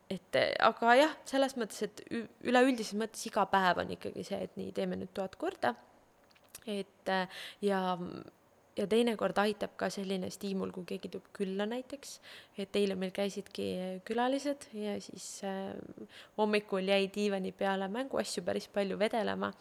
et 0.10 0.38
aga 0.62 0.94
jah, 0.96 1.14
selles 1.26 1.56
mõttes, 1.58 1.82
et 1.82 2.04
üleüldises 2.46 2.94
mõttes 2.98 3.26
iga 3.28 3.46
päev 3.50 3.82
on 3.82 3.92
ikkagi 3.98 4.24
see, 4.24 4.40
et 4.48 4.56
nii, 4.60 4.72
teeme 4.76 5.00
nüüd 5.00 5.12
toad 5.18 5.36
korda. 5.42 5.76
et 6.66 7.10
ja 7.62 7.80
ja 8.78 8.88
teinekord 8.92 9.38
aitab 9.40 9.76
ka 9.80 9.90
selline 9.94 10.30
stiimul, 10.34 10.72
kui 10.76 10.86
keegi 10.90 11.12
tuleb 11.14 11.32
külla 11.36 11.68
näiteks, 11.70 12.20
et 12.60 12.76
eile 12.76 12.98
meil 13.00 13.14
käisidki 13.16 13.70
külalised 14.08 14.70
ja 14.76 14.98
siis 15.04 15.30
äh, 15.48 15.72
hommikul 16.38 16.92
jäi 16.92 17.10
diivani 17.16 17.54
peale 17.56 17.88
mänguasju 17.92 18.44
päris 18.46 18.68
palju 18.68 19.00
vedelema 19.00 19.54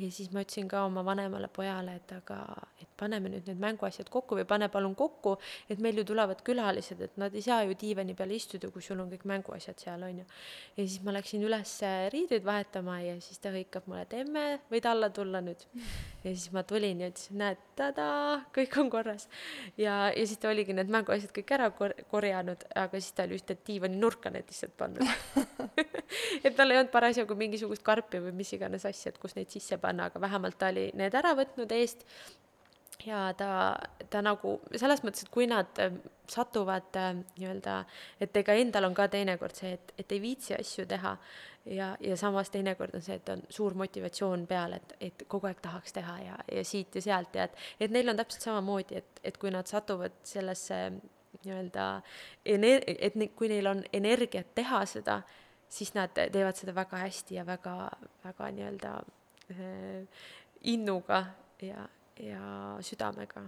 ja 0.00 0.10
siis 0.12 0.30
ma 0.32 0.42
ütlesin 0.44 0.68
ka 0.70 0.84
oma 0.86 1.02
vanemale 1.04 1.48
pojale, 1.52 1.96
et 2.00 2.12
aga, 2.14 2.38
et 2.80 2.88
paneme 3.00 3.30
nüüd 3.32 3.48
need 3.48 3.60
mänguasjad 3.60 4.08
kokku 4.12 4.38
või 4.38 4.46
pane 4.48 4.68
palun 4.72 4.94
kokku, 4.98 5.36
et 5.70 5.80
meil 5.82 6.00
ju 6.00 6.04
tulevad 6.10 6.42
külalised, 6.46 7.00
et 7.04 7.18
nad 7.20 7.34
ei 7.36 7.44
saa 7.44 7.62
ju 7.68 7.76
diivani 7.80 8.16
peal 8.18 8.32
istuda, 8.36 8.70
kui 8.72 8.84
sul 8.84 9.00
on 9.02 9.10
kõik 9.12 9.26
mänguasjad 9.28 9.80
seal, 9.82 10.04
on 10.06 10.22
ju. 10.22 10.26
ja 10.76 10.86
siis 10.86 11.00
ma 11.06 11.14
läksin 11.16 11.44
üles 11.46 11.74
riideid 12.14 12.46
vahetama 12.46 13.00
ja 13.04 13.16
siis 13.24 13.42
ta 13.42 13.52
hõikab 13.54 13.88
mulle, 13.90 14.06
et 14.06 14.16
emme, 14.20 14.46
võid 14.72 14.88
alla 14.90 15.10
tulla 15.14 15.42
nüüd. 15.44 15.66
ja 16.24 16.30
siis 16.30 16.48
ma 16.56 16.64
tulin 16.64 17.04
ja 17.04 17.10
ütlesin, 17.12 17.40
näed, 17.40 17.64
tadaa, 17.78 18.40
kõik 18.56 18.78
on 18.80 18.92
korras. 18.92 19.28
ja, 19.76 20.08
ja 20.14 20.26
siis 20.26 20.40
ta 20.40 20.52
oligi 20.52 20.76
need 20.76 20.92
mänguasjad 20.92 21.34
kõik 21.36 21.54
ära 21.58 21.70
kor-, 21.76 21.96
korjanud, 22.12 22.66
aga 22.74 23.00
siis 23.00 23.12
ta 23.16 23.28
oli 23.28 23.40
ühte 23.40 23.58
diivani 23.66 24.00
nurka 24.00 24.32
need 24.32 24.48
lihtsalt 24.50 24.76
pannud 24.80 25.04
et 26.44 26.54
tal 26.56 26.70
ei 26.70 26.80
olnud 26.80 26.92
parasjagu 26.92 27.36
mingisugust 27.38 27.84
karpi 27.86 28.20
või 28.26 28.34
mis 28.42 28.52
iganes 28.56 28.86
asja, 28.88 29.12
et 29.12 29.18
kus 29.22 29.36
neid 29.38 29.50
sisse 29.52 29.78
panna, 29.80 30.10
aga 30.10 30.22
vähemalt 30.22 30.58
ta 30.60 30.70
oli 30.74 30.90
need 30.98 31.16
ära 31.18 31.34
võtnud 31.38 31.72
eest. 31.78 32.06
Ja 33.06 33.30
ta, 33.32 33.78
ta 34.12 34.20
nagu 34.20 34.58
selles 34.76 35.00
mõttes, 35.00 35.24
et 35.24 35.30
kui 35.32 35.46
nad 35.48 35.78
äh, 35.80 35.94
satuvad 36.28 36.96
äh, 37.00 37.14
nii-öelda, 37.38 37.78
et 38.20 38.34
ega 38.36 38.56
endal 38.60 38.90
on 38.90 38.96
ka 38.96 39.06
teinekord 39.08 39.56
see, 39.56 39.72
et, 39.78 39.94
et 39.96 40.12
ei 40.12 40.20
viitsi 40.20 40.52
asju 40.58 40.84
teha. 40.90 41.14
Ja, 41.70 41.90
ja 42.00 42.16
samas 42.16 42.48
teinekord 42.52 42.94
on 42.96 43.02
see, 43.04 43.18
et 43.20 43.28
on 43.32 43.42
suur 43.52 43.74
motivatsioon 43.76 44.46
peal, 44.48 44.78
et, 44.78 44.94
et 45.00 45.24
kogu 45.28 45.48
aeg 45.48 45.58
tahaks 45.64 45.92
teha 45.92 46.14
ja, 46.24 46.38
ja 46.48 46.62
siit 46.64 46.96
ja 46.96 47.02
sealt 47.04 47.36
ja 47.36 47.44
et, 47.48 47.58
et 47.84 47.92
neil 47.92 48.08
on 48.08 48.16
täpselt 48.16 48.46
samamoodi, 48.48 48.96
et, 49.00 49.20
et 49.28 49.36
kui 49.40 49.52
nad 49.52 49.68
satuvad 49.68 50.16
sellesse 50.24 50.78
nii-öelda 51.44 51.86
ener-, 52.54 52.84
et 52.88 53.16
ne, 53.16 53.28
kui 53.36 53.50
neil 53.52 53.68
on 53.70 53.84
energiat 53.92 54.54
teha 54.56 54.80
seda, 54.88 55.20
siis 55.70 55.94
nad 55.94 56.12
teevad 56.14 56.58
seda 56.58 56.74
väga 56.74 57.04
hästi 57.06 57.38
ja 57.38 57.46
väga, 57.46 57.76
väga 58.24 58.50
nii-öelda 58.56 58.92
Äh, 59.50 60.06
innuga 60.62 61.24
ja, 61.62 61.88
ja 62.20 62.76
südamega 62.84 63.42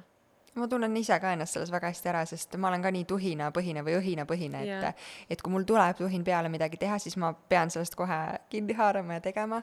ma 0.56 0.66
tunnen 0.68 0.96
ise 0.96 1.14
ka 1.20 1.30
ennast 1.36 1.54
selles 1.54 1.70
väga 1.70 1.90
hästi 1.92 2.08
ära, 2.10 2.22
sest 2.26 2.56
ma 2.60 2.70
olen 2.72 2.82
ka 2.82 2.90
nii 2.92 3.04
tuhinapõhine 3.08 3.84
või 3.86 3.94
õhinapõhine, 4.00 4.62
et, 4.64 5.04
et 5.30 5.44
kui 5.44 5.52
mul 5.52 5.66
tuleb 5.68 6.00
tuhin 6.00 6.24
peale 6.26 6.50
midagi 6.52 6.80
teha, 6.80 6.98
siis 7.00 7.14
ma 7.20 7.30
pean 7.32 7.70
sellest 7.72 7.94
kohe 7.96 8.18
kinni 8.52 8.74
haarama 8.76 9.20
ja 9.20 9.24
tegema, 9.28 9.60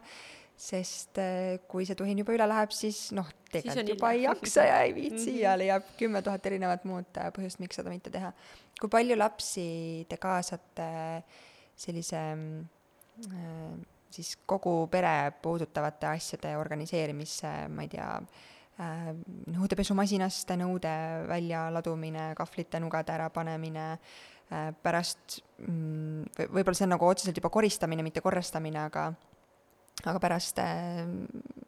sest 0.56 1.20
äh, 1.20 1.60
kui 1.68 1.90
see 1.90 1.98
tuhin 2.00 2.24
juba 2.24 2.38
üle 2.38 2.48
läheb, 2.50 2.72
siis 2.78 3.10
noh, 3.18 3.28
tegelikult 3.52 3.94
juba 3.96 4.14
ei 4.16 4.24
jaksa 4.24 4.70
ja 4.70 4.80
ei 4.88 4.96
viitsi 4.96 5.32
mm 5.34 5.36
-hmm. 5.36 5.44
ja 5.44 5.58
leiab 5.60 5.92
kümme 6.00 6.22
tuhat 6.22 6.46
erinevat 6.46 6.88
muud 6.88 7.18
äh, 7.18 7.34
põhjust, 7.36 7.60
miks 7.60 7.82
seda 7.82 7.90
mitte 7.90 8.14
teha. 8.14 8.32
kui 8.80 8.90
palju 8.90 9.18
lapsi 9.18 10.06
te 10.10 10.18
kaasate 10.18 10.90
sellise 11.80 12.20
äh, 12.20 13.74
siis 14.12 14.34
kogu 14.50 14.88
pere 14.92 15.32
puudutavate 15.42 16.10
asjade 16.10 16.56
organiseerimisse, 16.58 17.52
ma 17.72 17.86
ei 17.86 17.92
tea 17.92 18.10
äh,, 18.18 19.12
nõudepesumasinast 19.54 20.56
nõude 20.60 20.96
väljaladumine, 21.30 22.32
kahvlite 22.40 22.82
nugade 22.84 23.16
ärapanemine 23.16 23.86
äh,, 23.94 24.70
pärast 24.84 25.40
mm, 25.66 26.50
võib-olla 26.50 26.78
see 26.78 26.90
on 26.90 26.96
nagu 26.98 27.10
otseselt 27.10 27.40
juba 27.40 27.54
koristamine, 27.54 28.06
mitte 28.06 28.24
korrastamine, 28.26 28.84
aga 28.90 29.12
aga 30.08 30.20
pärast 30.24 30.62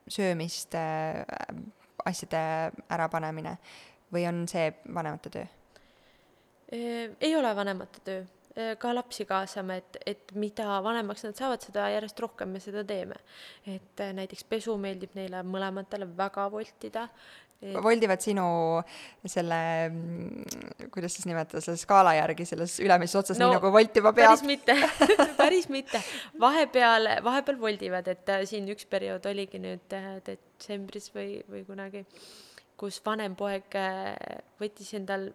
söömist 0.08 0.76
asjade 2.08 2.44
ärapanemine 2.96 3.58
või 4.16 4.24
on 4.30 4.46
see 4.48 4.70
vanemate 4.88 5.32
töö? 5.34 5.50
ei 6.72 7.34
ole 7.36 7.52
vanemate 7.56 8.00
töö 8.08 8.22
ka 8.52 8.92
lapsi 8.92 9.26
kaasame, 9.28 9.78
et, 9.80 10.00
et 10.12 10.34
mida 10.36 10.80
vanemaks 10.84 11.24
nad 11.24 11.38
saavad, 11.40 11.62
seda 11.64 11.88
järjest 11.94 12.20
rohkem 12.20 12.52
me 12.52 12.60
seda 12.64 12.84
teeme. 12.88 13.16
et 13.66 14.04
äh, 14.04 14.12
näiteks 14.18 14.44
pesu 14.50 14.76
meeldib 14.78 15.16
neile 15.16 15.44
mõlematele 15.48 16.08
väga 16.18 16.50
voltida 16.52 17.06
et.... 17.62 17.78
voldivad 17.84 18.20
sinu 18.24 18.44
selle, 19.24 19.62
mm, 19.88 20.90
kuidas 20.92 21.16
siis 21.16 21.30
nimetada, 21.30 21.64
selle 21.64 21.80
skaala 21.80 22.18
järgi 22.18 22.50
selles 22.50 22.76
ülemises 22.84 23.22
otsas 23.22 23.40
no,, 23.40 23.48
nii 23.48 23.60
nagu 23.60 23.72
voltima 23.72 24.12
peab? 24.12 24.34
päris 24.34 24.44
mitte 24.48 24.76
päris 25.42 25.70
mitte. 25.72 26.04
vahepeal, 26.40 27.08
vahepeal 27.24 27.60
voldivad, 27.62 28.12
et 28.12 28.36
äh, 28.36 28.44
siin 28.50 28.68
üks 28.74 28.90
periood 28.92 29.32
oligi 29.32 29.64
nüüd 29.64 29.88
detsembris 30.28 31.08
või, 31.16 31.38
või 31.48 31.64
kunagi, 31.70 32.04
kus 32.76 33.00
vanem 33.06 33.38
poeg 33.40 33.80
võttis 34.60 34.92
endal 35.00 35.30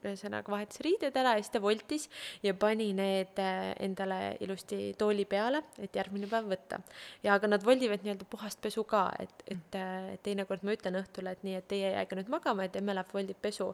ühesõnaga 0.00 0.52
vahetas 0.52 0.80
riided 0.84 1.16
ära 1.18 1.34
ja 1.36 1.42
siis 1.42 1.52
ta 1.54 1.60
voltis 1.62 2.08
ja 2.42 2.54
pani 2.58 2.90
need 2.96 3.40
äh, 3.42 3.72
endale 3.84 4.36
ilusti 4.44 4.92
tooli 4.98 5.26
peale, 5.28 5.62
et 5.82 5.94
järgmine 5.96 6.28
päev 6.30 6.48
võtta. 6.52 6.80
ja 7.22 7.36
aga 7.36 7.50
nad 7.50 7.66
voldivad 7.66 8.04
nii-öelda 8.04 8.28
puhast 8.30 8.60
pesu 8.64 8.84
ka, 8.88 9.08
et, 9.22 9.44
et 9.46 9.78
äh, 9.78 10.14
teinekord 10.22 10.64
ma 10.66 10.76
ütlen 10.76 10.98
õhtule, 11.02 11.34
et 11.34 11.44
nii, 11.46 11.58
et 11.60 11.68
teie 11.68 11.92
jääge 11.96 12.18
nüüd 12.18 12.32
magama, 12.32 12.66
et 12.66 12.78
emme 12.80 12.96
läheb 12.96 13.12
voldib 13.14 13.38
pesu. 13.42 13.72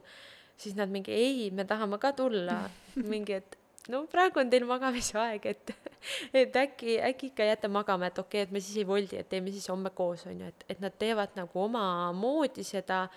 siis 0.59 0.75
nad 0.75 0.91
mingi 0.91 1.11
ei, 1.15 1.49
me 1.55 1.65
tahame 1.65 1.97
ka 1.99 2.11
tulla, 2.13 2.61
mingi, 3.13 3.39
et 3.39 3.59
no 3.89 4.03
praegu 4.11 4.41
on 4.41 4.49
teil 4.51 4.65
magamise 4.69 5.17
aeg, 5.19 5.45
et, 5.53 5.75
et 6.41 6.55
äkki, 6.63 6.99
äkki 7.09 7.31
ikka 7.31 7.47
jääte 7.47 7.71
magama, 7.71 8.09
et 8.09 8.19
okei 8.19 8.43
okay,, 8.43 8.47
et 8.47 8.51
me 8.55 8.61
siis 8.63 8.81
ei 8.81 8.87
voldi, 8.87 9.19
et 9.19 9.29
teeme 9.29 9.53
siis 9.55 9.69
homme 9.71 9.93
koos, 9.95 10.25
on 10.29 10.43
ju, 10.43 10.49
et, 10.51 10.65
et 10.69 10.83
nad 10.83 10.95
teevad 10.99 11.37
nagu 11.39 11.63
omamoodi 11.65 12.65
seda 12.67 13.07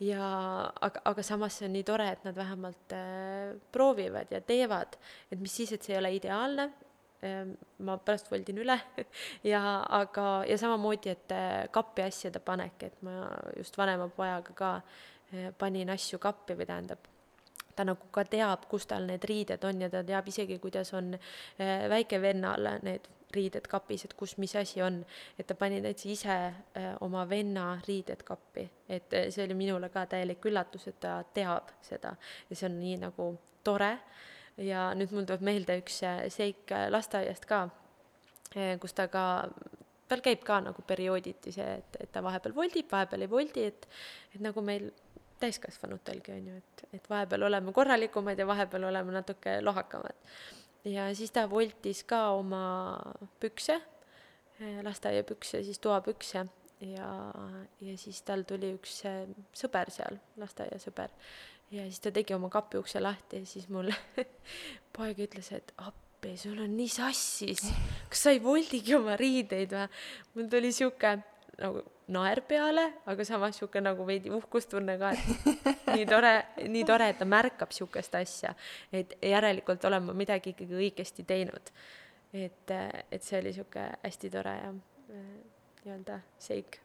ja 0.00 0.26
aga, 0.80 1.02
aga 1.10 1.22
samas 1.26 1.58
see 1.58 1.68
on 1.68 1.74
nii 1.74 1.86
tore, 1.86 2.08
et 2.12 2.24
nad 2.26 2.36
vähemalt 2.36 2.94
äh, 2.94 3.56
proovivad 3.72 4.30
ja 4.34 4.40
teevad, 4.40 4.98
et 5.30 5.40
mis 5.40 5.56
siis, 5.60 5.72
et 5.74 5.82
see 5.82 5.96
ei 5.96 6.00
ole 6.02 6.14
ideaalne. 6.18 6.70
Äh,, 7.18 7.44
ma 7.82 7.96
pärast 7.98 8.30
voldin 8.30 8.62
üle. 8.62 8.78
Ja 9.52 9.82
aga, 10.00 10.44
ja 10.46 10.58
samamoodi, 10.58 11.10
et 11.10 11.34
äh, 11.34 11.66
kappi 11.74 12.06
asjade 12.06 12.38
panek, 12.38 12.82
et 12.90 13.02
ma 13.02 13.26
just 13.56 13.78
vanema 13.78 14.06
pojaga 14.08 14.54
ka 14.54 14.72
äh, 14.78 15.52
panin 15.58 15.90
asju 15.90 16.20
kappi 16.22 16.58
või 16.58 16.68
tähendab 16.68 17.14
ta 17.78 17.84
nagu 17.86 18.10
ka 18.10 18.24
teab, 18.26 18.66
kus 18.70 18.88
tal 18.90 19.06
need 19.06 19.22
riided 19.30 19.62
on 19.64 19.84
ja 19.84 19.90
ta 19.92 20.02
teab 20.06 20.26
isegi, 20.30 20.58
kuidas 20.62 20.90
on 20.98 21.14
äh, 21.14 21.86
väikevennal 21.90 22.70
need 22.82 23.06
riided 23.34 23.66
kapis, 23.68 24.04
et 24.06 24.14
kus 24.16 24.36
mis 24.40 24.54
asi 24.56 24.82
on. 24.82 25.02
et 25.38 25.46
ta 25.46 25.54
pani 25.54 25.80
täitsa 25.84 26.08
ise 26.08 26.36
äh, 26.36 26.94
oma 27.00 27.26
venna 27.28 27.80
riided 27.86 28.22
kappi, 28.24 28.68
et 28.88 29.12
äh, 29.12 29.28
see 29.30 29.44
oli 29.44 29.54
minule 29.54 29.88
ka 29.92 30.06
täielik 30.06 30.44
üllatus, 30.48 30.88
et 30.88 31.00
ta 31.00 31.18
teab 31.34 31.74
seda 31.84 32.14
ja 32.48 32.56
see 32.56 32.68
on 32.70 32.78
nii 32.80 32.96
nagu 33.04 33.30
tore. 33.64 33.98
ja 34.56 34.88
nüüd 34.98 35.12
mul 35.14 35.26
tuleb 35.28 35.44
meelde 35.44 35.76
üks 35.82 36.00
äh, 36.08 36.24
seik 36.32 36.72
lasteaiast 36.90 37.44
ka, 37.46 37.68
kus 38.80 38.96
ta 38.96 39.06
ka 39.12 39.24
tal 40.08 40.22
käib 40.24 40.40
ka 40.44 40.62
nagu 40.64 40.82
periooditi 40.88 41.52
see, 41.52 41.68
et, 41.82 41.98
et 42.00 42.12
ta 42.12 42.22
vahepeal 42.24 42.54
voldib, 42.56 42.88
vahepeal 42.90 43.26
ei 43.26 43.30
voldi, 43.30 43.66
et, 43.68 43.84
et 44.32 44.40
nagu 44.40 44.64
meil 44.64 44.88
täiskasvanutelgi 45.38 46.32
on 46.32 46.46
ju, 46.48 46.56
et, 46.62 46.84
et 46.96 47.10
vahepeal 47.10 47.44
oleme 47.50 47.72
korralikumad 47.76 48.40
ja 48.40 48.46
vahepeal 48.48 48.88
oleme 48.88 49.12
natuke 49.12 49.60
lohakamad 49.62 50.16
ja 50.88 51.08
siis 51.16 51.32
ta 51.34 51.46
voltis 51.50 52.02
ka 52.08 52.28
oma 52.38 52.62
pükse, 53.40 53.78
eh, 54.60 54.80
lasteaiapükse, 54.84 55.62
siis 55.66 55.78
toapükse 55.82 56.44
ja, 56.80 57.12
ja 57.84 57.94
siis 57.98 58.22
tal 58.26 58.44
tuli 58.48 58.72
üks 58.76 59.00
eh, 59.08 59.22
sõber 59.56 59.92
seal, 59.94 60.18
lasteaiasõber. 60.40 61.14
ja 61.74 61.86
siis 61.88 62.00
ta 62.04 62.12
tegi 62.14 62.36
oma 62.36 62.50
kapi 62.52 62.80
ukse 62.80 63.00
lahti 63.00 63.42
ja 63.42 63.48
siis 63.48 63.68
mul 63.72 63.90
poeg 64.96 65.24
ütles, 65.28 65.52
et 65.52 65.72
appi, 65.76 66.36
sul 66.40 66.58
on 66.64 66.76
nii 66.76 66.92
sassis, 66.92 67.66
kas 68.08 68.26
sa 68.26 68.34
ei 68.34 68.42
voldigi 68.42 68.96
oma 68.98 69.16
riideid 69.20 69.74
või? 69.76 69.90
mul 70.36 70.48
tuli 70.52 70.72
sihuke 70.74 71.18
nagu 71.58 71.82
naer 72.14 72.40
peale, 72.48 72.84
aga 73.10 73.24
samas 73.26 73.56
niisugune 73.56 73.84
nagu 73.88 74.06
veidi 74.06 74.30
uhkustunne 74.34 74.98
ka, 75.00 75.12
et 75.12 75.94
nii 75.94 76.06
tore, 76.08 76.34
nii 76.70 76.84
tore, 76.88 77.08
et 77.12 77.18
ta 77.20 77.26
märkab 77.28 77.72
niisugust 77.72 78.14
asja. 78.14 78.54
et 78.92 79.16
järelikult 79.22 79.84
olen 79.84 80.06
ma 80.08 80.16
midagi 80.16 80.54
ikkagi 80.54 80.78
õigesti 80.84 81.26
teinud. 81.28 81.72
et, 82.32 82.76
et 83.10 83.22
see 83.22 83.40
oli 83.40 83.52
niisugune 83.52 83.88
hästi 84.04 84.30
tore 84.30 84.54
ja 84.60 84.70
nii-öelda 84.74 86.20
seik 86.38 86.80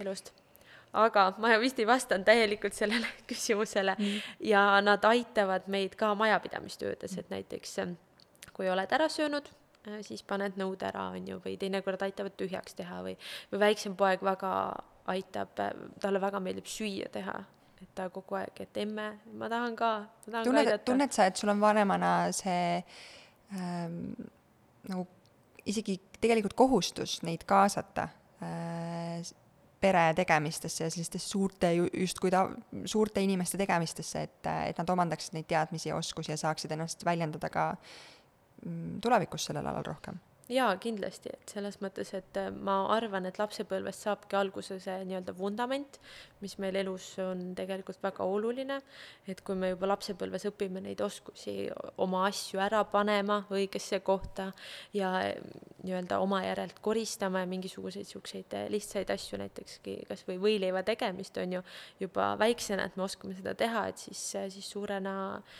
elust 0.00 0.32
aga 0.94 1.26
ma 1.42 1.56
vist 1.58 1.78
ei 1.82 1.86
vastanud 1.86 2.26
täielikult 2.26 2.76
sellele 2.76 3.08
küsimusele 3.30 3.96
mm. 3.98 4.32
ja 4.50 4.64
nad 4.84 5.04
aitavad 5.04 5.68
meid 5.68 5.98
ka 5.98 6.14
majapidamistöödes, 6.18 7.18
et 7.18 7.30
näiteks 7.34 7.78
kui 8.54 8.68
oled 8.70 8.92
ära 8.94 9.08
söönud, 9.10 9.48
siis 10.06 10.22
paned 10.26 10.58
nõud 10.60 10.82
ära, 10.86 11.08
on 11.16 11.28
ju, 11.28 11.40
või 11.44 11.56
teinekord 11.60 12.02
aitavad 12.06 12.36
tühjaks 12.40 12.76
teha 12.78 13.02
või, 13.06 13.16
või 13.52 13.62
väiksem 13.66 13.96
poeg 13.98 14.22
väga 14.24 14.52
aitab, 15.12 15.52
talle 16.00 16.20
väga 16.22 16.40
meeldib 16.40 16.68
süüa 16.70 17.10
teha, 17.12 17.36
et 17.82 17.90
ta 17.96 18.08
kogu 18.12 18.38
aeg, 18.40 18.64
et 18.64 18.80
emme, 18.84 19.10
ma 19.36 19.50
tahan 19.52 19.76
ka, 19.76 19.90
ma 20.26 20.30
tahan 20.30 20.48
tunned, 20.48 20.62
ka 20.62 20.70
aidata. 20.70 20.86
tunned 20.88 21.16
sa, 21.16 21.28
et 21.28 21.40
sul 21.40 21.52
on 21.52 21.60
vanemana 21.60 22.14
see 22.36 22.80
ähm, 23.52 24.00
nagu 24.88 25.06
isegi 25.68 25.98
tegelikult 26.20 26.56
kohustus 26.56 27.18
neid 27.24 27.44
kaasata 27.48 28.08
äh, 28.44 29.34
pere 29.84 30.04
tegemistesse 30.16 30.86
ja 30.86 30.90
sellistesse 30.92 31.28
suurte, 31.28 31.68
justkui 31.76 32.32
ta, 32.32 32.46
suurte 32.88 33.20
inimeste 33.24 33.60
tegemistesse, 33.60 34.24
et, 34.24 34.50
et 34.70 34.80
nad 34.80 34.92
omandaksid 34.94 35.36
neid 35.36 35.48
teadmisi 35.50 35.90
ja 35.90 35.98
oskusi 35.98 36.32
ja 36.32 36.38
saaksid 36.40 36.72
ennast 36.72 37.04
väljendada 37.04 37.50
ka 37.52 37.66
mm, 37.74 38.13
tulevikus 39.02 39.50
sellel 39.50 39.66
alal 39.66 39.84
rohkem. 39.86 40.20
Jaa, 40.52 40.74
kindlasti, 40.76 41.30
et 41.32 41.52
selles 41.54 41.78
mõttes, 41.80 42.10
et 42.12 42.36
äh, 42.36 42.50
ma 42.52 42.74
arvan, 42.92 43.24
et 43.24 43.38
lapsepõlvest 43.40 44.02
saabki 44.04 44.36
alguse 44.36 44.76
see 44.82 44.96
nii-öelda 45.08 45.32
vundament, 45.38 45.96
mis 46.44 46.58
meil 46.60 46.76
elus 46.82 47.06
on 47.24 47.54
tegelikult 47.56 48.02
väga 48.04 48.26
oluline, 48.28 48.76
et 49.24 49.40
kui 49.40 49.56
me 49.56 49.70
juba 49.70 49.88
lapsepõlves 49.88 50.44
õpime 50.50 50.82
neid 50.84 51.00
oskusi 51.00 51.70
oma 52.04 52.26
asju 52.28 52.60
ära 52.60 52.82
panema 52.92 53.38
õigesse 53.56 54.02
kohta 54.04 54.50
ja 54.92 55.14
äh, 55.22 55.30
nii-öelda 55.80 56.18
oma 56.20 56.42
järelt 56.44 56.82
koristama 56.84 57.40
ja 57.40 57.48
mingisuguseid 57.48 58.04
niisuguseid 58.04 58.58
äh, 58.58 58.66
lihtsaid 58.74 59.14
asju, 59.16 59.40
näitekski 59.40 60.02
kas 60.10 60.26
või 60.28 60.36
võileiva 60.42 60.84
tegemist, 60.84 61.40
on 61.40 61.56
ju, 61.56 61.64
juba 62.04 62.34
väiksena, 62.36 62.84
et 62.84 63.00
me 63.00 63.08
oskame 63.08 63.32
seda 63.40 63.56
teha, 63.56 63.86
et 63.88 64.04
siis, 64.10 64.26
siis 64.52 64.68
suurena 64.76 65.16
äh, 65.38 65.56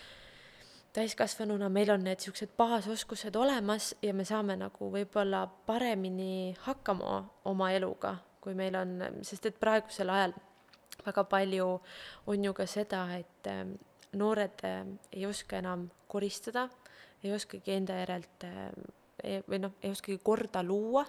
täiskasvanuna 0.94 1.68
meil 1.68 1.90
on 1.90 2.04
need 2.06 2.20
niisugused 2.22 2.54
baasoskused 2.56 3.36
olemas 3.36 3.94
ja 4.02 4.14
me 4.14 4.24
saame 4.24 4.56
nagu 4.56 4.90
võib-olla 4.92 5.44
paremini 5.66 6.54
hakkama 6.66 7.16
oma 7.50 7.70
eluga, 7.74 8.16
kui 8.40 8.54
meil 8.54 8.76
on, 8.78 9.00
sest 9.26 9.50
et 9.50 9.58
praegusel 9.60 10.12
ajal 10.14 10.36
väga 11.04 11.24
palju 11.24 11.68
on 12.30 12.44
ju 12.44 12.52
ka 12.54 12.66
seda, 12.70 13.04
et 13.18 13.50
ähm, 13.50 13.74
noored 14.14 14.62
ähm, 14.64 14.96
ei 15.12 15.26
oska 15.26 15.58
enam 15.58 15.88
koristada, 16.08 16.68
ei 17.24 17.32
oskagi 17.34 17.74
enda 17.74 17.98
järelt 17.98 18.46
ähm, 18.46 18.84
e-, 18.86 19.03
või 19.48 19.60
noh, 19.66 19.76
ei 19.82 19.90
oskagi 19.94 20.18
korda 20.22 20.62
luua 20.62 21.04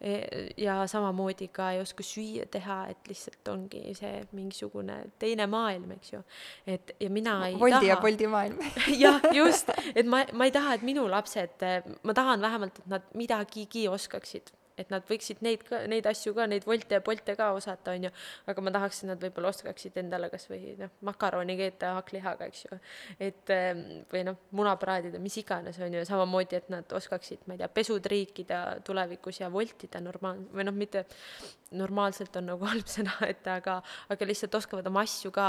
E, 0.00 0.20
ja 0.56 0.86
samamoodi 0.88 1.50
ka 1.52 1.66
ei 1.74 1.80
oska 1.82 2.00
süüa 2.00 2.46
teha, 2.48 2.76
et 2.88 3.08
lihtsalt 3.08 3.48
ongi 3.52 3.82
see 3.92 4.22
mingisugune 4.32 4.94
teine 5.20 5.44
maailm, 5.52 5.90
eks 5.98 6.14
ju. 6.14 6.20
et 6.64 6.94
ja 7.04 7.10
mina 7.12 7.34
ei 7.50 7.58
Woldi 7.60 7.74
taha. 7.74 7.88
ja 7.90 7.98
Boldi 8.00 8.30
maailm 8.32 8.62
jah, 9.02 9.20
just, 9.36 9.68
et 9.92 10.08
ma, 10.08 10.22
ma 10.32 10.48
ei 10.48 10.54
taha, 10.56 10.78
et 10.78 10.86
minu 10.88 11.04
lapsed, 11.04 11.66
ma 12.00 12.16
tahan 12.16 12.40
vähemalt, 12.40 12.80
et 12.80 12.88
nad 12.88 13.12
midagigi 13.12 13.84
oskaksid 13.92 14.48
et 14.80 14.92
nad 14.92 15.04
võiksid 15.06 15.42
neid 15.44 15.64
ka, 15.66 15.82
neid 15.90 16.06
asju 16.08 16.32
ka, 16.36 16.46
neid 16.50 16.66
volte 16.68 16.98
ja 16.98 17.04
polte 17.04 17.34
ka 17.38 17.50
osata, 17.56 17.94
on 17.96 18.08
ju, 18.08 18.12
aga 18.50 18.64
ma 18.64 18.74
tahaks, 18.74 19.02
et 19.02 19.10
nad 19.10 19.22
võib-olla 19.22 19.52
oskaksid 19.52 19.98
endale 20.02 20.30
kas 20.32 20.46
või 20.50 20.74
noh, 20.80 20.92
makaroni 21.06 21.56
keeta 21.58 21.94
hakklihaga, 21.98 22.48
eks 22.50 22.64
ju. 22.66 22.80
et 23.28 23.54
ehm, 23.54 23.84
või 24.12 24.24
noh, 24.28 24.38
muna 24.56 24.74
praadida, 24.80 25.20
mis 25.22 25.36
iganes, 25.42 25.78
on 25.82 25.98
ju, 25.98 26.04
samamoodi, 26.08 26.60
et 26.60 26.70
nad 26.72 26.96
oskaksid, 27.00 27.44
ma 27.46 27.56
ei 27.56 27.62
tea, 27.62 27.70
pesud 27.80 28.10
riikida 28.12 28.62
tulevikus 28.86 29.42
ja 29.42 29.50
voltida 29.52 30.02
normaal-, 30.04 30.46
või 30.54 30.66
noh, 30.68 30.76
mitte 30.76 31.04
normaalselt 31.76 32.36
on 32.40 32.50
nagu 32.54 32.68
halb 32.72 32.88
sõna, 32.90 33.16
et 33.28 33.46
aga, 33.50 33.80
aga 34.10 34.30
lihtsalt 34.32 34.58
oskavad 34.60 34.88
oma 34.90 35.04
asju 35.06 35.32
ka 35.34 35.48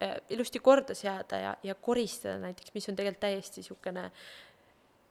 eh, 0.00 0.16
ilusti 0.36 0.62
korda 0.64 0.96
seada 0.98 1.40
ja, 1.44 1.56
ja 1.62 1.76
koristada 1.76 2.38
näiteks, 2.46 2.74
mis 2.74 2.88
on 2.90 2.98
tegelikult 2.98 3.26
täiesti 3.28 3.60
niisugune 3.60 4.08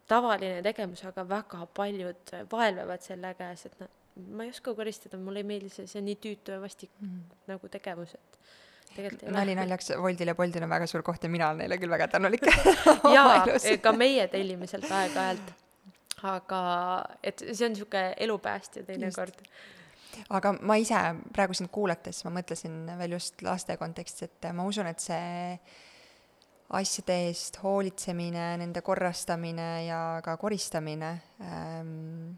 tavaline 0.10 0.64
tegevus, 0.66 1.04
aga 1.10 1.26
väga 1.30 1.66
paljud 1.78 2.36
vaevlevad 2.52 3.06
selle 3.06 3.34
käes, 3.38 3.66
et 3.70 3.80
noh, 3.82 3.92
ma 4.36 4.46
ei 4.46 4.54
oska 4.54 4.74
koristada, 4.76 5.20
mulle 5.22 5.44
ei 5.44 5.48
meeldi 5.48 5.72
see, 5.74 5.88
see 5.90 6.02
on 6.02 6.10
nii 6.10 6.20
tüütu 6.24 6.56
ja 6.56 6.64
vastik 6.64 6.92
mm 7.00 7.38
nagu 7.50 7.70
tegevus, 7.72 8.12
et 8.14 8.40
nali 9.32 9.56
naljaks, 9.58 9.92
Woldil 10.02 10.32
ja 10.32 10.36
Boltil 10.36 10.64
on 10.66 10.70
väga 10.70 10.88
suur 10.90 11.04
koht 11.06 11.24
ja 11.24 11.30
mina 11.30 11.50
olen 11.50 11.64
neile 11.64 11.78
küll 11.82 11.92
väga 11.92 12.08
tänulik 12.12 12.46
jaa, 13.16 13.46
ka 13.82 13.94
meie 13.96 14.28
tellime 14.32 14.68
sealt 14.68 14.90
aeg-ajalt. 14.92 15.52
aga 16.30 16.62
et 17.24 17.44
see 17.46 17.66
on 17.66 17.76
niisugune 17.76 18.16
elupäästja 18.26 18.84
teinekord. 18.84 19.38
Aga 20.36 20.52
ma 20.68 20.76
ise 20.82 20.98
praegu 21.34 21.56
sind 21.56 21.72
kuulates, 21.72 22.24
ma 22.26 22.34
mõtlesin 22.40 22.82
veel 23.00 23.16
just 23.16 23.42
laste 23.46 23.78
kontekstis, 23.80 24.28
et 24.28 24.50
ma 24.54 24.66
usun, 24.68 24.90
et 24.90 25.00
see 25.00 25.56
asjade 26.78 27.16
eest 27.28 27.62
hoolitsemine, 27.64 28.46
nende 28.62 28.82
korrastamine 28.86 29.70
ja 29.88 30.00
ka 30.26 30.36
koristamine 30.38 31.12
ähm, 31.42 32.34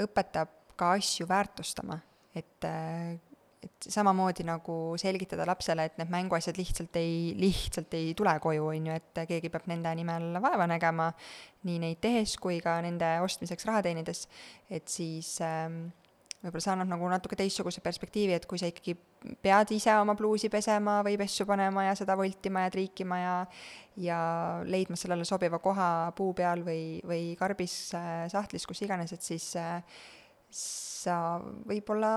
õpetab 0.00 0.54
ka 0.78 0.94
asju 0.96 1.26
väärtustama, 1.28 1.98
et 2.38 2.64
äh, 2.64 3.18
et 3.58 3.88
samamoodi 3.90 4.44
nagu 4.46 4.74
selgitada 5.00 5.46
lapsele, 5.48 5.88
et 5.88 5.96
need 5.98 6.10
mänguasjad 6.12 6.58
lihtsalt 6.58 6.96
ei, 7.00 7.32
lihtsalt 7.38 7.94
ei 7.98 8.12
tule 8.18 8.34
koju, 8.42 8.68
on 8.70 8.90
ju, 8.90 8.98
et 8.98 9.22
keegi 9.30 9.50
peab 9.52 9.66
nende 9.70 9.92
nimel 9.98 10.38
vaeva 10.42 10.68
nägema, 10.70 11.08
nii 11.66 11.80
neid 11.82 12.00
tehes 12.02 12.36
kui 12.40 12.60
ka 12.64 12.78
nende 12.84 13.16
ostmiseks 13.24 13.66
raha 13.68 13.82
teenides, 13.86 14.26
et 14.70 14.86
siis 14.92 15.32
ähm, 15.44 15.88
võib-olla 16.38 16.62
see 16.62 16.72
annab 16.72 16.90
nagu 16.92 17.08
natuke 17.10 17.36
teistsuguse 17.38 17.82
perspektiivi, 17.82 18.36
et 18.36 18.46
kui 18.46 18.60
sa 18.60 18.68
ikkagi 18.70 18.94
pead 19.42 19.72
ise 19.74 19.94
oma 19.98 20.14
pluusi 20.18 20.50
pesema 20.52 21.00
või 21.06 21.16
pessu 21.18 21.46
panema 21.48 21.88
ja 21.88 21.96
seda 21.98 22.14
voltima 22.18 22.66
ja 22.66 22.72
triikima 22.74 23.18
ja 23.18 23.34
ja 23.98 24.18
leidma 24.62 24.94
sellele 24.96 25.26
sobiva 25.26 25.58
koha 25.58 26.12
puu 26.14 26.30
peal 26.38 26.62
või, 26.62 27.00
või 27.02 27.32
karbis 27.38 27.74
äh, 27.98 28.28
sahtlis, 28.30 28.66
kus 28.70 28.84
iganes, 28.86 29.12
et 29.16 29.26
siis 29.26 29.48
äh, 29.58 29.80
sa 30.54 31.40
võib-olla 31.42 32.12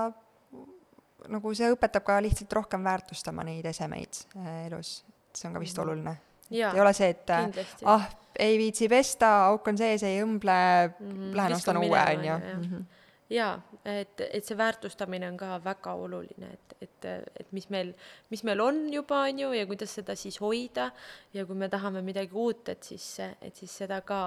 nagu 1.32 1.54
see 1.58 1.72
õpetab 1.74 2.06
ka 2.06 2.20
lihtsalt 2.22 2.54
rohkem 2.54 2.86
väärtustama 2.86 3.42
neid 3.46 3.66
esemeid 3.66 4.22
äh, 4.38 4.68
elus, 4.68 5.00
see 5.34 5.50
on 5.50 5.58
ka 5.58 5.64
vist 5.64 5.78
mhm. 5.78 5.88
oluline. 5.88 6.16
ei 6.52 6.82
ole 6.86 6.94
see, 6.94 7.10
et 7.10 7.26
kindlasti. 7.26 7.90
ah, 7.90 8.06
ei 8.38 8.54
viitsi 8.60 8.86
pesta, 8.88 9.34
auk 9.50 9.66
on 9.66 9.82
sees, 9.82 10.06
ei 10.06 10.22
õmble 10.22 10.58
mm, 10.86 11.10
-hmm, 11.10 11.38
lähen 11.42 11.58
ostan 11.58 11.82
uue, 11.82 11.98
on 11.98 12.28
ju 12.30 12.84
jaa, 13.32 13.56
et, 13.88 14.20
et 14.20 14.46
see 14.46 14.56
väärtustamine 14.58 15.28
on 15.32 15.36
ka 15.40 15.56
väga 15.64 15.94
oluline, 15.98 16.52
et, 16.52 16.74
et, 16.84 17.08
et 17.40 17.52
mis 17.56 17.68
meil, 17.72 17.92
mis 18.30 18.42
meil 18.46 18.60
on 18.64 18.82
juba, 18.92 19.22
on 19.28 19.42
ju, 19.44 19.52
ja 19.56 19.66
kuidas 19.68 19.94
seda 19.98 20.16
siis 20.18 20.38
hoida. 20.42 20.90
Ja 21.34 21.46
kui 21.48 21.58
me 21.58 21.68
tahame 21.72 22.02
midagi 22.04 22.34
uut, 22.34 22.68
et 22.72 22.82
siis, 22.84 23.06
et 23.40 23.56
siis 23.56 23.72
seda 23.82 24.00
ka 24.06 24.20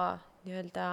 nii-öelda, 0.46 0.88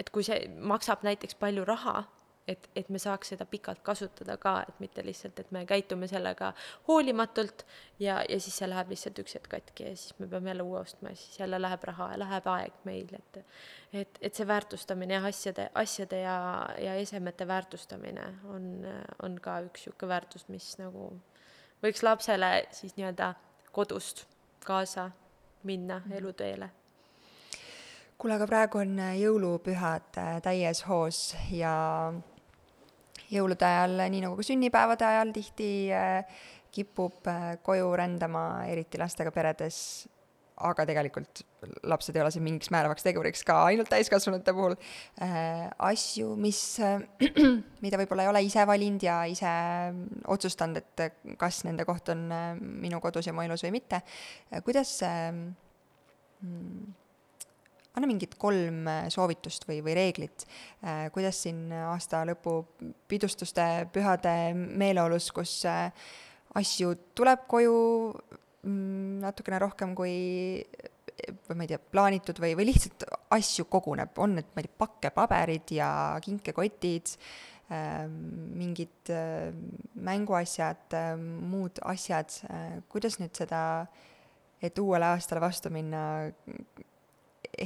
et 0.00 0.12
kui 0.12 0.26
see 0.26 0.46
maksab 0.72 1.04
näiteks 1.06 1.38
palju 1.40 1.64
raha, 1.66 2.02
et, 2.48 2.68
et 2.76 2.88
me 2.88 2.98
saaks 3.02 3.32
seda 3.32 3.46
pikalt 3.50 3.82
kasutada 3.86 4.36
ka, 4.40 4.54
et 4.68 4.80
mitte 4.80 5.02
lihtsalt, 5.04 5.40
et 5.40 5.50
me 5.54 5.64
käitume 5.66 6.08
sellega 6.10 6.52
hoolimatult 6.88 7.64
ja, 7.98 8.20
ja 8.28 8.38
siis 8.40 8.58
see 8.60 8.68
läheb 8.70 8.92
lihtsalt 8.94 9.18
üks 9.22 9.36
hetk 9.38 9.50
katki 9.56 9.88
ja 9.88 9.96
siis 9.96 10.14
me 10.20 10.28
peame 10.30 10.52
jälle 10.52 10.66
uue 10.66 10.80
ostma 10.80 11.12
ja 11.12 11.20
siis 11.20 11.40
jälle 11.40 11.60
läheb 11.62 11.84
raha 11.90 12.10
ja 12.12 12.20
läheb 12.22 12.48
aeg 12.54 12.78
meil, 12.84 13.10
et 13.18 13.42
et, 13.92 14.18
et 14.20 14.34
see 14.34 14.46
väärtustamine 14.46 15.16
jah, 15.16 15.24
asjade, 15.24 15.70
asjade 15.74 16.20
ja, 16.20 16.38
ja 16.82 16.94
esemete 17.00 17.46
väärtustamine 17.48 18.26
on, 18.52 18.70
on 19.22 19.38
ka 19.42 19.60
üks 19.66 19.86
niisugune 19.86 20.14
väärtus, 20.14 20.48
mis 20.52 20.74
nagu 20.78 21.10
võiks 21.82 22.02
lapsele 22.02 22.50
siis 22.70 22.96
nii-öelda 22.96 23.34
kodust 23.72 24.26
kaasa 24.66 25.10
minna 25.66 26.02
mm. 26.04 26.18
eluteele 26.18 26.70
kuule, 28.18 28.36
aga 28.38 28.46
praegu 28.48 28.80
on 28.80 28.96
jõulupühad 29.18 30.20
äh, 30.20 30.38
täies 30.44 30.82
hoos 30.88 31.34
ja 31.52 31.74
jõulude 33.32 33.66
ajal, 33.66 33.96
nii 34.12 34.24
nagu 34.24 34.36
ka 34.38 34.46
sünnipäevade 34.46 35.06
ajal 35.06 35.32
tihti 35.34 35.70
äh, 35.94 36.42
kipub 36.74 37.26
äh, 37.30 37.56
koju 37.64 37.88
rändama, 37.98 38.44
eriti 38.70 39.00
lastega 39.00 39.32
peredes, 39.34 39.78
aga 40.56 40.86
tegelikult 40.88 41.42
lapsed 41.84 42.16
ei 42.16 42.22
ole 42.22 42.30
siin 42.32 42.44
mingiks 42.46 42.70
määravaks 42.72 43.04
teguriks 43.04 43.42
ka 43.44 43.58
ainult 43.68 43.90
täiskasvanute 43.92 44.54
puhul 44.56 44.76
äh,, 45.20 45.66
asju, 45.90 46.30
mis 46.40 46.60
äh,, 46.80 47.02
mida 47.84 48.00
võib-olla 48.00 48.24
ei 48.24 48.30
ole 48.30 48.42
ise 48.46 48.64
valinud 48.68 49.04
ja 49.04 49.18
ise 49.28 49.52
otsustanud, 50.32 50.80
et 50.80 51.36
kas 51.40 51.60
nende 51.68 51.84
koht 51.88 52.08
on 52.14 52.24
äh, 52.32 52.46
minu 52.56 53.02
kodus 53.04 53.28
ja 53.28 53.36
mu 53.36 53.44
elus 53.44 53.66
või 53.66 53.74
mitte 53.76 54.00
äh,. 54.00 54.62
kuidas 54.64 54.96
äh, 55.04 55.28
anna 57.96 58.08
mingid 58.10 58.36
kolm 58.40 58.84
äh, 58.90 59.06
soovitust 59.12 59.64
või, 59.68 59.80
või 59.84 59.96
reeglit, 59.96 60.44
äh, 60.84 61.06
kuidas 61.14 61.40
siin 61.46 61.70
aasta 61.72 62.22
lõpu 62.28 62.58
pidustuste, 63.08 63.86
pühade 63.92 64.34
meeleolus, 64.54 65.30
kus 65.34 65.58
äh, 65.68 65.88
asju 66.60 66.92
tuleb 67.16 67.46
koju 67.48 67.78
mm, 68.12 69.24
natukene 69.24 69.60
rohkem 69.62 69.96
kui 69.96 70.14
või 71.48 71.56
ma 71.56 71.64
ei 71.64 71.70
tea, 71.70 71.80
plaanitud 71.80 72.38
või, 72.42 72.52
või 72.58 72.68
lihtsalt 72.68 73.06
asju 73.32 73.64
koguneb, 73.72 74.12
on 74.20 74.36
need, 74.36 74.50
ma 74.52 74.60
ei 74.60 74.66
tea, 74.66 74.78
pakkepaberid 74.82 75.72
ja 75.72 75.88
kinkekotid, 76.22 77.14
mingid 78.60 79.10
mänguasjad, 80.06 80.92
muud 81.16 81.80
asjad, 81.88 82.36
kuidas 82.92 83.16
nüüd 83.18 83.32
seda, 83.40 83.62
et 84.60 84.76
uuele 84.78 85.08
aastale 85.08 85.40
vastu 85.42 85.72
minna 85.72 86.02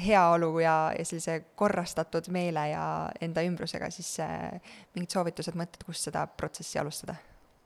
heaolu 0.07 0.53
ja, 0.63 0.75
ja 0.97 1.05
sellise 1.05 1.41
korrastatud 1.59 2.31
meele 2.33 2.69
ja 2.73 2.85
enda 3.23 3.43
ümbrusega, 3.47 3.91
siis 3.95 4.13
äh, 4.25 4.61
mingid 4.95 5.15
soovitused, 5.15 5.57
mõtted, 5.59 5.85
kust 5.87 6.09
seda 6.09 6.27
protsessi 6.27 6.79
alustada 6.79 7.17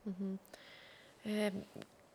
mm? 0.04 0.14
-hmm. 0.18 1.74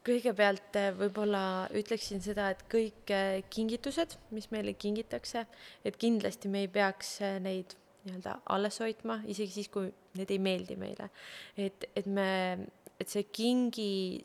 kõigepealt 0.10 0.80
äh, 0.82 0.90
võib-olla 0.98 1.44
ütleksin 1.78 2.24
seda, 2.26 2.50
et 2.56 2.64
kõik 2.72 3.14
kingitused, 3.50 4.18
mis 4.32 4.50
meile 4.52 4.74
kingitakse, 4.74 5.46
et 5.86 5.98
kindlasti 5.98 6.50
me 6.50 6.66
ei 6.66 6.72
peaks 6.80 7.20
neid 7.44 7.78
nii-öelda 8.06 8.40
alles 8.50 8.80
hoidma, 8.80 9.20
isegi 9.28 9.52
siis, 9.52 9.70
kui 9.70 9.92
need 10.18 10.32
ei 10.32 10.40
meeldi 10.40 10.76
meile. 10.80 11.10
et, 11.58 11.86
et 11.96 12.06
me, 12.06 12.30
et 13.00 13.10
see 13.10 13.24
kingi 13.24 14.22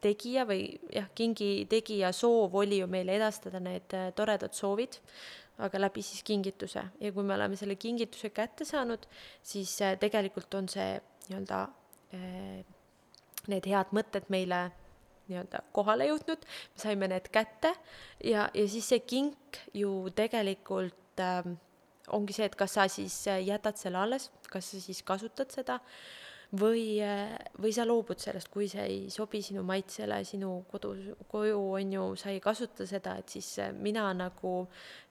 tegija 0.00 0.46
või 0.48 0.64
jah, 0.94 1.08
kingi 1.16 1.66
tegija 1.70 2.12
soov 2.16 2.54
oli 2.62 2.80
ju 2.80 2.88
meile 2.90 3.16
edastada 3.18 3.60
need 3.62 3.94
äh, 3.96 4.10
toredad 4.16 4.56
soovid, 4.56 4.98
aga 5.60 5.80
läbi 5.80 6.02
siis 6.04 6.24
kingituse. 6.26 6.82
Ja 7.00 7.12
kui 7.12 7.26
me 7.26 7.34
oleme 7.36 7.58
selle 7.60 7.76
kingituse 7.80 8.32
kätte 8.34 8.66
saanud, 8.68 9.06
siis 9.42 9.76
äh, 9.84 9.96
tegelikult 10.00 10.54
on 10.58 10.68
see 10.72 10.92
nii-öelda 11.28 11.62
äh, 12.16 12.60
need 13.50 13.66
head 13.70 13.92
mõtted 13.96 14.28
meile 14.32 14.68
nii-öelda 15.30 15.62
kohale 15.76 16.08
jõudnud, 16.10 16.46
me 16.74 16.82
saime 16.82 17.10
need 17.12 17.28
kätte 17.32 17.74
ja, 18.24 18.48
ja 18.54 18.64
siis 18.68 18.88
see 18.90 19.02
kink 19.06 19.60
ju 19.76 19.92
tegelikult 20.16 21.22
äh, 21.22 21.44
ongi 22.10 22.34
see, 22.34 22.48
et 22.48 22.56
kas 22.58 22.74
sa 22.74 22.88
siis 22.90 23.22
jätad 23.46 23.78
selle 23.78 24.00
alles, 24.00 24.30
kas 24.50 24.72
sa 24.72 24.80
siis 24.82 25.04
kasutad 25.06 25.52
seda 25.54 25.78
või, 26.58 26.98
või 27.60 27.72
sa 27.74 27.86
loobud 27.86 28.20
sellest, 28.20 28.50
kui 28.52 28.68
see 28.70 28.82
ei 28.82 29.02
sobi 29.12 29.42
sinu 29.44 29.62
maitsele, 29.66 30.22
sinu 30.26 30.60
kodus, 30.70 31.12
koju 31.30 31.60
on 31.76 31.92
ju, 31.94 32.08
sa 32.18 32.32
ei 32.34 32.40
kasuta 32.42 32.86
seda, 32.88 33.16
et 33.20 33.30
siis 33.30 33.52
mina 33.78 34.08
nagu 34.16 34.54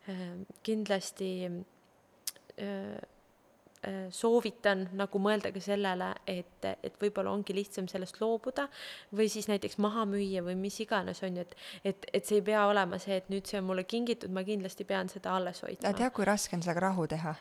äh, 0.10 0.26
kindlasti 0.66 1.30
äh, 1.48 2.66
äh, 2.68 4.02
soovitan 4.12 4.90
nagu 5.00 5.22
mõelda 5.24 5.54
ka 5.56 5.64
sellele, 5.64 6.12
et, 6.28 6.68
et 6.84 7.00
võib-olla 7.00 7.32
ongi 7.32 7.56
lihtsam 7.56 7.88
sellest 7.92 8.20
loobuda 8.20 8.68
või 9.16 9.30
siis 9.32 9.48
näiteks 9.52 9.80
maha 9.80 10.04
müüa 10.10 10.44
või 10.44 10.58
mis 10.60 10.82
iganes, 10.84 11.24
on 11.24 11.40
ju, 11.40 11.48
et, 11.48 11.56
et, 11.84 12.10
et 12.14 12.28
see 12.28 12.42
ei 12.42 12.48
pea 12.52 12.66
olema 12.68 13.00
see, 13.00 13.22
et 13.22 13.32
nüüd 13.32 13.48
see 13.48 13.62
on 13.62 13.70
mulle 13.72 13.88
kingitud, 13.88 14.34
ma 14.36 14.44
kindlasti 14.48 14.88
pean 14.88 15.12
seda 15.12 15.38
alles 15.40 15.64
hoidma. 15.64 15.96
tead, 15.96 16.12
kui 16.12 16.28
raske 16.28 16.60
on 16.60 16.68
sellega 16.68 16.90
rahu 16.90 17.08
teha? 17.08 17.36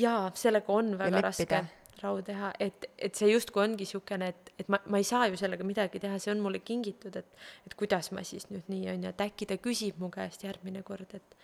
jaa, 0.00 0.30
sellega 0.40 0.72
on 0.72 0.96
väga 0.96 1.20
raske 1.28 1.64
rahu 2.00 2.22
teha, 2.26 2.52
et, 2.62 2.86
et 2.98 3.18
see 3.18 3.30
justkui 3.32 3.62
ongi 3.62 3.84
niisugune, 3.84 4.30
et, 4.32 4.52
et 4.58 4.70
ma, 4.72 4.80
ma 4.90 5.00
ei 5.02 5.06
saa 5.06 5.28
ju 5.30 5.38
sellega 5.40 5.66
midagi 5.66 6.00
teha, 6.02 6.18
see 6.22 6.32
on 6.34 6.42
mulle 6.44 6.62
kingitud, 6.64 7.16
et, 7.20 7.44
et 7.66 7.76
kuidas 7.78 8.10
ma 8.16 8.24
siis 8.26 8.48
nüüd 8.50 8.70
nii 8.72 8.88
on 8.94 9.06
ju, 9.06 9.12
et 9.12 9.24
äkki 9.26 9.48
ta 9.50 9.58
küsib 9.62 10.00
mu 10.02 10.10
käest 10.14 10.46
järgmine 10.46 10.82
kord, 10.86 11.14
et 11.18 11.36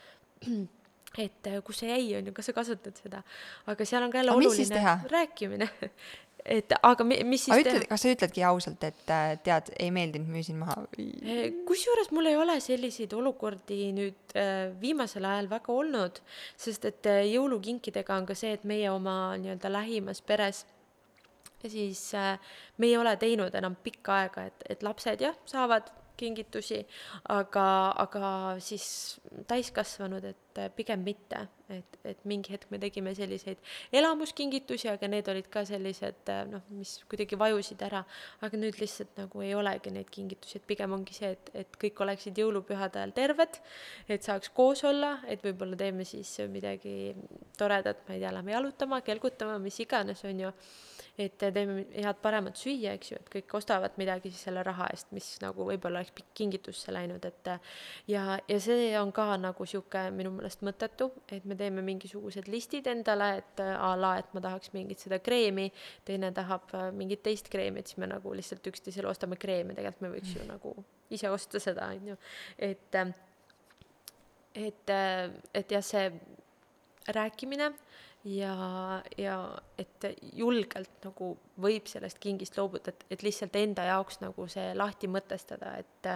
et 1.25 1.51
kus 1.67 1.83
see 1.83 1.91
jäi, 1.91 2.09
on 2.19 2.31
ju, 2.31 2.37
kas 2.37 2.51
sa 2.51 2.55
kasutad 2.57 2.99
seda. 3.01 3.23
aga 3.67 3.87
seal 3.89 4.05
on 4.07 4.13
ka 4.13 4.23
jälle 4.23 4.35
oluline 4.37 4.99
rääkimine 5.11 5.71
et 6.45 6.72
aga 6.82 7.05
mi, 7.07 7.18
mis 7.28 7.45
siis 7.45 7.55
aga 7.55 7.64
ütled, 7.64 7.86
kas 7.91 8.05
sa 8.05 8.12
ütledki 8.12 8.45
ausalt, 8.47 8.84
et 8.86 9.12
äh, 9.12 9.34
tead, 9.45 9.70
ei 9.80 9.91
meeldinud, 9.95 10.30
müüsin 10.32 10.59
maha? 10.61 10.76
Eh, 10.99 11.61
kusjuures 11.68 12.11
mul 12.14 12.30
ei 12.30 12.39
ole 12.39 12.59
selliseid 12.64 13.12
olukordi 13.16 13.80
nüüd 13.97 14.36
äh, 14.39 14.70
viimasel 14.80 15.26
ajal 15.28 15.51
väga 15.51 15.74
olnud, 15.74 16.22
sest 16.57 16.89
et 16.89 17.11
äh, 17.11 17.24
jõulukinkidega 17.32 18.16
on 18.16 18.28
ka 18.28 18.39
see, 18.39 18.55
et 18.57 18.66
meie 18.68 18.91
oma 18.93 19.36
nii-öelda 19.41 19.72
lähimas 19.72 20.22
peres 20.24 20.64
ja 21.62 21.70
siis 21.72 22.01
me 22.78 22.86
ei 22.86 22.97
ole 22.97 23.16
teinud 23.18 23.55
enam 23.59 23.74
pikka 23.82 24.20
aega, 24.22 24.47
et, 24.47 24.68
et 24.70 24.84
lapsed 24.86 25.24
jah, 25.24 25.34
saavad 25.49 25.91
kingitusi, 26.19 26.83
aga, 27.35 27.66
aga 28.05 28.31
siis 28.64 28.89
täiskasvanud, 29.49 30.25
et 30.29 30.61
pigem 30.77 31.05
mitte. 31.07 31.47
et, 31.69 31.97
et 32.09 32.21
mingi 32.25 32.55
hetk 32.55 32.71
me 32.73 32.79
tegime 32.81 33.12
selliseid 33.12 33.59
elamuskingitusi, 33.93 34.89
aga 34.89 35.11
need 35.12 35.27
olid 35.29 35.51
ka 35.53 35.66
sellised 35.69 36.31
noh, 36.49 36.62
mis 36.73 36.95
kuidagi 37.11 37.37
vajusid 37.37 37.85
ära, 37.85 38.01
aga 38.41 38.61
nüüd 38.61 38.79
lihtsalt 38.81 39.12
nagu 39.21 39.45
ei 39.45 39.53
olegi 39.53 39.93
neid 39.93 40.09
kingitusi, 40.09 40.57
et 40.57 40.66
pigem 40.71 40.97
ongi 40.97 41.19
see, 41.19 41.35
et, 41.37 41.53
et 41.64 41.79
kõik 41.83 42.01
oleksid 42.07 42.41
jõulupühade 42.41 43.03
ajal 43.03 43.12
terved, 43.21 43.61
et 44.09 44.25
saaks 44.25 44.49
koos 44.57 44.81
olla, 44.89 45.19
et 45.29 45.45
võib-olla 45.45 45.77
teeme 45.77 46.09
siis 46.09 46.33
midagi 46.49 47.12
toredat, 47.61 48.01
ma 48.09 48.16
ei 48.16 48.25
tea, 48.25 48.33
lähme 48.33 48.57
jalutama, 48.57 49.03
kelgutama, 49.05 49.61
mis 49.61 49.77
iganes, 49.85 50.25
on 50.25 50.47
ju 50.47 50.55
et 51.19 51.35
teeme 51.39 51.83
head 51.97 52.21
paremat 52.23 52.59
süüa, 52.59 52.93
eks 52.95 53.11
ju, 53.11 53.19
et 53.19 53.31
kõik 53.33 53.55
ostavad 53.59 53.97
midagi 53.99 54.31
siis 54.31 54.45
selle 54.47 54.62
raha 54.66 54.87
eest, 54.95 55.11
mis 55.16 55.27
nagu 55.43 55.66
võib-olla 55.66 55.99
oleks 56.03 56.14
pikk 56.14 56.31
kingitusse 56.41 56.95
läinud, 56.95 57.25
et 57.27 57.51
ja, 58.11 58.39
ja 58.39 58.59
see 58.62 58.93
on 59.01 59.11
ka 59.14 59.27
nagu 59.41 59.66
sihuke 59.66 60.05
minu 60.14 60.31
meelest 60.37 60.62
mõttetu, 60.66 61.11
et 61.35 61.47
me 61.49 61.59
teeme 61.59 61.83
mingisugused 61.87 62.47
listid 62.53 62.87
endale, 62.93 63.33
et 63.43 63.64
a 63.66 63.93
la, 63.99 64.14
et 64.23 64.31
ma 64.37 64.45
tahaks 64.45 64.73
mingit 64.77 65.03
seda 65.03 65.19
kreemi, 65.19 65.69
teine 66.07 66.31
tahab 66.37 66.71
äh, 66.79 66.89
mingit 66.95 67.25
teist 67.27 67.51
kreemi, 67.51 67.83
et 67.83 67.91
siis 67.91 67.99
me 67.99 68.11
nagu 68.11 68.35
lihtsalt 68.39 68.71
üksteisele 68.71 69.11
ostame 69.11 69.41
kreemi, 69.41 69.75
tegelikult 69.75 70.07
me 70.07 70.14
võiks 70.14 70.37
ju 70.37 70.47
nagu 70.47 70.77
ise 71.11 71.31
osta 71.33 71.61
seda, 71.62 71.91
on 71.97 72.12
ju, 72.12 72.21
et 72.62 73.03
et, 74.59 74.91
et 75.55 75.71
jah, 75.71 75.85
see 75.85 76.09
rääkimine 77.14 77.73
ja, 78.25 79.03
ja 79.19 79.37
et 79.79 80.07
julgelt 80.37 81.05
nagu 81.05 81.33
võib 81.61 81.87
sellest 81.91 82.19
kingist 82.23 82.59
loobuda, 82.59 82.93
et, 82.93 83.05
et 83.11 83.25
lihtsalt 83.27 83.57
enda 83.61 83.87
jaoks 83.89 84.21
nagu 84.23 84.49
see 84.51 84.73
lahti 84.77 85.11
mõtestada, 85.11 85.77
et 85.83 86.11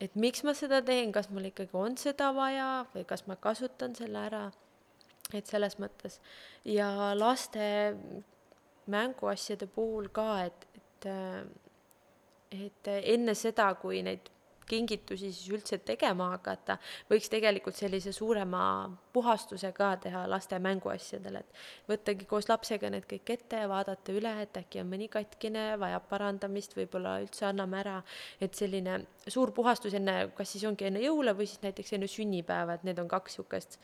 et 0.00 0.14
miks 0.16 0.44
ma 0.48 0.54
seda 0.56 0.80
teen, 0.82 1.12
kas 1.12 1.28
mul 1.30 1.50
ikkagi 1.50 1.76
on 1.76 1.96
seda 2.00 2.30
vaja 2.36 2.86
või 2.94 3.04
kas 3.08 3.26
ma 3.28 3.36
kasutan 3.36 3.94
selle 3.98 4.22
ära, 4.30 4.46
et 5.36 5.46
selles 5.46 5.76
mõttes. 5.82 6.20
ja 6.64 7.12
laste 7.14 7.96
mänguasjade 8.90 9.68
puhul 9.70 10.08
ka, 10.12 10.44
et, 10.46 10.68
et 10.74 11.10
et 12.50 12.88
enne 12.90 13.34
seda, 13.38 13.68
kui 13.78 14.00
neid 14.02 14.26
kingitusi 14.70 15.32
siis 15.32 15.50
üldse 15.52 15.80
tegema 15.86 16.30
hakata, 16.34 16.78
võiks 17.10 17.30
tegelikult 17.32 17.78
sellise 17.78 18.12
suurema 18.14 18.62
puhastuse 19.12 19.72
ka 19.76 19.92
teha 20.04 20.24
laste 20.30 20.58
mänguasjadel, 20.62 21.40
et 21.40 21.62
võttagi 21.90 22.28
koos 22.30 22.48
lapsega 22.50 22.90
need 22.92 23.08
kõik 23.10 23.34
ette 23.34 23.64
ja 23.64 23.70
vaadata 23.70 24.14
üle, 24.14 24.34
et 24.44 24.60
äkki 24.60 24.82
on 24.84 24.90
mõni 24.92 25.10
katkine, 25.12 25.74
vajab 25.80 26.06
parandamist, 26.10 26.76
võib-olla 26.78 27.16
üldse 27.24 27.48
anname 27.50 27.80
ära, 27.82 27.96
et 28.40 28.54
selline 28.58 29.00
suur 29.26 29.52
puhastus 29.56 29.96
enne, 29.98 30.16
kas 30.36 30.54
siis 30.54 30.64
ongi 30.68 30.86
enne 30.88 31.02
jõule 31.02 31.34
või 31.36 31.48
siis 31.50 31.62
näiteks 31.64 31.96
enne 31.98 32.10
sünnipäeva, 32.10 32.78
et 32.78 32.86
need 32.86 33.02
on 33.02 33.10
kaks 33.10 33.40
niisugust 33.40 33.78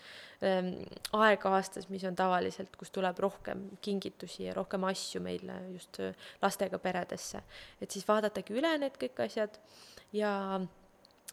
ähm, 0.44 0.72
aega 1.16 1.52
aastas, 1.56 1.88
mis 1.88 2.04
on 2.04 2.16
tavaliselt, 2.18 2.74
kus 2.76 2.90
tuleb 2.94 3.18
rohkem 3.22 3.66
kingitusi 3.82 4.46
ja 4.46 4.54
rohkem 4.56 4.84
asju 4.84 5.22
meil 5.24 5.50
just 5.72 6.00
lastega 6.42 6.78
peredesse. 6.78 7.42
et 7.80 7.90
siis 7.90 8.06
vaadatagi 8.08 8.54
üle 8.56 8.76
need 8.78 8.98
kõik 9.00 9.22
asjad 9.26 9.58
ja, 10.12 10.60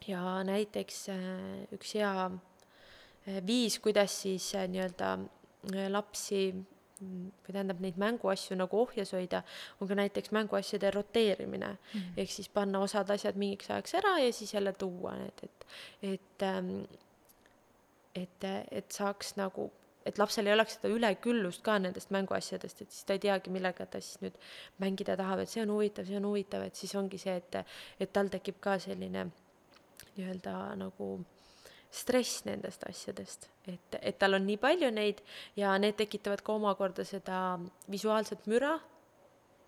ja 0.08 0.22
näiteks 0.44 1.10
äh, 1.10 1.20
üks 1.76 1.96
hea 1.98 2.14
äh, 2.26 3.40
viis, 3.46 3.80
kuidas 3.80 4.16
siis 4.22 4.54
äh, 4.56 4.68
nii-öelda 4.72 5.18
lapsi 5.94 6.50
mm, 6.54 7.28
või 7.46 7.56
tähendab 7.56 7.80
neid 7.84 8.00
mänguasju 8.02 8.58
nagu 8.60 8.82
ohjes 8.84 9.14
hoida, 9.16 9.44
on 9.80 9.88
ka 9.88 9.98
näiteks 10.00 10.34
mänguasjade 10.36 10.92
roteerimine 10.92 11.70
mm. 11.76 12.00
-hmm. 12.00 12.18
ehk 12.18 12.32
siis 12.32 12.50
panna 12.50 12.82
osad 12.84 13.10
asjad 13.10 13.40
mingiks 13.40 13.70
ajaks 13.70 13.96
ära 14.02 14.18
ja 14.20 14.34
siis 14.34 14.54
jälle 14.54 14.74
tuua 14.74 15.16
need, 15.16 15.44
et, 15.44 15.66
et, 16.02 16.42
ähm, 16.42 16.84
et, 18.16 18.44
et 18.72 18.92
saaks 18.92 19.36
nagu 19.36 19.72
et 20.06 20.20
lapsel 20.20 20.48
ei 20.48 20.56
oleks 20.56 20.78
seda 20.78 20.92
üleküllust 20.94 21.64
ka 21.66 21.78
nendest 21.82 22.12
mänguasjadest, 22.16 22.84
et 22.84 22.92
siis 22.92 23.08
ta 23.08 23.18
ei 23.18 23.22
teagi, 23.24 23.54
millega 23.54 23.86
ta 23.86 24.02
siis 24.02 24.22
nüüd 24.24 24.40
mängida 24.84 25.18
tahab, 25.20 25.44
et 25.44 25.52
see 25.52 25.64
on 25.64 25.74
huvitav, 25.76 26.08
see 26.10 26.20
on 26.20 26.28
huvitav, 26.30 26.66
et 26.68 26.80
siis 26.80 26.96
ongi 27.00 27.20
see, 27.22 27.36
et, 27.40 27.60
et 28.00 28.14
tal 28.14 28.32
tekib 28.34 28.60
ka 28.64 28.78
selline 28.84 29.28
nii-öelda 30.14 30.56
nagu 30.80 31.10
stress 31.94 32.44
nendest 32.48 32.84
asjadest, 32.90 33.48
et, 33.70 34.00
et 34.02 34.18
tal 34.20 34.40
on 34.40 34.48
nii 34.48 34.58
palju 34.62 34.90
neid 34.94 35.22
ja 35.60 35.76
need 35.82 35.98
tekitavad 36.00 36.42
ka 36.42 36.56
omakorda 36.58 37.06
seda 37.06 37.60
visuaalset 37.92 38.50
müra 38.50 38.80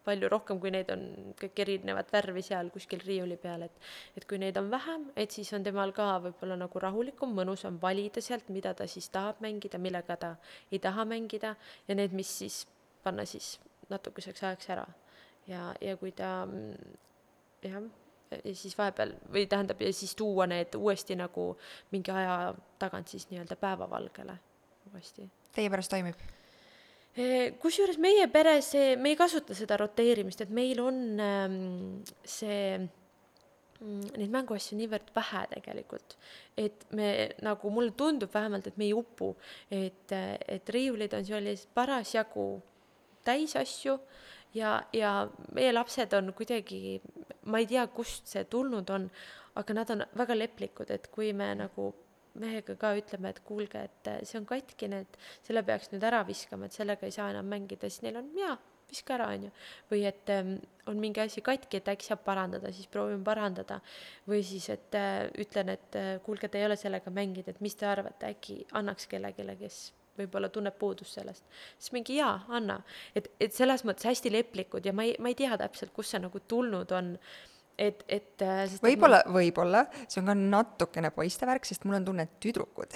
palju 0.06 0.30
rohkem, 0.32 0.60
kui 0.62 0.72
neid 0.74 0.92
on 0.94 1.04
kõik 1.40 1.62
erinevat 1.66 2.12
värvi 2.14 2.44
seal 2.46 2.70
kuskil 2.74 3.02
riiuli 3.06 3.38
peal, 3.42 3.66
et 3.68 3.90
et 4.18 4.28
kui 4.30 4.40
neid 4.42 4.58
on 4.62 4.70
vähem, 4.72 5.10
et 5.16 5.32
siis 5.32 5.52
on 5.58 5.66
temal 5.66 5.94
ka 5.96 6.08
võib-olla 6.28 6.58
nagu 6.60 6.82
rahulikum, 6.82 7.34
mõnusam 7.36 7.80
valida 7.82 8.22
sealt, 8.22 8.50
mida 8.50 8.74
ta 8.74 8.88
siis 8.88 9.10
tahab 9.10 9.42
mängida, 9.44 9.82
millega 9.82 10.18
ta 10.22 10.36
ei 10.72 10.80
taha 10.80 11.06
mängida 11.10 11.56
ja 11.88 11.98
need, 11.98 12.14
mis 12.14 12.32
siis 12.40 12.64
panna 13.04 13.26
siis 13.26 13.56
natukeseks 13.90 14.44
ajaks 14.44 14.70
ära. 14.70 14.88
ja, 15.48 15.74
ja 15.82 15.98
kui 15.98 16.12
ta 16.12 16.48
jah, 17.62 17.84
ja 18.32 18.56
siis 18.56 18.78
vahepeal 18.78 19.14
või 19.32 19.46
tähendab, 19.50 19.82
ja 19.82 19.94
siis 19.94 20.16
tuua 20.16 20.48
need 20.50 20.76
uuesti 20.76 21.18
nagu 21.20 21.52
mingi 21.92 22.12
aja 22.12 22.54
tagant 22.80 23.08
siis 23.08 23.30
nii-öelda 23.30 23.56
päevavalgele 23.56 24.40
uuesti. 24.92 25.30
Teie 25.56 25.70
pärast 25.70 25.94
toimib? 25.94 26.35
Kusjuures 27.62 27.98
meie 28.02 28.28
peres, 28.28 28.74
me 29.00 29.14
ei 29.14 29.16
kasuta 29.20 29.56
seda 29.56 29.78
roteerimist, 29.80 30.42
et 30.44 30.52
meil 30.52 30.82
on 30.84 30.98
ähm, 31.24 31.56
see 32.28 32.76
mm, 32.76 34.12
neid 34.20 34.34
mänguasju 34.34 34.76
niivõrd 34.82 35.14
vähe 35.16 35.46
tegelikult, 35.54 36.18
et 36.60 36.84
me 36.98 37.10
nagu 37.46 37.72
mulle 37.72 37.96
tundub 37.96 38.34
vähemalt, 38.36 38.68
et 38.68 38.78
me 38.82 38.90
ei 38.90 38.94
upu, 38.98 39.32
et, 39.72 40.12
et 40.12 40.76
riiulid 40.76 41.16
on 41.16 41.28
sellised 41.28 41.72
parasjagu 41.78 42.50
täis 43.26 43.56
asju 43.56 43.96
ja, 44.56 44.78
ja 44.94 45.18
meie 45.56 45.72
lapsed 45.74 46.14
on 46.20 46.34
kuidagi, 46.36 47.00
ma 47.48 47.64
ei 47.64 47.70
tea, 47.70 47.88
kust 47.96 48.28
see 48.32 48.44
tulnud 48.52 48.92
on, 48.92 49.08
aga 49.56 49.78
nad 49.78 49.96
on 49.96 50.04
väga 50.20 50.36
leplikud, 50.36 50.92
et 50.92 51.08
kui 51.16 51.32
me 51.34 51.54
nagu 51.56 51.94
mehega 52.42 52.76
ka 52.80 52.94
ütleme, 53.00 53.32
et 53.32 53.42
kuulge, 53.48 53.82
et 53.88 54.12
see 54.28 54.40
on 54.40 54.48
katkine, 54.50 55.04
et 55.06 55.20
selle 55.46 55.64
peaks 55.66 55.92
nüüd 55.94 56.06
ära 56.06 56.22
viskama, 56.28 56.70
et 56.70 56.78
sellega 56.78 57.08
ei 57.08 57.16
saa 57.16 57.32
enam 57.34 57.48
mängida, 57.52 57.90
siis 57.90 58.06
neil 58.06 58.22
on 58.22 58.32
jaa, 58.38 58.56
viska 58.90 59.16
ära, 59.18 59.30
on 59.34 59.48
ju. 59.48 59.52
või 59.92 60.06
et 60.10 60.32
ähm, 60.34 60.56
on 60.90 61.00
mingi 61.02 61.24
asi 61.24 61.42
katki, 61.46 61.82
et 61.82 61.92
äkki 61.96 62.08
saab 62.08 62.24
parandada, 62.26 62.72
siis 62.76 62.88
proovime 62.92 63.24
parandada. 63.24 63.80
või 64.28 64.44
siis, 64.44 64.70
et 64.70 64.96
äh, 64.96 65.26
ütlen, 65.42 65.74
et 65.76 66.00
äh, 66.00 66.16
kuulge, 66.26 66.50
te 66.50 66.62
ei 66.62 66.66
ole 66.66 66.78
sellega 66.80 67.12
mänginud, 67.12 67.50
et 67.50 67.62
mis 67.62 67.76
te 67.76 67.88
arvate, 67.90 68.34
äkki 68.36 68.66
annaks 68.74 69.08
kellelegi, 69.12 69.48
kes 69.60 69.80
võib-olla 70.16 70.50
tunneb 70.50 70.78
puudust 70.80 71.18
sellest. 71.18 71.44
siis 71.78 71.92
mingi 71.96 72.20
jaa, 72.20 72.46
anna. 72.50 72.82
et, 73.16 73.32
et 73.40 73.54
selles 73.54 73.84
mõttes 73.88 74.08
hästi 74.08 74.32
leplikud 74.32 74.86
ja 74.86 74.94
ma 74.94 75.08
ei, 75.08 75.16
ma 75.20 75.32
ei 75.32 75.36
tea 75.36 75.58
täpselt, 75.60 75.94
kust 75.96 76.16
see 76.16 76.24
nagu 76.24 76.40
tulnud 76.48 76.92
on 76.96 77.16
et, 77.78 78.04
et 78.08 78.46
äh, 78.46 78.64
võib-olla 78.84 79.22
võib-olla. 79.32 79.86
See 80.08 80.22
on 80.22 80.32
ka 80.32 80.36
natukene 80.38 81.12
poiste 81.16 81.48
värk, 81.48 81.68
sest 81.68 81.86
mul 81.88 82.00
on 82.00 82.08
tunne, 82.08 82.28
et 82.28 82.38
tüdrukud 82.44 82.96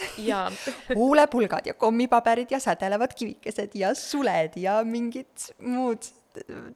huulepulgad 0.99 1.69
ja 1.71 1.75
kommipaberid 1.79 2.51
ja 2.53 2.61
sädelevad 2.63 3.15
kivikesed 3.17 3.75
ja 3.79 3.93
suled 3.97 4.57
ja 4.59 4.79
mingid 4.87 5.51
muud 5.65 6.07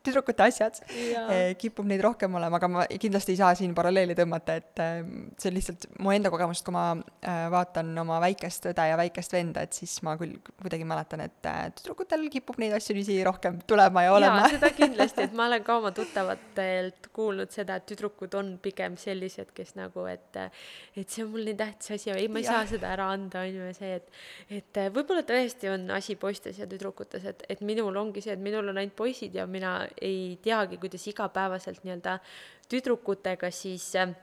tüdrukute 0.03 0.45
asjad, 0.45 0.79
eh, 0.89 1.53
kipub 1.59 1.87
neid 1.89 2.01
rohkem 2.03 2.35
olema, 2.35 2.59
aga 2.59 2.69
ma 2.71 2.85
kindlasti 2.87 3.33
ei 3.33 3.39
saa 3.39 3.53
siin 3.57 3.73
paralleeli 3.75 4.15
tõmmata, 4.17 4.57
et 4.59 4.81
eh, 4.83 4.99
see 5.39 5.51
on 5.51 5.57
lihtsalt 5.57 5.87
mu 6.03 6.13
enda 6.13 6.31
kogemust, 6.33 6.65
kui 6.65 6.75
ma 6.75 6.85
eh, 6.95 7.45
vaatan 7.53 7.91
oma 8.03 8.19
väikest 8.23 8.69
õde 8.71 8.87
ja 8.89 8.97
väikest 8.99 9.35
venda, 9.35 9.63
et 9.65 9.77
siis 9.77 9.95
ma 10.05 10.15
küll 10.19 10.35
kuidagi 10.61 10.87
mäletan, 10.87 11.23
et 11.25 11.49
tüdrukutel 11.79 12.25
kipub 12.33 12.59
neid 12.61 12.75
asju 12.77 12.95
niiviisi 12.97 13.23
rohkem 13.27 13.61
tulema 13.67 14.05
ja 14.05 14.13
olema. 14.15 14.47
seda 14.51 14.71
kindlasti, 14.79 15.27
et 15.27 15.37
ma 15.37 15.47
olen 15.49 15.65
ka 15.65 15.77
oma 15.81 15.93
tuttavatelt 15.95 17.09
kuulnud 17.15 17.53
seda, 17.53 17.79
et 17.79 17.87
tüdrukud 17.89 18.37
on 18.39 18.55
pigem 18.63 18.97
sellised, 19.01 19.53
kes 19.55 19.75
nagu, 19.79 20.07
et 20.11 20.39
et 20.97 21.09
see 21.09 21.23
on 21.25 21.31
mul 21.33 21.45
nii 21.47 21.57
tähtis 21.57 21.93
asi, 21.97 22.11
ei, 22.13 22.27
ma 22.31 22.41
ei 22.41 22.47
ja. 22.47 22.57
saa 22.57 22.69
seda 22.75 22.91
ära 22.93 23.09
anda, 23.13 23.43
on 23.43 23.57
ju, 23.57 23.69
ja 23.69 23.77
see, 23.77 23.99
et 23.99 24.59
et 24.59 24.81
võib-olla 24.93 25.23
tõesti 25.27 25.69
on 25.71 25.87
asi 25.95 26.15
poistes 26.19 26.59
ja 26.59 26.67
tüdrukutes, 26.69 27.25
et, 27.29 27.45
et 27.49 27.61
minul 27.65 27.95
ongi 27.99 28.23
see, 28.23 28.35
et 28.35 28.41
minul 28.41 28.71
on 28.71 28.79
ainult 28.81 28.95
poisid 28.97 29.35
ja 29.37 29.45
mina 29.53 29.77
ei 30.01 30.37
teagi, 30.43 30.79
kuidas 30.81 31.07
igapäevaselt 31.11 31.83
nii-öelda 31.85 32.17
tüdrukutega 32.71 33.51
siis 33.53 33.87
äh, 33.99 34.13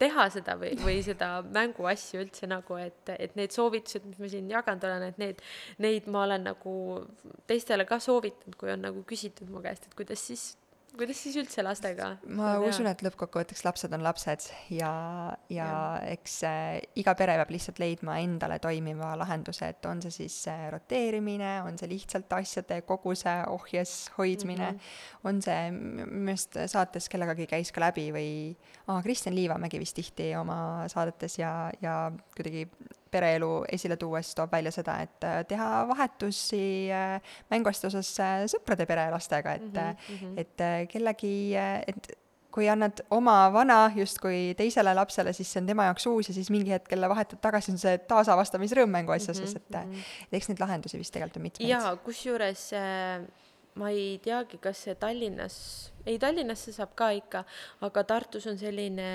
teha 0.00 0.26
seda 0.32 0.56
või, 0.58 0.72
või 0.82 0.98
seda 1.06 1.28
mänguasju 1.54 2.22
üldse 2.24 2.48
nagu, 2.50 2.76
et, 2.82 3.14
et 3.14 3.36
need 3.38 3.54
soovitused, 3.54 4.06
mis 4.08 4.20
ma 4.20 4.30
siin 4.30 4.50
jaganud 4.50 4.86
olen, 4.88 5.06
et 5.10 5.20
need, 5.22 5.42
neid 5.82 6.08
ma 6.10 6.24
olen 6.26 6.48
nagu 6.50 6.74
teistele 7.50 7.86
ka 7.88 8.00
soovitanud, 8.02 8.58
kui 8.60 8.72
on 8.74 8.84
nagu 8.88 9.04
küsitud 9.08 9.50
mu 9.52 9.62
käest, 9.64 9.88
et 9.88 9.96
kuidas 9.98 10.24
siis 10.30 10.52
kuidas 10.98 11.20
siis 11.24 11.36
üldse 11.40 11.64
lastega? 11.64 12.10
ma 12.38 12.54
usun, 12.64 12.88
et 12.90 13.02
lõppkokkuvõtteks 13.04 13.64
lapsed 13.66 13.94
on 13.96 14.04
lapsed 14.04 14.46
ja, 14.74 14.92
ja, 15.48 15.66
ja. 15.66 15.74
eks 16.14 16.36
äh, 16.48 16.78
iga 17.00 17.16
pere 17.18 17.36
peab 17.40 17.52
lihtsalt 17.54 17.80
leidma 17.82 18.18
endale 18.22 18.58
toimiva 18.62 19.12
lahenduse, 19.18 19.70
et 19.74 19.88
on 19.90 20.02
see 20.04 20.14
siis 20.22 20.36
äh, 20.52 20.66
roteerimine, 20.74 21.56
on 21.66 21.78
see 21.80 21.90
lihtsalt 21.90 22.32
asjade 22.38 22.80
koguse 22.88 23.36
ohjes 23.50 23.94
hoidmine 24.18 24.70
mm, 24.70 24.78
-hmm. 24.78 25.28
on 25.30 25.42
see, 25.44 25.70
minu 25.74 26.08
meelest 26.30 26.58
saates 26.70 27.08
kellegagi 27.12 27.48
käis 27.50 27.72
ka 27.74 27.82
läbi 27.84 28.10
või 28.14 28.30
aa, 28.86 29.02
Kristjan 29.02 29.34
Liivamägi 29.34 29.80
vist 29.82 29.96
tihti 29.98 30.32
oma 30.38 30.88
saadetes 30.92 31.38
ja, 31.38 31.70
ja 31.82 32.12
kuidagi 32.36 32.68
pereelu 33.14 33.50
esile 33.72 33.96
tuues 34.00 34.32
toob 34.36 34.52
välja 34.54 34.72
seda, 34.74 34.98
et 35.04 35.26
äh, 35.26 35.38
teha 35.48 35.70
vahetusi 35.90 36.64
äh, 36.94 37.36
mänguasjade 37.52 37.92
osas 37.92 38.10
äh, 38.22 38.42
sõprade 38.50 38.86
perelastega, 38.90 39.56
et 39.60 39.72
mm, 39.72 40.10
-hmm. 40.10 40.36
et 40.42 40.90
kellegi, 40.90 41.34
et 41.86 42.12
kui 42.54 42.68
annad 42.70 43.00
oma 43.10 43.50
vana 43.52 43.78
justkui 43.96 44.54
teisele 44.58 44.92
lapsele, 44.94 45.32
siis 45.32 45.50
see 45.52 45.62
on 45.62 45.66
tema 45.66 45.88
jaoks 45.88 46.06
uus 46.06 46.28
ja 46.28 46.34
siis 46.34 46.50
mingi 46.54 46.70
hetk 46.70 46.92
jälle 46.92 47.08
vahetad 47.10 47.40
tagasi, 47.42 47.72
on 47.74 47.80
see 47.82 47.98
taasavastamisrõõm 48.10 48.92
mänguasjades 48.94 49.54
mm, 49.54 49.64
-hmm. 49.72 49.96
et, 49.96 50.28
et 50.28 50.38
eks 50.38 50.48
neid 50.48 50.62
lahendusi 50.62 50.98
vist 50.98 51.12
tegelikult 51.14 51.40
on 51.42 51.48
mitmeid. 51.48 51.70
jaa, 51.70 51.96
kusjuures 51.96 52.70
ma 53.74 53.90
ei 53.90 54.18
teagi, 54.22 54.58
kas 54.62 54.84
see 54.86 54.94
Tallinnas, 54.94 55.56
ei 56.06 56.18
Tallinnas 56.18 56.64
see 56.64 56.76
saab 56.76 56.94
ka 56.94 57.10
ikka, 57.10 57.44
aga 57.80 58.04
Tartus 58.04 58.46
on 58.46 58.58
selline 58.58 59.10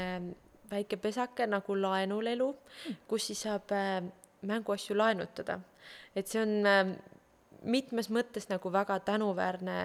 väike 0.71 0.97
pesake 1.01 1.47
nagu 1.47 1.75
laenulelu 1.75 2.49
kus 3.07 3.29
siis 3.29 3.45
saab 3.47 3.71
äh, 3.71 4.03
mänguasju 4.41 4.97
laenutada. 4.97 5.59
et 6.15 6.27
see 6.27 6.41
on 6.41 6.65
äh, 6.65 6.95
mitmes 7.63 8.09
mõttes 8.09 8.49
nagu 8.49 8.71
väga 8.71 8.99
tänuväärne 8.99 9.79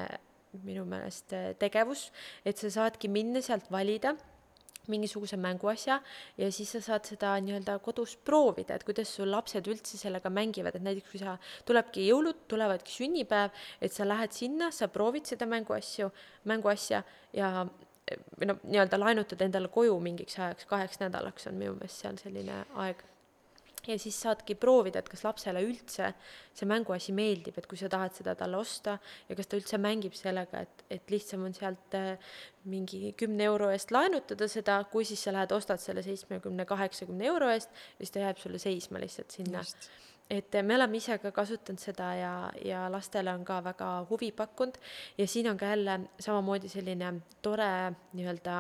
minu 0.63 0.85
meelest 0.87 1.33
äh, 1.33 1.55
tegevus, 1.59 2.11
et 2.45 2.59
sa 2.59 2.71
saadki 2.71 3.09
minna 3.09 3.43
sealt 3.43 3.71
valida 3.71 4.15
mingisuguse 4.89 5.37
mänguasja 5.41 6.01
ja 6.37 6.51
siis 6.53 6.75
sa 6.75 6.81
saad 6.85 7.09
seda 7.09 7.33
nii-öelda 7.41 7.79
kodus 7.85 8.17
proovida, 8.21 8.77
et 8.77 8.85
kuidas 8.85 9.15
sul 9.17 9.31
lapsed 9.33 9.67
üldse 9.71 9.97
sellega 9.97 10.31
mängivad, 10.31 10.77
et 10.77 10.85
näiteks 10.85 11.11
kui 11.11 11.23
sa, 11.23 11.39
tulebki 11.65 12.05
jõulud, 12.11 12.45
tulevadki 12.51 12.93
sünnipäev, 12.93 13.55
et 13.81 13.97
sa 13.97 14.05
lähed 14.05 14.37
sinna, 14.37 14.69
sa 14.75 14.91
proovid 14.93 15.25
seda 15.31 15.49
mänguasju, 15.49 16.11
mänguasja 16.51 17.01
ja 17.33 17.65
või 18.39 18.51
noh, 18.51 18.61
nii-öelda 18.67 19.01
laenutada 19.01 19.47
endale 19.47 19.71
koju 19.73 19.97
mingiks 20.03 20.39
ajaks, 20.39 20.69
kaheks 20.71 21.03
nädalaks 21.03 21.51
on 21.51 21.59
minu 21.61 21.75
meelest 21.79 22.05
seal 22.05 22.21
selline 22.21 22.63
aeg. 22.85 23.03
ja 23.85 23.99
siis 24.01 24.17
saadki 24.17 24.55
proovida, 24.57 25.03
et 25.03 25.09
kas 25.13 25.25
lapsele 25.27 25.61
üldse 25.61 26.13
see 26.57 26.69
mänguasi 26.69 27.13
meeldib, 27.13 27.59
et 27.61 27.67
kui 27.69 27.77
sa 27.77 27.91
tahad 27.93 28.15
seda 28.17 28.33
talle 28.39 28.57
osta 28.57 28.97
ja 29.29 29.37
kas 29.37 29.51
ta 29.51 29.59
üldse 29.61 29.79
mängib 29.79 30.17
sellega, 30.17 30.63
et, 30.65 30.87
et 30.91 31.13
lihtsam 31.13 31.45
on 31.45 31.53
sealt 31.57 31.99
äh, 31.99 32.17
mingi 32.65 33.13
kümne 33.21 33.45
euro 33.45 33.69
eest 33.75 33.93
laenutada 33.93 34.49
seda, 34.49 34.79
kui 34.93 35.05
siis 35.05 35.27
sa 35.27 35.37
lähed, 35.37 35.53
ostad 35.53 35.83
selle 35.85 36.03
seitsmekümne, 36.07 36.65
kaheksakümne 36.65 37.29
euro 37.29 37.53
eest 37.53 37.71
ja 37.75 38.07
siis 38.07 38.17
ta 38.17 38.25
jääb 38.25 38.41
sulle 38.41 38.63
seisma 38.63 39.05
lihtsalt 39.05 39.37
sinna 39.37 39.61
Just 39.61 39.91
et 40.31 40.57
me 40.63 40.75
oleme 40.75 40.97
ise 40.97 41.19
ka 41.21 41.31
kasutanud 41.35 41.81
seda 41.81 42.09
ja, 42.17 42.33
ja 42.65 42.87
lastele 42.93 43.33
on 43.35 43.45
ka 43.45 43.59
väga 43.65 43.89
huvi 44.09 44.31
pakkunud 44.33 44.79
ja 45.19 45.27
siin 45.27 45.51
on 45.51 45.59
ka 45.59 45.67
jälle 45.67 46.01
samamoodi 46.21 46.69
selline 46.69 47.13
tore 47.43 47.93
nii-öelda 48.13 48.57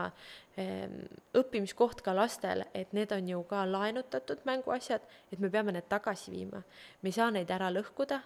ehm, 0.61 1.01
õppimiskoht 1.41 2.05
ka 2.05 2.15
lastel, 2.17 2.67
et 2.75 2.93
need 2.93 3.13
on 3.17 3.29
ju 3.29 3.43
ka 3.49 3.65
laenutatud 3.71 4.45
mänguasjad, 4.45 5.09
et 5.33 5.41
me 5.41 5.51
peame 5.51 5.73
need 5.73 5.89
tagasi 5.89 6.31
viima. 6.37 6.63
me 7.03 7.09
ei 7.09 7.17
saa 7.17 7.31
neid 7.31 7.51
ära 7.51 7.73
lõhkuda, 7.73 8.21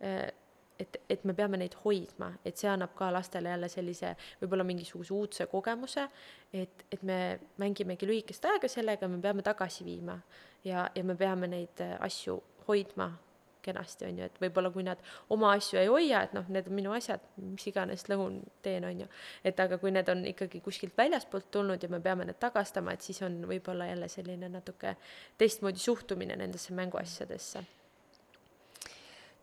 eh, 0.00 0.32
et, 0.78 1.00
et 1.10 1.24
me 1.24 1.34
peame 1.34 1.60
neid 1.60 1.76
hoidma, 1.84 2.32
et 2.44 2.56
see 2.56 2.70
annab 2.72 2.96
ka 2.96 3.12
lastele 3.12 3.52
jälle 3.52 3.68
sellise 3.68 4.16
võib-olla 4.40 4.64
mingisuguse 4.64 5.14
uudse 5.14 5.46
kogemuse, 5.46 6.08
et, 6.52 6.86
et 6.90 7.02
me 7.02 7.38
mängimegi 7.60 8.08
lühikest 8.08 8.48
aega 8.48 8.68
sellega, 8.68 9.08
me 9.08 9.20
peame 9.20 9.44
tagasi 9.44 9.84
viima 9.84 10.16
ja, 10.64 10.88
ja 10.94 11.04
me 11.04 11.16
peame 11.18 11.50
neid 11.52 11.84
asju 12.00 12.40
hoidma 12.68 13.12
kenasti, 13.68 14.06
on 14.08 14.18
ju, 14.20 14.26
et 14.28 14.40
võib-olla 14.42 14.70
kui 14.74 14.84
nad 14.86 15.00
oma 15.34 15.52
asju 15.56 15.80
ei 15.80 15.88
hoia, 15.90 16.22
et 16.26 16.34
noh, 16.36 16.46
need 16.52 16.68
on 16.70 16.76
minu 16.78 16.92
asjad, 16.96 17.24
mis 17.42 17.66
iganes 17.70 18.06
lõhun 18.10 18.40
teen, 18.64 18.86
on 18.88 19.04
ju. 19.04 19.08
et 19.44 19.60
aga 19.60 19.80
kui 19.82 19.92
need 19.94 20.08
on 20.12 20.24
ikkagi 20.30 20.62
kuskilt 20.64 20.96
väljaspoolt 20.98 21.50
tulnud 21.54 21.82
ja 21.82 21.90
me 21.92 22.00
peame 22.04 22.28
need 22.28 22.40
tagastama, 22.40 22.94
et 22.94 23.04
siis 23.04 23.20
on 23.26 23.40
võib-olla 23.50 23.90
jälle 23.90 24.08
selline 24.12 24.50
natuke 24.52 24.94
teistmoodi 25.40 25.82
suhtumine 25.82 26.38
nendesse 26.38 26.76
mänguasjadesse. 26.76 27.64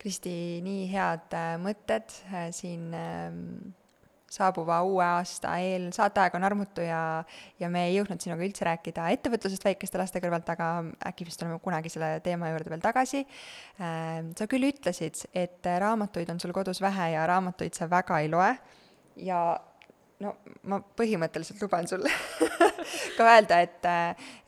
Kristi, 0.01 0.36
nii 0.61 0.86
head 0.91 1.34
äh, 1.34 1.55
mõtted 1.61 2.13
äh, 2.30 2.49
siin 2.53 2.91
äh, 2.93 3.32
saabuva 4.32 4.80
uue 4.88 5.03
aasta 5.05 5.53
eel, 5.61 5.89
saateaeg 5.95 6.36
on 6.38 6.45
armutu 6.47 6.84
ja, 6.86 7.23
ja 7.61 7.69
me 7.71 7.86
ei 7.89 7.95
jõudnud 7.97 8.23
sinuga 8.23 8.45
üldse 8.47 8.65
rääkida 8.67 9.09
ettevõtlusest 9.15 9.67
väikeste 9.67 10.01
laste 10.01 10.21
kõrvalt, 10.23 10.49
aga 10.55 10.69
äkki 11.11 11.28
vist 11.28 11.39
tuleme 11.41 11.59
kunagi 11.63 11.91
selle 11.93 12.15
teema 12.26 12.49
juurde 12.51 12.73
veel 12.73 12.84
tagasi. 12.84 13.26
sa 13.78 14.49
küll 14.51 14.69
ütlesid, 14.71 15.21
et 15.34 15.69
raamatuid 15.86 16.34
on 16.34 16.41
sul 16.41 16.55
kodus 16.55 16.82
vähe 16.82 17.11
ja 17.13 17.28
raamatuid 17.30 17.78
sa 17.78 17.89
väga 17.91 18.19
ei 18.23 18.32
loe 18.34 18.51
ja 19.15 19.41
no 20.24 20.32
ma 20.70 20.80
põhimõtteliselt 20.97 21.61
luban 21.63 21.88
sulle 21.89 22.11
ka 23.18 23.28
öelda, 23.28 23.59
et, 23.66 23.88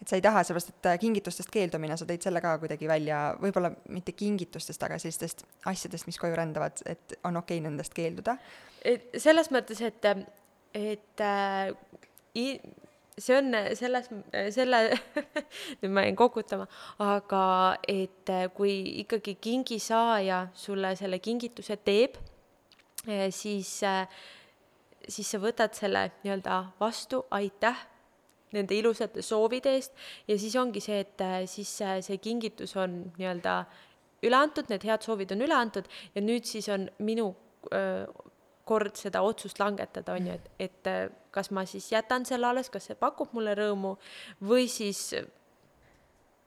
et 0.01 0.07
sa 0.07 0.17
ei 0.17 0.23
taha, 0.23 0.43
sellepärast 0.47 0.73
et 0.73 0.89
kingitustest 1.01 1.51
keeldumine, 1.51 1.97
sa 1.99 2.07
tõid 2.07 2.23
selle 2.23 2.41
ka 2.43 2.55
kuidagi 2.61 2.89
välja, 2.89 3.21
võib-olla 3.41 3.71
mitte 3.93 4.15
kingitustest, 4.17 4.83
aga 4.87 4.99
sellistest 5.01 5.43
asjadest, 5.67 6.07
mis 6.07 6.19
koju 6.21 6.37
rändavad, 6.37 6.83
et 6.85 7.17
on 7.27 7.39
okei 7.41 7.59
okay 7.59 7.65
nendest 7.67 7.95
keelduda. 7.97 8.37
et 8.85 9.09
selles 9.19 9.51
mõttes, 9.51 9.81
et, 9.83 10.09
et 10.77 11.25
äh, 11.25 11.73
i, 12.39 12.47
see 13.17 13.35
on 13.35 13.51
selles, 13.75 14.07
selle 14.55 14.81
nüüd 15.81 15.91
ma 15.91 16.05
jäin 16.07 16.19
kokutama, 16.19 16.69
aga 17.03 17.43
et 17.89 18.31
kui 18.55 18.77
ikkagi 19.03 19.35
kingisaaja 19.41 20.45
sulle 20.55 20.95
selle 20.95 21.19
kingituse 21.19 21.79
teeb, 21.83 22.15
siis 23.31 23.71
äh, 23.87 24.03
siis 25.07 25.29
sa 25.31 25.39
võtad 25.41 25.75
selle 25.77 26.07
nii-öelda 26.23 26.57
vastu, 26.79 27.23
aitäh 27.31 27.85
nende 28.55 28.77
ilusate 28.77 29.21
soovide 29.25 29.75
eest. 29.75 29.93
Ja 30.27 30.37
siis 30.39 30.55
ongi 30.59 30.81
see, 30.83 31.01
et 31.03 31.21
äh, 31.23 31.41
siis 31.49 31.71
see, 31.79 31.99
see 32.05 32.21
kingitus 32.23 32.75
on 32.79 32.99
nii-öelda 33.17 33.59
üle 34.27 34.39
antud, 34.39 34.69
need 34.71 34.85
head 34.87 35.05
soovid 35.05 35.33
on 35.35 35.45
üle 35.45 35.55
antud 35.57 35.87
ja 36.15 36.23
nüüd 36.23 36.47
siis 36.49 36.67
on 36.73 36.87
minu 37.05 37.29
öö, 37.69 38.07
kord 38.67 38.97
seda 38.99 39.21
otsust 39.23 39.59
langetada, 39.61 40.17
on 40.17 40.27
ju, 40.27 40.35
et, 40.35 40.47
et 40.59 40.89
äh, 40.91 41.03
kas 41.31 41.51
ma 41.55 41.63
siis 41.69 41.91
jätan 41.91 42.25
selle 42.27 42.49
alles, 42.49 42.71
kas 42.73 42.89
see 42.89 42.99
pakub 42.99 43.35
mulle 43.37 43.53
rõõmu 43.57 43.95
või 44.47 44.67
siis 44.71 45.11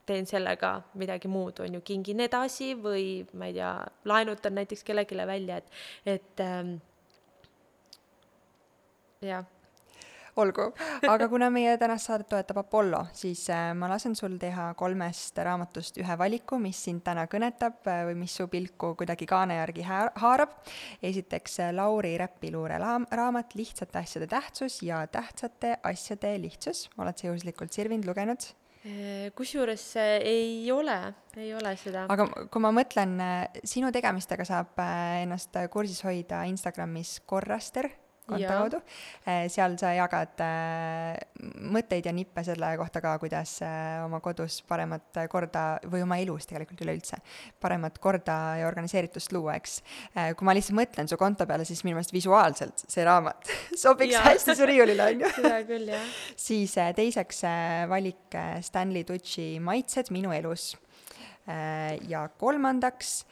teen 0.08 0.26
sellega 0.26 0.80
midagi 0.98 1.30
muud, 1.30 1.60
on 1.62 1.78
ju, 1.78 1.80
kingin 1.86 2.24
edasi 2.24 2.72
või 2.74 3.22
ma 3.38 3.50
ei 3.50 3.54
tea, 3.56 3.72
laenutan 4.10 4.56
näiteks 4.58 4.82
kellelegi 4.86 5.26
välja, 5.28 5.60
et, 5.60 5.82
et 6.16 6.42
ähm, 6.44 6.78
jah 9.20 9.44
olgu, 10.38 10.66
aga 11.08 11.28
kuna 11.30 11.48
meie 11.52 11.74
tänast 11.80 12.08
saadet 12.08 12.28
toetab 12.30 12.60
Apollo, 12.62 13.02
siis 13.16 13.42
äh, 13.52 13.70
ma 13.76 13.88
lasen 13.90 14.14
sul 14.18 14.36
teha 14.40 14.70
kolmest 14.78 15.38
raamatust 15.44 15.98
ühe 16.00 16.16
valiku, 16.18 16.58
mis 16.62 16.78
sind 16.86 17.02
täna 17.06 17.26
kõnetab 17.30 17.88
äh, 17.90 18.04
või 18.08 18.18
mis 18.22 18.36
su 18.38 18.46
pilku 18.52 18.94
kuidagi 18.98 19.28
kaane 19.30 19.60
järgi 19.60 19.86
haarab. 19.88 20.56
esiteks 21.02 21.60
äh, 21.66 21.74
Lauri 21.76 22.16
Räpiluure 22.20 22.78
raamat 22.80 23.54
Lihtsate 23.58 24.00
asjade 24.02 24.30
tähtsus 24.30 24.80
ja 24.86 25.02
tähtsate 25.06 25.76
asjade 25.82 26.36
lihtsus. 26.38 26.88
oled 26.98 27.18
sa 27.18 27.30
juhuslikult 27.30 27.72
Sirvind 27.72 28.08
lugenud? 28.08 28.52
kusjuures 29.36 29.82
ei 30.24 30.70
ole, 30.72 30.94
ei 31.36 31.50
ole 31.52 31.74
seda. 31.76 32.06
aga 32.08 32.24
kui 32.48 32.62
ma 32.64 32.70
mõtlen, 32.72 33.18
sinu 33.60 33.90
tegemistega 33.92 34.46
saab 34.48 34.80
ennast 35.20 35.58
kursis 35.68 36.00
hoida 36.06 36.46
Instagramis 36.48 37.18
Korraster 37.28 37.90
konto 38.30 38.50
kaudu. 38.50 38.80
Eh, 39.26 39.46
seal 39.52 39.76
sa 39.80 39.92
jagad 39.96 40.42
eh, 40.44 41.18
mõtteid 41.72 42.06
ja 42.08 42.14
nippe 42.14 42.44
selle 42.46 42.72
kohta 42.80 43.02
ka, 43.04 43.16
kuidas 43.22 43.56
eh, 43.66 44.00
oma 44.04 44.20
kodus 44.24 44.60
paremat 44.68 45.22
korda 45.32 45.64
või 45.90 46.04
oma 46.04 46.20
elus 46.22 46.48
tegelikult 46.50 46.82
üleüldse, 46.84 47.20
paremat 47.62 47.98
korda 48.02 48.38
ja 48.60 48.68
organiseeritust 48.70 49.34
luua, 49.36 49.56
eks. 49.60 49.80
kui 50.38 50.46
ma 50.46 50.54
lihtsalt 50.56 50.78
mõtlen 50.78 51.10
su 51.10 51.18
konto 51.20 51.46
peale, 51.48 51.66
siis 51.68 51.82
minu 51.86 51.98
meelest 51.98 52.14
visuaalselt 52.14 52.84
see 52.86 53.04
raamat 53.06 53.50
sobiks 53.82 54.16
ja. 54.16 54.24
hästi 54.28 54.56
su 54.58 54.68
riiulile, 54.68 55.10
on 55.10 55.24
ju. 55.24 55.32
seda 55.40 55.58
küll, 55.68 55.90
jah. 55.92 56.14
siis 56.38 56.76
teiseks 56.96 57.44
valik 57.90 58.38
Stanley 58.66 59.06
Tucci 59.08 59.52
Maitsed 59.64 60.12
minu 60.14 60.34
elus. 60.36 60.72
ja 62.08 62.28
kolmandaks 62.38 63.24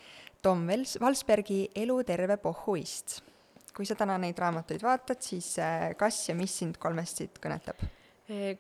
Tom 0.43 0.67
Vels-, 0.67 0.97
Valsbergi 1.01 1.69
Elu 1.77 2.03
terve 2.09 2.39
pohhuist 2.43 3.21
kui 3.79 3.87
sa 3.87 3.95
täna 3.95 4.17
neid 4.19 4.39
raamatuid 4.43 4.83
vaatad, 4.83 5.23
siis 5.23 5.53
äh, 5.63 5.93
kas 5.99 6.25
ja 6.27 6.35
mis 6.35 6.57
sind 6.63 6.81
kolmest 6.83 7.23
siit 7.23 7.41
kõnetab? 7.43 7.87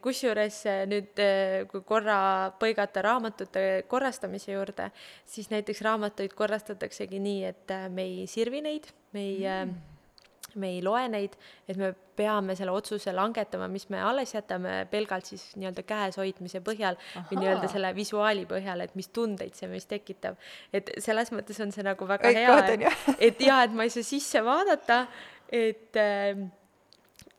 kusjuures 0.00 0.62
äh, 0.70 0.84
nüüd, 0.88 1.10
äh, 1.20 1.66
kui 1.68 1.82
korra 1.84 2.54
põigata 2.56 3.02
raamatute 3.04 3.64
korrastamise 3.90 4.54
juurde, 4.54 4.86
siis 5.28 5.50
näiteks 5.52 5.82
raamatuid 5.84 6.32
korrastataksegi 6.38 7.20
nii, 7.20 7.44
et 7.50 7.76
me 7.92 8.06
ei 8.06 8.24
sirvi 8.30 8.62
neid, 8.64 8.88
me 9.12 9.26
ei 9.26 9.38
mm 9.44 9.97
me 10.56 10.70
ei 10.76 10.82
loe 10.82 11.04
neid, 11.12 11.34
et 11.68 11.76
me 11.76 11.92
peame 12.18 12.56
selle 12.58 12.72
otsuse 12.74 13.12
langetama, 13.14 13.68
mis 13.70 13.88
me 13.92 14.00
alles 14.02 14.32
jätame 14.34 14.80
pelgalt 14.90 15.28
siis 15.28 15.44
nii-öelda 15.56 15.84
käes 15.86 16.18
hoidmise 16.18 16.62
põhjal 16.64 16.98
Aha. 16.98 17.24
või 17.30 17.40
nii-öelda 17.42 17.70
selle 17.72 17.92
visuaali 17.96 18.46
põhjal, 18.50 18.82
et 18.84 18.94
mis 18.98 19.10
tundeid 19.14 19.58
see 19.58 19.68
meis 19.70 19.86
tekitab. 19.90 20.38
et 20.72 20.90
selles 21.04 21.32
mõttes 21.34 21.60
on 21.62 21.74
see 21.74 21.86
nagu 21.86 22.08
väga 22.08 22.30
Kõik 22.30 22.40
hea, 22.40 22.58
et, 22.74 23.18
et 23.30 23.42
jaa, 23.44 23.62
et 23.68 23.74
ma 23.76 23.86
ei 23.86 23.92
saa 23.94 24.06
sisse 24.06 24.42
vaadata, 24.44 25.04
et 25.52 26.00
ähm, 26.00 26.48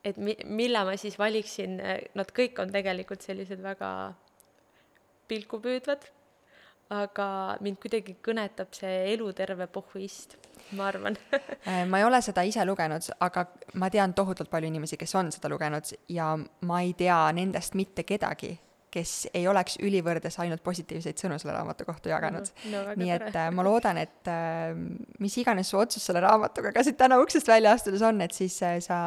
et 0.04 0.16
mi-, 0.16 0.38
mille 0.44 0.84
ma 0.86 0.96
siis 1.00 1.18
valiksin, 1.20 1.76
nad 2.16 2.32
kõik 2.36 2.58
on 2.62 2.72
tegelikult 2.72 3.24
sellised 3.24 3.60
väga 3.62 3.90
pilku 5.30 5.60
püüdvad, 5.62 6.06
aga 6.90 7.26
mind 7.62 7.78
kuidagi 7.82 8.16
kõnetab 8.24 8.74
see 8.74 9.12
eluterve 9.14 9.68
pohhuist 9.70 10.36
ma 10.76 10.88
arvan 10.90 11.16
äh, 11.68 11.84
ma 11.88 12.00
ei 12.00 12.06
ole 12.06 12.20
seda 12.22 12.44
ise 12.46 12.64
lugenud, 12.66 13.06
aga 13.26 13.46
ma 13.80 13.90
tean 13.92 14.14
tohutult 14.16 14.50
palju 14.50 14.70
inimesi, 14.70 14.98
kes 15.00 15.14
on 15.18 15.30
seda 15.34 15.50
lugenud 15.52 15.94
ja 16.10 16.32
ma 16.66 16.82
ei 16.84 16.92
tea 16.98 17.20
nendest 17.36 17.76
mitte 17.78 18.04
kedagi, 18.06 18.52
kes 18.90 19.14
ei 19.34 19.46
oleks 19.50 19.78
ülivõrdes 19.86 20.38
ainult 20.42 20.62
positiivseid 20.66 21.20
sõnu 21.22 21.38
selle 21.38 21.54
raamatu 21.54 21.86
kohta 21.86 22.10
jaganud 22.10 22.50
no,. 22.72 22.82
No, 22.88 22.96
nii 22.98 23.12
et. 23.14 23.28
Äh, 23.30 23.50
ma 23.54 23.66
loodan, 23.66 24.00
et 24.02 24.30
äh, 24.30 24.74
mis 25.22 25.38
iganes 25.42 25.70
su 25.70 25.78
otsus 25.78 26.06
selle 26.06 26.22
raamatuga 26.26 26.74
ka 26.74 26.84
siit 26.86 26.98
täna 27.00 27.20
uksest 27.22 27.50
välja 27.50 27.76
astudes 27.78 28.02
on, 28.06 28.20
et 28.26 28.34
siis 28.36 28.58
sa 28.58 29.00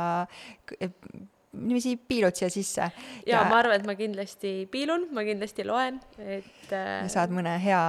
niiviisi 1.53 1.97
piilud 1.97 2.35
siia 2.35 2.49
sisse. 2.53 2.89
ja, 3.27 3.43
ma 3.49 3.59
arvan, 3.61 3.77
et 3.79 3.85
ma 3.87 3.95
kindlasti 3.99 4.53
piilun, 4.71 5.07
ma 5.13 5.25
kindlasti 5.27 5.65
loen, 5.67 5.99
et 6.17 6.73
äh.... 6.73 7.03
saad 7.11 7.33
mõne 7.35 7.55
hea 7.61 7.83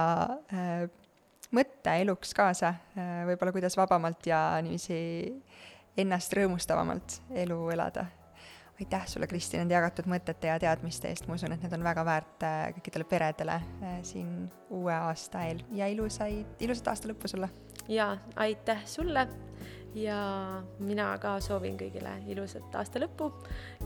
äh, 0.53 0.85
mõtte 1.55 1.95
eluks 2.01 2.33
kaasa, 2.37 2.75
äh, 2.97 3.23
võib-olla 3.29 3.53
kuidas 3.55 3.77
vabamalt 3.77 4.27
ja 4.29 4.41
niiviisi 4.65 4.99
ennast 5.97 6.33
rõõmustavamalt 6.35 7.19
elu 7.45 7.57
elada. 7.71 8.05
aitäh 8.79 9.05
sulle, 9.07 9.27
Kristi, 9.27 9.55
nende 9.55 9.71
jagatud 9.71 10.07
mõtete 10.11 10.49
ja 10.49 10.57
teadmiste 10.59 11.07
eest, 11.07 11.29
ma 11.29 11.37
usun, 11.37 11.53
et 11.55 11.61
need 11.63 11.73
on 11.77 11.83
väga 11.83 12.03
väärt 12.05 12.43
äh, 12.43 12.57
kõikidele 12.75 13.07
peredele 13.07 13.55
äh, 13.55 14.01
siin 14.03 14.49
uue 14.69 14.93
aasta 14.93 15.45
eel 15.47 15.63
ja 15.77 15.87
ilusaid, 15.87 16.57
ilusat 16.59 16.91
aasta 16.91 17.11
lõppu 17.11 17.31
sulle! 17.31 17.49
jaa, 17.87 18.17
aitäh 18.35 18.83
sulle 18.89 19.27
ja 19.95 20.61
mina 20.79 21.13
ka 21.21 21.37
soovin 21.39 21.77
kõigile 21.79 22.17
ilusat 22.27 22.75
aasta 22.75 22.99
lõppu 22.99 23.31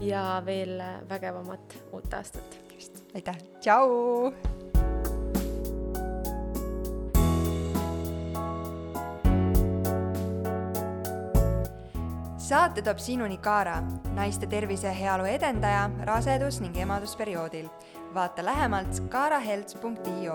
ja 0.02 0.42
veel 0.46 0.82
vägevamat 1.10 1.78
uut 1.92 2.14
aastat. 2.14 2.58
just, 2.76 3.04
aitäh, 3.16 3.38
tšau! 3.60 4.34
saate 12.50 12.82
toob 12.82 12.98
sinuni 12.98 13.38
Kaara, 13.38 13.76
naiste 14.18 14.48
tervise 14.50 14.88
ja 14.88 14.94
heaolu 14.94 15.28
edendaja 15.30 15.90
rasedus- 16.10 16.62
ning 16.62 16.78
emadusperioodil. 16.78 17.70
vaata 18.14 18.46
lähemalt 18.46 19.04
kaarahelts.io 19.10 20.34